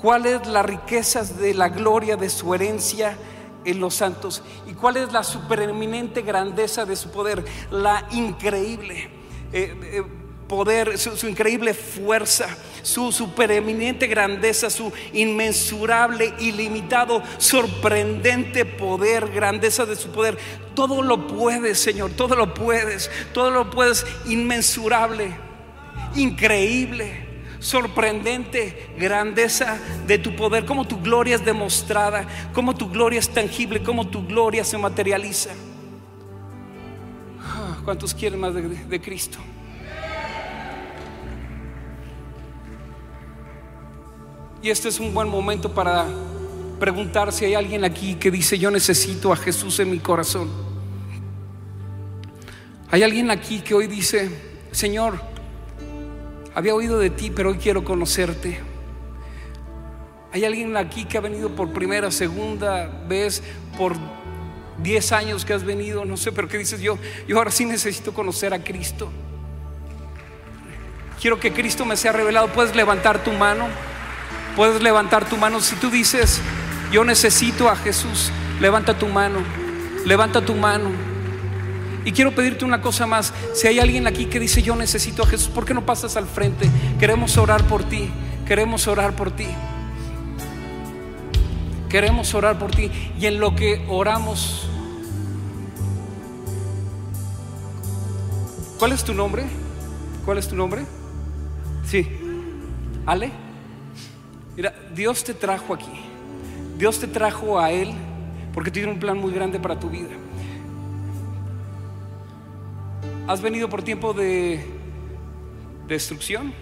¿Cuál 0.01 0.25
es 0.25 0.47
la 0.47 0.63
riqueza 0.63 1.23
de 1.23 1.53
la 1.53 1.69
gloria 1.69 2.17
de 2.17 2.31
su 2.31 2.55
herencia 2.55 3.19
en 3.65 3.81
los 3.81 3.95
santos? 3.95 4.43
¿Y 4.67 4.75
cuál 4.75 4.97
es 4.97 5.13
la 5.13 5.23
supereminente 5.23 6.23
grandeza 6.23 6.85
de 6.85 6.97
su 6.97 7.11
poder? 7.11 7.45
La 7.71 8.07
increíble 8.13 9.11
eh, 9.53 9.75
eh, 9.83 10.03
poder, 10.49 10.99
su, 10.99 11.17
su 11.17 11.29
increíble 11.29 11.75
fuerza, 11.75 12.49
su 12.83 13.13
supereminente 13.13 14.07
grandeza, 14.09 14.69
su 14.69 14.93
inmensurable, 15.13 16.35
ilimitado, 16.41 17.23
sorprendente 17.39 18.65
poder, 18.65 19.31
grandeza 19.31 19.87
de 19.87 19.97
su 19.97 20.11
poder. 20.11 20.37
Todo 20.75 21.03
lo 21.03 21.27
puedes, 21.29 21.79
Señor, 21.79 22.11
todo 22.17 22.35
lo 22.35 22.53
puedes, 22.53 23.11
todo 23.33 23.51
lo 23.51 23.71
puedes, 23.71 24.05
inmensurable, 24.27 25.37
increíble 26.17 27.30
sorprendente 27.61 28.91
grandeza 28.99 29.79
de 30.07 30.19
tu 30.19 30.35
poder, 30.35 30.65
cómo 30.65 30.87
tu 30.87 30.99
gloria 31.01 31.37
es 31.37 31.45
demostrada, 31.45 32.27
cómo 32.53 32.75
tu 32.75 32.89
gloria 32.89 33.21
es 33.21 33.29
tangible, 33.29 33.83
cómo 33.83 34.09
tu 34.09 34.27
gloria 34.27 34.65
se 34.65 34.77
materializa. 34.79 35.51
Ah, 37.41 37.79
¿Cuántos 37.85 38.15
quieren 38.15 38.41
más 38.41 38.55
de, 38.55 38.63
de 38.63 39.01
Cristo? 39.01 39.39
Y 44.63 44.69
este 44.69 44.89
es 44.89 44.99
un 45.01 45.15
buen 45.15 45.29
momento 45.29 45.73
para 45.73 46.07
preguntar 46.79 47.33
si 47.33 47.45
hay 47.45 47.55
alguien 47.55 47.85
aquí 47.85 48.15
que 48.15 48.31
dice 48.31 48.59
yo 48.59 48.71
necesito 48.71 49.33
a 49.33 49.37
Jesús 49.37 49.79
en 49.81 49.91
mi 49.91 49.99
corazón. 49.99 50.51
Hay 52.91 53.03
alguien 53.03 53.31
aquí 53.31 53.61
que 53.61 53.75
hoy 53.75 53.87
dice, 53.87 54.29
Señor, 54.73 55.30
había 56.55 56.75
oído 56.75 56.99
de 56.99 57.11
ti, 57.11 57.31
pero 57.35 57.51
hoy 57.51 57.59
quiero 57.59 57.85
conocerte. 57.85 58.61
Hay 60.33 60.45
alguien 60.45 60.77
aquí 60.77 61.05
que 61.05 61.19
ha 61.19 61.21
venido 61.21 61.55
por 61.55 61.73
primera, 61.73 62.11
segunda 62.11 62.87
vez, 63.09 63.43
por 63.77 63.97
10 64.83 65.13
años 65.13 65.45
que 65.45 65.53
has 65.53 65.65
venido, 65.65 66.05
no 66.05 66.17
sé, 66.17 66.33
pero 66.33 66.49
que 66.49 66.59
dices 66.59 66.81
yo, 66.81 66.99
yo 67.27 67.37
ahora 67.37 67.51
sí 67.51 67.65
necesito 67.65 68.15
conocer 68.15 68.55
a 68.55 68.63
Cristo. 68.63 69.11
Quiero 71.21 71.39
que 71.39 71.53
Cristo 71.53 71.85
me 71.85 71.97
sea 71.97 72.13
revelado. 72.13 72.49
Puedes 72.49 72.75
levantar 72.75 73.23
tu 73.23 73.33
mano. 73.33 73.69
Puedes 74.57 74.83
levantar 74.83 75.29
tu 75.29 75.37
mano. 75.37 75.61
Si 75.61 75.77
tú 75.77 75.91
dices, 75.91 76.41
yo 76.91 77.05
necesito 77.05 77.69
a 77.69 77.77
Jesús, 77.77 78.33
levanta 78.59 78.99
tu 78.99 79.07
mano. 79.07 79.41
Levanta 80.07 80.43
tu 80.43 80.55
mano. 80.55 80.91
Y 82.05 82.13
quiero 82.13 82.35
pedirte 82.35 82.65
una 82.65 82.81
cosa 82.81 83.07
más. 83.07 83.33
Si 83.55 83.67
hay 83.67 83.79
alguien 83.79 84.07
aquí 84.07 84.27
que 84.27 84.41
dice 84.41 84.63
yo 84.63 84.77
necesito 84.77 85.23
a 85.23 85.27
Jesús, 85.27 85.49
¿por 85.49 85.65
qué 85.65 85.75
no 85.75 85.85
pasas 85.85 86.17
al 86.17 86.27
frente? 86.27 86.69
Queremos 86.99 87.37
orar 87.37 87.65
por 87.65 87.85
ti. 87.85 88.09
Queremos 88.47 88.87
orar 88.87 89.15
por 89.15 89.31
ti. 89.31 89.47
Queremos 91.89 92.35
orar 92.35 92.59
por 92.59 92.71
ti. 92.71 92.91
Y 93.19 93.27
en 93.27 93.41
lo 93.41 93.55
que 93.55 93.85
oramos, 93.89 94.69
¿cuál 98.79 98.93
es 98.93 99.05
tu 99.05 99.13
nombre? 99.13 99.45
¿Cuál 100.25 100.39
es 100.39 100.49
tu 100.49 100.57
nombre? 100.57 100.85
Sí. 101.85 102.07
Ale. 103.07 103.31
Mira, 104.57 104.75
Dios 104.95 105.25
te 105.25 105.35
trajo 105.35 105.75
aquí. 105.75 105.91
Dios 106.79 106.99
te 106.99 107.07
trajo 107.07 107.59
a 107.59 107.71
Él 107.71 107.93
porque 108.55 108.71
tiene 108.71 108.91
un 108.91 108.99
plan 108.99 109.19
muy 109.19 109.33
grande 109.33 109.59
para 109.59 109.79
tu 109.79 109.91
vida. 109.91 110.11
Has 113.31 113.41
venido 113.41 113.69
por 113.69 113.85
tiempo 113.85 114.13
de 114.13 114.59
destrucción, 115.87 116.53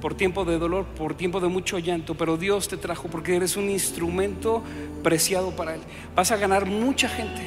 por 0.00 0.14
tiempo 0.14 0.46
de 0.46 0.58
dolor, 0.58 0.86
por 0.86 1.14
tiempo 1.14 1.38
de 1.38 1.48
mucho 1.48 1.78
llanto, 1.78 2.14
pero 2.14 2.38
Dios 2.38 2.66
te 2.66 2.78
trajo 2.78 3.08
porque 3.08 3.36
eres 3.36 3.58
un 3.58 3.68
instrumento 3.68 4.62
preciado 5.02 5.54
para 5.54 5.74
Él. 5.74 5.82
Vas 6.16 6.32
a 6.32 6.38
ganar 6.38 6.64
mucha 6.64 7.10
gente. 7.10 7.42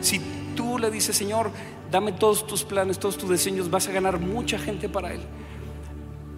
Si 0.00 0.18
tú 0.56 0.78
le 0.78 0.90
dices, 0.90 1.14
Señor, 1.14 1.50
dame 1.90 2.12
todos 2.12 2.46
tus 2.46 2.64
planes, 2.64 2.98
todos 2.98 3.18
tus 3.18 3.28
diseños, 3.28 3.70
vas 3.70 3.86
a 3.86 3.92
ganar 3.92 4.18
mucha 4.18 4.58
gente 4.58 4.88
para 4.88 5.12
Él. 5.12 5.20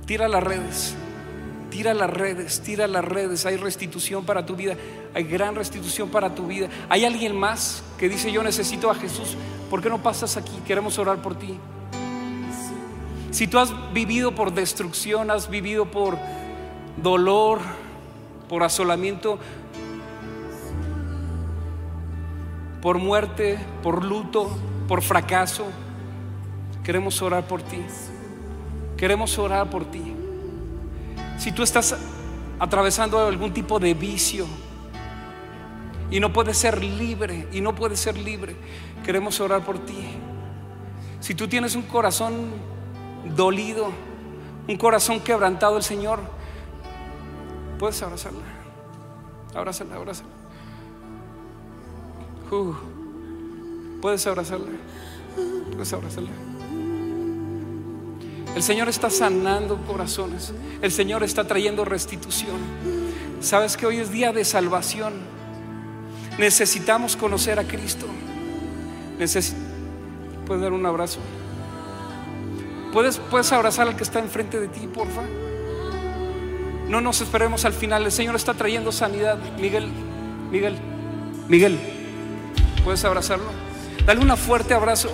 Tira 0.05 0.27
las 0.27 0.43
redes, 0.43 0.97
tira 1.73 1.95
las 1.95 2.11
redes, 2.11 2.61
tira 2.61 2.87
las 2.87 3.03
redes. 3.03 3.47
Hay 3.47 3.57
restitución 3.57 4.27
para 4.27 4.45
tu 4.45 4.55
vida, 4.55 4.77
hay 5.15 5.25
gran 5.25 5.55
restitución 5.55 6.11
para 6.11 6.35
tu 6.35 6.47
vida. 6.47 6.69
Hay 6.91 7.07
alguien 7.07 7.35
más 7.35 7.83
que 7.99 8.11
dice, 8.11 8.31
yo 8.31 8.43
necesito 8.43 8.91
a 8.91 8.95
Jesús. 8.95 9.37
¿Por 9.71 9.81
qué 9.81 9.89
no 9.89 10.03
pasas 10.03 10.37
aquí? 10.37 10.53
Queremos 10.67 10.99
orar 10.99 11.23
por 11.23 11.35
ti. 11.35 11.59
Si 13.31 13.47
tú 13.47 13.59
has 13.59 13.73
vivido 13.95 14.35
por 14.35 14.53
destrucción, 14.53 15.31
has 15.31 15.49
vivido 15.49 15.91
por 15.91 16.19
dolor, 16.99 17.61
por 18.51 18.63
asolamiento, 18.65 19.39
por 22.83 22.99
muerte, 22.99 23.59
por 23.83 24.05
luto, 24.05 24.51
por 24.89 25.01
fracaso, 25.01 25.65
queremos 26.85 27.23
orar 27.23 27.47
por 27.47 27.63
ti. 27.63 27.83
Queremos 28.99 29.39
orar 29.39 29.71
por 29.71 29.87
ti. 29.87 30.12
Si 31.43 31.51
tú 31.51 31.65
estás 31.65 31.97
atravesando 32.61 33.19
algún 33.19 33.53
tipo 33.53 33.81
de 33.81 33.95
vicio 33.95 34.47
y 36.09 36.21
no 36.21 36.33
puedes 36.33 36.57
ser 36.57 36.85
libre, 36.85 37.49
y 37.51 37.61
no 37.61 37.75
puedes 37.75 37.99
ser 37.99 38.17
libre, 38.17 38.55
queremos 39.05 39.41
orar 39.41 39.65
por 39.65 39.81
ti. 39.81 40.07
Si 41.19 41.35
tú 41.35 41.49
tienes 41.49 41.75
un 41.75 41.83
corazón 41.83 42.53
dolido, 43.35 43.91
un 44.69 44.77
corazón 44.77 45.19
quebrantado, 45.19 45.77
el 45.77 45.83
Señor, 45.83 46.21
puedes 47.77 48.01
abrazarla. 48.05 48.45
Abrázala, 49.53 49.97
abrázala. 49.97 50.31
Uh, 52.53 52.73
puedes 54.01 54.25
abrazarla. 54.29 54.71
Puedes 55.73 55.93
abrazarla. 55.93 56.52
El 58.55 58.63
Señor 58.63 58.89
está 58.89 59.09
sanando 59.11 59.79
corazones. 59.87 60.53
El 60.83 60.93
Señor 60.93 61.23
está 61.23 61.47
trayendo 61.47 61.85
restitución. 61.85 62.59
Sabes 63.41 63.77
que 63.77 63.87
hoy 63.87 63.99
es 63.99 64.11
día 64.11 64.33
de 64.33 64.45
salvación. 64.45 65.15
Necesitamos 66.39 67.17
conocer 67.17 67.59
a 67.59 67.65
Cristo. 67.65 68.07
Necesi 69.19 69.55
¿Puedes 70.47 70.63
dar 70.63 70.73
un 70.73 70.85
abrazo? 70.85 71.21
¿Puedes, 72.93 73.19
puedes 73.19 73.51
abrazar 73.53 73.89
al 73.89 73.97
que 73.97 74.03
está 74.03 74.19
enfrente 74.19 74.61
de 74.61 74.69
ti, 74.69 74.87
porfa? 74.87 75.23
No 76.89 77.01
nos 77.01 77.21
esperemos 77.21 77.65
al 77.65 77.73
final. 77.73 78.05
El 78.05 78.13
Señor 78.13 78.37
está 78.37 78.53
trayendo 78.53 78.93
sanidad. 78.93 79.39
Miguel, 79.59 79.89
Miguel, 80.51 80.77
Miguel, 81.49 81.79
¿puedes 82.85 83.03
abrazarlo? 83.05 83.47
Dale 84.05 84.21
un 84.21 84.37
fuerte 84.37 84.75
abrazo. 84.75 85.11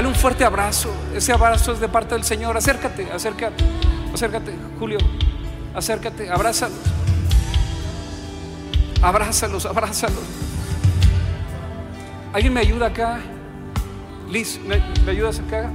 Dale 0.00 0.08
un 0.08 0.14
fuerte 0.14 0.46
abrazo. 0.46 0.88
Ese 1.14 1.30
abrazo 1.30 1.72
es 1.72 1.78
de 1.78 1.86
parte 1.86 2.14
del 2.14 2.24
Señor. 2.24 2.56
Acércate, 2.56 3.12
acércate, 3.12 3.62
acércate, 4.14 4.54
Julio. 4.78 4.96
Acércate, 5.74 6.30
abrázalos. 6.30 6.78
Abrázalos, 9.02 9.66
abrázalos. 9.66 10.22
¿Alguien 12.32 12.54
me 12.54 12.60
ayuda 12.60 12.86
acá? 12.86 13.20
Liz, 14.30 14.58
¿me, 14.66 14.82
me 15.04 15.10
ayudas 15.10 15.38
acá? 15.38 15.70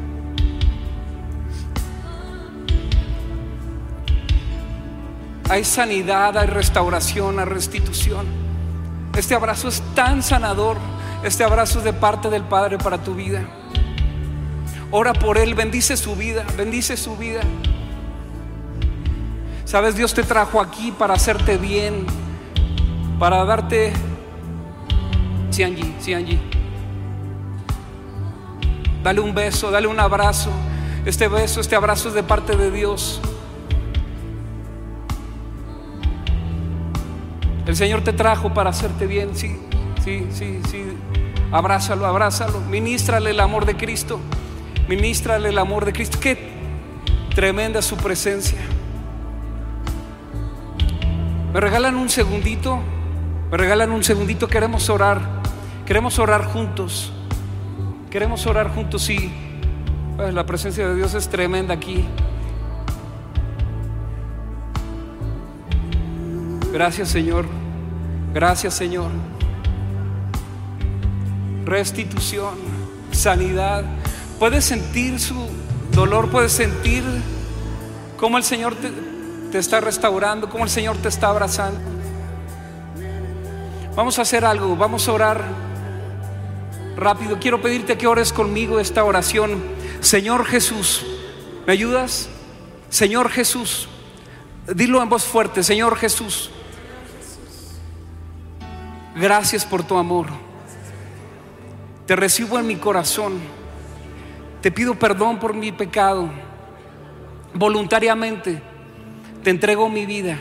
Hay 5.51 5.63
sanidad, 5.63 6.35
hay 6.35 6.47
restauración, 6.47 7.37
hay 7.37 7.45
restitución. 7.45 8.25
Este 9.15 9.35
abrazo 9.35 9.67
es 9.67 9.83
tan 9.93 10.23
sanador. 10.23 10.77
Este 11.23 11.43
abrazo 11.43 11.77
es 11.77 11.85
de 11.85 11.93
parte 11.93 12.31
del 12.31 12.41
Padre 12.41 12.79
para 12.79 12.97
tu 12.97 13.13
vida. 13.13 13.45
Ora 14.91 15.13
por 15.13 15.37
Él, 15.37 15.55
bendice 15.55 15.97
su 15.97 16.15
vida, 16.15 16.45
bendice 16.57 16.95
su 16.95 17.17
vida. 17.17 17.41
Sabes, 19.65 19.95
Dios 19.95 20.13
te 20.13 20.23
trajo 20.23 20.61
aquí 20.61 20.91
para 20.91 21.15
hacerte 21.15 21.57
bien, 21.57 22.05
para 23.19 23.43
darte... 23.45 23.93
Sí, 25.49 25.63
Angie, 25.63 25.95
sí, 25.99 26.13
Angie. 26.13 26.39
Dale 29.03 29.19
un 29.19 29.33
beso, 29.33 29.71
dale 29.71 29.87
un 29.87 29.99
abrazo. 29.99 30.51
Este 31.05 31.27
beso, 31.27 31.61
este 31.61 31.75
abrazo 31.75 32.09
es 32.09 32.13
de 32.13 32.23
parte 32.23 32.55
de 32.55 32.71
Dios. 32.71 33.21
El 37.65 37.75
Señor 37.75 38.01
te 38.01 38.13
trajo 38.13 38.53
para 38.53 38.69
hacerte 38.69 39.07
bien, 39.07 39.35
sí, 39.35 39.59
sí, 40.03 40.27
sí, 40.31 40.61
sí. 40.69 40.83
Abrázalo, 41.51 42.05
abrázalo. 42.05 42.59
Ministrale 42.61 43.31
el 43.31 43.39
amor 43.39 43.65
de 43.65 43.75
Cristo. 43.75 44.19
Ministrale 44.87 45.49
el 45.49 45.57
amor 45.57 45.85
de 45.85 45.93
Cristo. 45.93 46.19
Qué 46.19 46.37
tremenda 47.33 47.81
su 47.81 47.97
presencia. 47.97 48.59
¿Me 51.53 51.59
regalan 51.59 51.95
un 51.95 52.09
segundito? 52.09 52.79
¿Me 53.49 53.57
regalan 53.57 53.91
un 53.91 54.03
segundito? 54.03 54.47
Queremos 54.47 54.89
orar. 54.89 55.21
Queremos 55.85 56.19
orar 56.19 56.45
juntos. 56.45 57.11
Queremos 58.09 58.45
orar 58.45 58.69
juntos, 58.73 59.03
sí. 59.03 59.31
Pues 60.15 60.33
la 60.33 60.45
presencia 60.45 60.87
de 60.87 60.95
Dios 60.95 61.13
es 61.13 61.27
tremenda 61.29 61.73
aquí. 61.73 62.05
Gracias 66.71 67.09
Señor. 67.09 67.45
Gracias 68.33 68.73
Señor. 68.73 69.09
Restitución, 71.63 72.55
sanidad. 73.11 73.85
Puedes 74.39 74.65
sentir 74.65 75.19
su 75.19 75.47
dolor, 75.91 76.29
puedes 76.29 76.51
sentir 76.51 77.03
cómo 78.17 78.37
el 78.37 78.43
Señor 78.43 78.75
te, 78.75 79.57
está 79.57 79.79
restaurando, 79.79 80.49
cómo 80.49 80.65
el 80.65 80.69
Señor 80.69 80.97
te 80.97 81.07
está 81.07 81.29
abrazando. 81.29 81.79
Vamos 83.95 84.19
a 84.19 84.23
hacer 84.23 84.43
algo, 84.43 84.75
vamos 84.75 85.07
a 85.07 85.13
orar 85.13 85.45
rápido. 86.97 87.39
Quiero 87.39 87.61
pedirte 87.61 87.97
que 87.97 88.07
ores 88.07 88.33
conmigo 88.33 88.79
esta 88.79 89.05
oración. 89.05 89.63
Señor 90.01 90.45
Jesús, 90.45 91.05
¿me 91.65 91.71
ayudas? 91.71 92.27
Señor 92.89 93.29
Jesús, 93.29 93.87
dilo 94.67 95.01
en 95.01 95.07
voz 95.07 95.23
fuerte, 95.23 95.63
Señor 95.63 95.95
Jesús. 95.95 96.51
Gracias 99.15 99.63
por 99.63 99.83
tu 99.83 99.97
amor. 99.97 100.27
Te 102.05 102.17
recibo 102.17 102.59
en 102.59 102.67
mi 102.67 102.75
corazón. 102.75 103.39
Te 104.65 104.71
pido 104.71 104.95
perdón 104.95 105.37
por 105.37 105.53
mi 105.53 105.71
pecado. 105.71 106.27
Voluntariamente 107.53 108.63
te 109.43 109.51
entrego 109.51 109.87
mi 109.89 110.07
vida. 110.07 110.39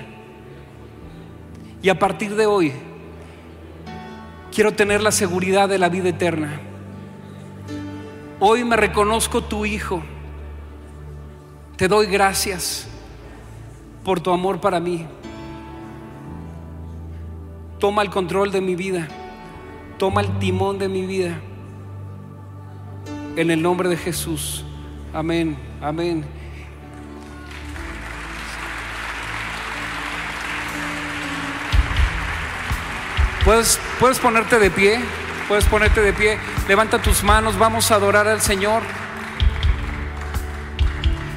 Y 1.82 1.90
a 1.90 1.98
partir 1.98 2.34
de 2.34 2.46
hoy 2.46 2.72
quiero 4.50 4.72
tener 4.72 5.02
la 5.02 5.12
seguridad 5.12 5.68
de 5.68 5.76
la 5.76 5.90
vida 5.90 6.08
eterna. 6.08 6.58
Hoy 8.40 8.64
me 8.64 8.76
reconozco 8.76 9.44
tu 9.44 9.66
Hijo. 9.66 10.02
Te 11.76 11.86
doy 11.86 12.06
gracias 12.06 12.88
por 14.04 14.20
tu 14.20 14.30
amor 14.30 14.58
para 14.58 14.80
mí. 14.80 15.06
Toma 17.78 18.00
el 18.00 18.08
control 18.08 18.50
de 18.52 18.62
mi 18.62 18.74
vida. 18.74 19.06
Toma 19.98 20.22
el 20.22 20.38
timón 20.38 20.78
de 20.78 20.88
mi 20.88 21.04
vida. 21.04 21.38
En 23.36 23.50
el 23.50 23.60
nombre 23.60 23.88
de 23.88 23.96
Jesús. 23.96 24.64
Amén. 25.12 25.56
Amén. 25.80 26.24
Puedes, 33.44 33.80
puedes 33.98 34.18
ponerte 34.20 34.58
de 34.58 34.70
pie. 34.70 35.00
Puedes 35.48 35.64
ponerte 35.64 36.00
de 36.00 36.12
pie. 36.12 36.38
Levanta 36.68 37.02
tus 37.02 37.24
manos. 37.24 37.58
Vamos 37.58 37.90
a 37.90 37.96
adorar 37.96 38.28
al 38.28 38.40
Señor. 38.40 38.82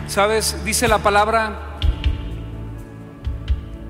Sabes, 0.07 0.63
dice 0.63 0.87
la 0.87 0.99
palabra 0.99 1.79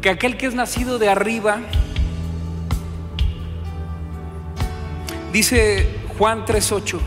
que 0.02 0.10
aquel 0.10 0.38
que 0.38 0.48
es 0.48 0.56
nacido 0.56 0.98
de 0.98 1.10
arriba, 1.10 1.60
dice 5.32 5.88
Juan 6.18 6.46
3:8, 6.46 7.00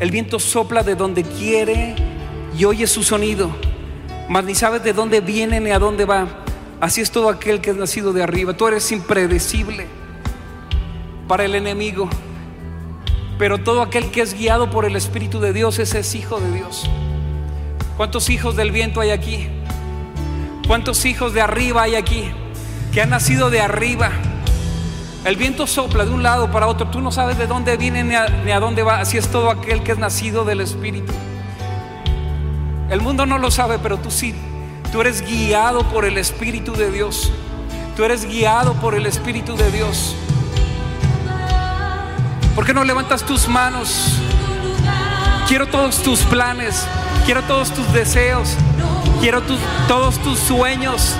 el 0.00 0.10
viento 0.10 0.38
sopla 0.38 0.82
de 0.82 0.94
donde 0.94 1.24
quiere 1.24 1.96
y 2.56 2.64
oye 2.64 2.86
su 2.86 3.02
sonido, 3.02 3.50
mas 4.28 4.44
ni 4.44 4.54
sabes 4.54 4.82
de 4.82 4.92
dónde 4.92 5.20
viene 5.20 5.60
ni 5.60 5.70
a 5.70 5.78
dónde 5.78 6.04
va. 6.04 6.28
Así 6.80 7.00
es 7.00 7.10
todo 7.10 7.28
aquel 7.28 7.60
que 7.60 7.70
es 7.70 7.76
nacido 7.76 8.12
de 8.12 8.22
arriba. 8.22 8.56
Tú 8.56 8.68
eres 8.68 8.92
impredecible 8.92 9.86
para 11.26 11.44
el 11.44 11.54
enemigo. 11.54 12.08
Pero 13.38 13.58
todo 13.58 13.82
aquel 13.82 14.10
que 14.10 14.20
es 14.20 14.34
guiado 14.34 14.70
por 14.70 14.84
el 14.84 14.96
Espíritu 14.96 15.40
de 15.40 15.52
Dios, 15.52 15.78
ese 15.78 16.00
es 16.00 16.14
hijo 16.14 16.40
de 16.40 16.52
Dios. 16.52 16.88
¿Cuántos 17.96 18.30
hijos 18.30 18.56
del 18.56 18.70
viento 18.70 19.00
hay 19.00 19.10
aquí? 19.10 19.48
¿Cuántos 20.66 21.04
hijos 21.04 21.34
de 21.34 21.40
arriba 21.40 21.82
hay 21.82 21.94
aquí? 21.96 22.30
Que 22.92 23.02
han 23.02 23.10
nacido 23.10 23.50
de 23.50 23.60
arriba. 23.60 24.10
El 25.24 25.36
viento 25.36 25.66
sopla 25.66 26.04
de 26.04 26.10
un 26.10 26.22
lado 26.22 26.50
para 26.50 26.68
otro. 26.68 26.88
Tú 26.88 27.00
no 27.00 27.10
sabes 27.10 27.38
de 27.38 27.46
dónde 27.46 27.76
viene 27.76 28.04
ni 28.04 28.14
a, 28.14 28.60
dónde 28.60 28.82
va. 28.82 29.00
Así 29.00 29.18
es 29.18 29.28
todo 29.28 29.50
aquel 29.50 29.82
que 29.82 29.92
es 29.92 29.98
nacido 29.98 30.44
del 30.44 30.60
Espíritu. 30.60 31.12
El 32.88 33.00
mundo 33.00 33.26
no 33.26 33.38
lo 33.38 33.50
sabe, 33.50 33.78
pero 33.78 33.98
tú 33.98 34.10
sí. 34.10 34.34
Tú 34.92 35.00
eres 35.00 35.20
guiado 35.20 35.82
por 35.90 36.04
el 36.04 36.16
Espíritu 36.16 36.72
de 36.72 36.90
Dios. 36.90 37.30
Tú 37.96 38.04
eres 38.04 38.24
guiado 38.24 38.74
por 38.74 38.94
el 38.94 39.06
Espíritu 39.06 39.56
de 39.56 39.70
Dios. 39.70 40.14
¿Por 42.54 42.64
qué 42.64 42.72
no 42.72 42.84
levantas 42.84 43.22
tus 43.24 43.48
manos? 43.48 44.18
Quiero 45.46 45.66
todos 45.66 46.02
tus 46.02 46.20
planes. 46.20 46.86
Quiero 47.26 47.42
todos 47.42 47.70
tus 47.72 47.92
deseos. 47.92 48.56
Quiero 49.20 49.42
todos 49.88 50.16
tus 50.18 50.38
sueños. 50.38 51.16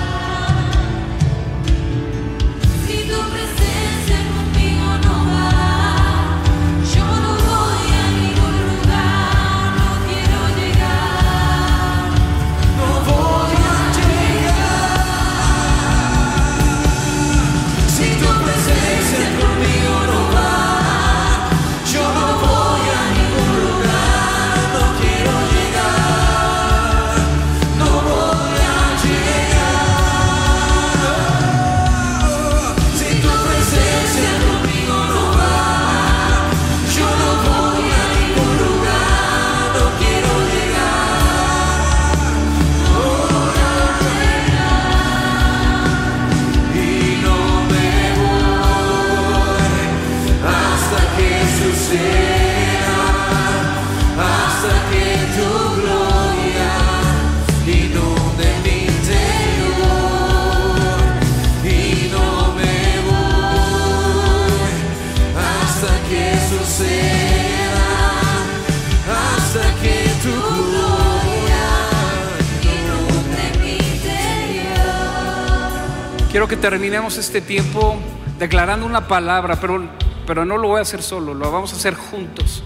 Terminemos 76.59 77.17
este 77.17 77.41
tiempo 77.41 77.97
declarando 78.37 78.85
una 78.85 79.07
palabra, 79.07 79.59
pero, 79.59 79.89
pero 80.27 80.45
no 80.45 80.57
lo 80.57 80.67
voy 80.69 80.79
a 80.79 80.81
hacer 80.81 81.01
solo, 81.01 81.33
lo 81.33 81.51
vamos 81.51 81.73
a 81.73 81.75
hacer 81.77 81.95
juntos. 81.95 82.63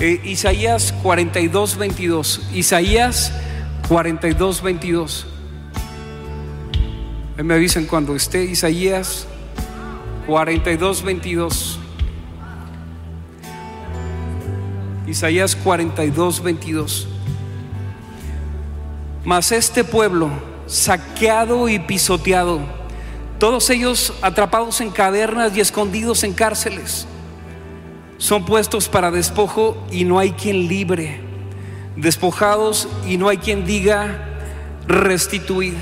Eh, 0.00 0.20
Isaías 0.24 0.92
42, 1.02 1.76
22. 1.76 2.40
Isaías 2.52 3.32
42, 3.88 4.62
22. 4.62 5.26
Ahí 7.38 7.44
me 7.44 7.54
avisen 7.54 7.86
cuando 7.86 8.16
esté 8.16 8.44
Isaías 8.44 9.26
42, 10.26 11.02
22. 11.02 11.78
Isaías 15.06 15.56
42, 15.56 16.42
22. 16.42 17.08
Mas 19.24 19.52
este 19.52 19.84
pueblo, 19.84 20.30
saqueado 20.66 21.68
y 21.68 21.78
pisoteado, 21.78 22.81
todos 23.42 23.70
ellos 23.70 24.14
atrapados 24.22 24.80
en 24.80 24.92
cavernas 24.92 25.56
y 25.56 25.60
escondidos 25.60 26.22
en 26.22 26.32
cárceles, 26.32 27.08
son 28.16 28.44
puestos 28.44 28.88
para 28.88 29.10
despojo 29.10 29.84
y 29.90 30.04
no 30.04 30.20
hay 30.20 30.30
quien 30.30 30.68
libre, 30.68 31.20
despojados 31.96 32.86
y 33.04 33.16
no 33.16 33.28
hay 33.28 33.38
quien 33.38 33.64
diga 33.64 34.28
restituir. 34.86 35.74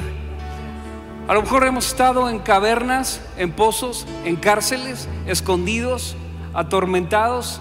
A 1.29 1.35
lo 1.35 1.43
mejor 1.43 1.67
hemos 1.67 1.89
estado 1.89 2.31
en 2.31 2.39
cavernas, 2.39 3.21
en 3.37 3.53
pozos, 3.53 4.07
en 4.25 4.37
cárceles, 4.37 5.07
escondidos, 5.27 6.17
atormentados, 6.55 7.61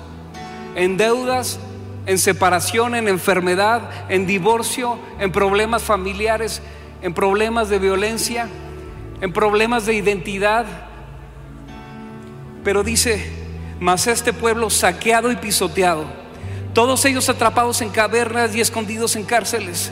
en 0.76 0.96
deudas, 0.96 1.60
en 2.06 2.20
separación, 2.20 2.96
en 2.96 3.10
enfermedad, 3.10 3.82
en 4.08 4.26
divorcio, 4.26 4.98
en 5.20 5.34
problemas 5.34 5.84
familiares, 5.84 6.62
en 7.02 7.14
problemas 7.14 7.68
de 7.68 7.80
violencia, 7.80 8.48
en 9.22 9.34
problemas 9.34 9.86
de 9.86 9.94
identidad. 9.96 10.66
Pero 12.64 12.84
dice, 12.84 13.32
mas 13.80 14.08
este 14.08 14.34
pueblo 14.34 14.70
saqueado 14.70 15.32
y 15.32 15.36
pisoteado, 15.36 16.06
todos 16.74 17.04
ellos 17.06 17.30
atrapados 17.30 17.82
en 17.82 17.90
cavernas 17.90 18.56
y 18.56 18.62
escondidos 18.62 19.16
en 19.16 19.24
cárceles, 19.24 19.92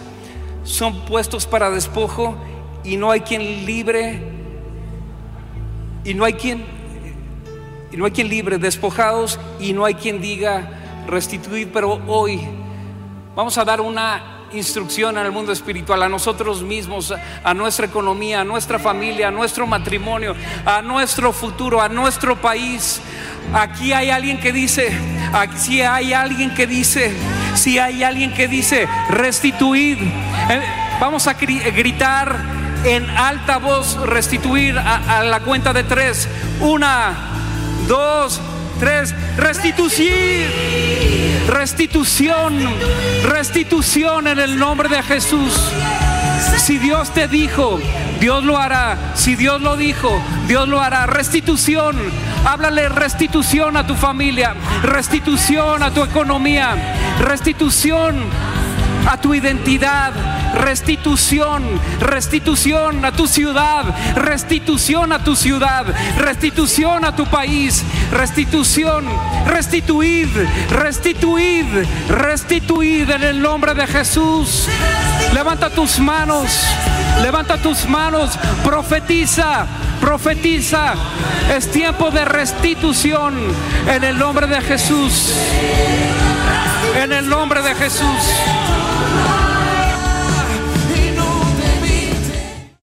son 0.64 1.06
puestos 1.06 1.46
para 1.46 1.70
despojo 1.70 2.38
y 2.84 2.98
no 2.98 3.12
hay 3.12 3.22
quien 3.22 3.66
libre 3.66 4.22
y 6.04 6.14
no 6.14 6.26
hay 6.26 6.34
quien 6.34 6.78
y 7.92 7.96
no 7.96 8.06
hay 8.06 8.12
quien 8.12 8.28
libre, 8.28 8.58
despojados 8.58 9.40
y 9.60 9.72
no 9.72 9.86
hay 9.86 9.94
quien 9.96 10.22
diga 10.22 10.70
restituir, 11.08 11.72
pero 11.72 12.02
hoy 12.08 12.42
vamos 13.34 13.58
a 13.58 13.64
dar 13.64 13.80
una 13.80 14.37
instrucción 14.54 15.18
al 15.18 15.32
mundo 15.32 15.52
espiritual, 15.52 16.02
a 16.04 16.10
nosotros 16.10 16.62
mismos, 16.64 17.14
a 17.44 17.54
nuestra 17.54 17.86
economía, 17.86 18.42
a 18.42 18.44
nuestra 18.44 18.80
familia, 18.80 19.28
a 19.28 19.32
nuestro 19.32 19.68
matrimonio, 19.68 20.36
a 20.66 20.82
nuestro 20.82 21.34
futuro, 21.34 21.82
a 21.82 21.90
nuestro 21.90 22.36
país. 22.40 23.02
Aquí 23.54 23.94
hay 23.94 24.10
alguien 24.10 24.40
que 24.40 24.52
dice, 24.52 24.92
aquí 25.34 25.82
hay 25.82 26.14
alguien 26.14 26.54
que 26.54 26.68
dice, 26.68 27.14
si 27.56 27.80
hay 27.80 28.04
alguien 28.04 28.34
que 28.34 28.48
dice, 28.48 28.88
restituir. 29.10 29.98
Eh, 30.50 30.62
Vamos 31.00 31.28
a 31.28 31.38
gri- 31.38 31.62
gritar 31.76 32.36
en 32.84 33.08
alta 33.12 33.58
voz, 33.58 33.96
restituir 34.08 34.80
a, 34.80 35.20
a 35.20 35.24
la 35.24 35.42
cuenta 35.42 35.72
de 35.72 35.84
tres. 35.84 36.28
Una, 36.60 37.14
dos, 37.88 38.42
tres. 38.80 39.14
Restitución, 41.48 42.54
restitución 43.24 44.28
en 44.28 44.40
el 44.40 44.58
nombre 44.58 44.90
de 44.90 45.02
Jesús. 45.04 45.54
Si 46.58 46.78
Dios 46.78 47.14
te 47.14 47.28
dijo, 47.28 47.80
Dios 48.20 48.44
lo 48.44 48.58
hará. 48.58 49.14
Si 49.16 49.36
Dios 49.36 49.62
lo 49.62 49.78
dijo, 49.78 50.22
Dios 50.48 50.68
lo 50.68 50.82
hará. 50.82 51.06
Restitución. 51.06 51.96
Háblale 52.46 52.90
restitución 52.90 53.78
a 53.78 53.86
tu 53.86 53.96
familia, 53.96 54.56
restitución 54.84 55.84
a 55.84 55.92
tu 55.92 56.04
economía, 56.04 56.76
restitución 57.20 58.16
a 59.08 59.18
tu 59.18 59.34
identidad, 59.34 60.12
restitución, 60.54 61.64
restitución 62.00 63.06
a 63.06 63.12
tu 63.14 63.26
ciudad, 63.26 63.86
restitución 64.16 65.14
a 65.14 65.24
tu 65.24 65.36
ciudad, 65.36 65.86
restitución 66.18 67.06
a 67.06 67.16
tu 67.16 67.26
país, 67.26 67.84
restitución, 68.12 69.06
restituid, 69.46 70.28
restituid, 70.72 71.66
restituid 72.10 73.10
en 73.10 73.24
el 73.24 73.42
nombre 73.42 73.74
de 73.74 73.88
Jesús. 73.88 74.68
Levanta 75.34 75.70
tus 75.70 76.00
manos, 76.00 76.50
levanta 77.22 77.58
tus 77.58 77.88
manos, 77.88 78.38
profetiza, 78.64 79.66
profetiza. 80.02 80.96
Es 81.56 81.72
tiempo 81.72 82.12
de 82.12 82.26
restitución 82.26 83.36
en 83.88 84.04
el 84.04 84.18
nombre 84.18 84.48
de 84.48 84.62
Jesús. 84.62 85.32
En 87.02 87.14
el 87.14 87.30
nombre 87.30 87.62
de 87.62 87.74
Jesús. 87.76 88.87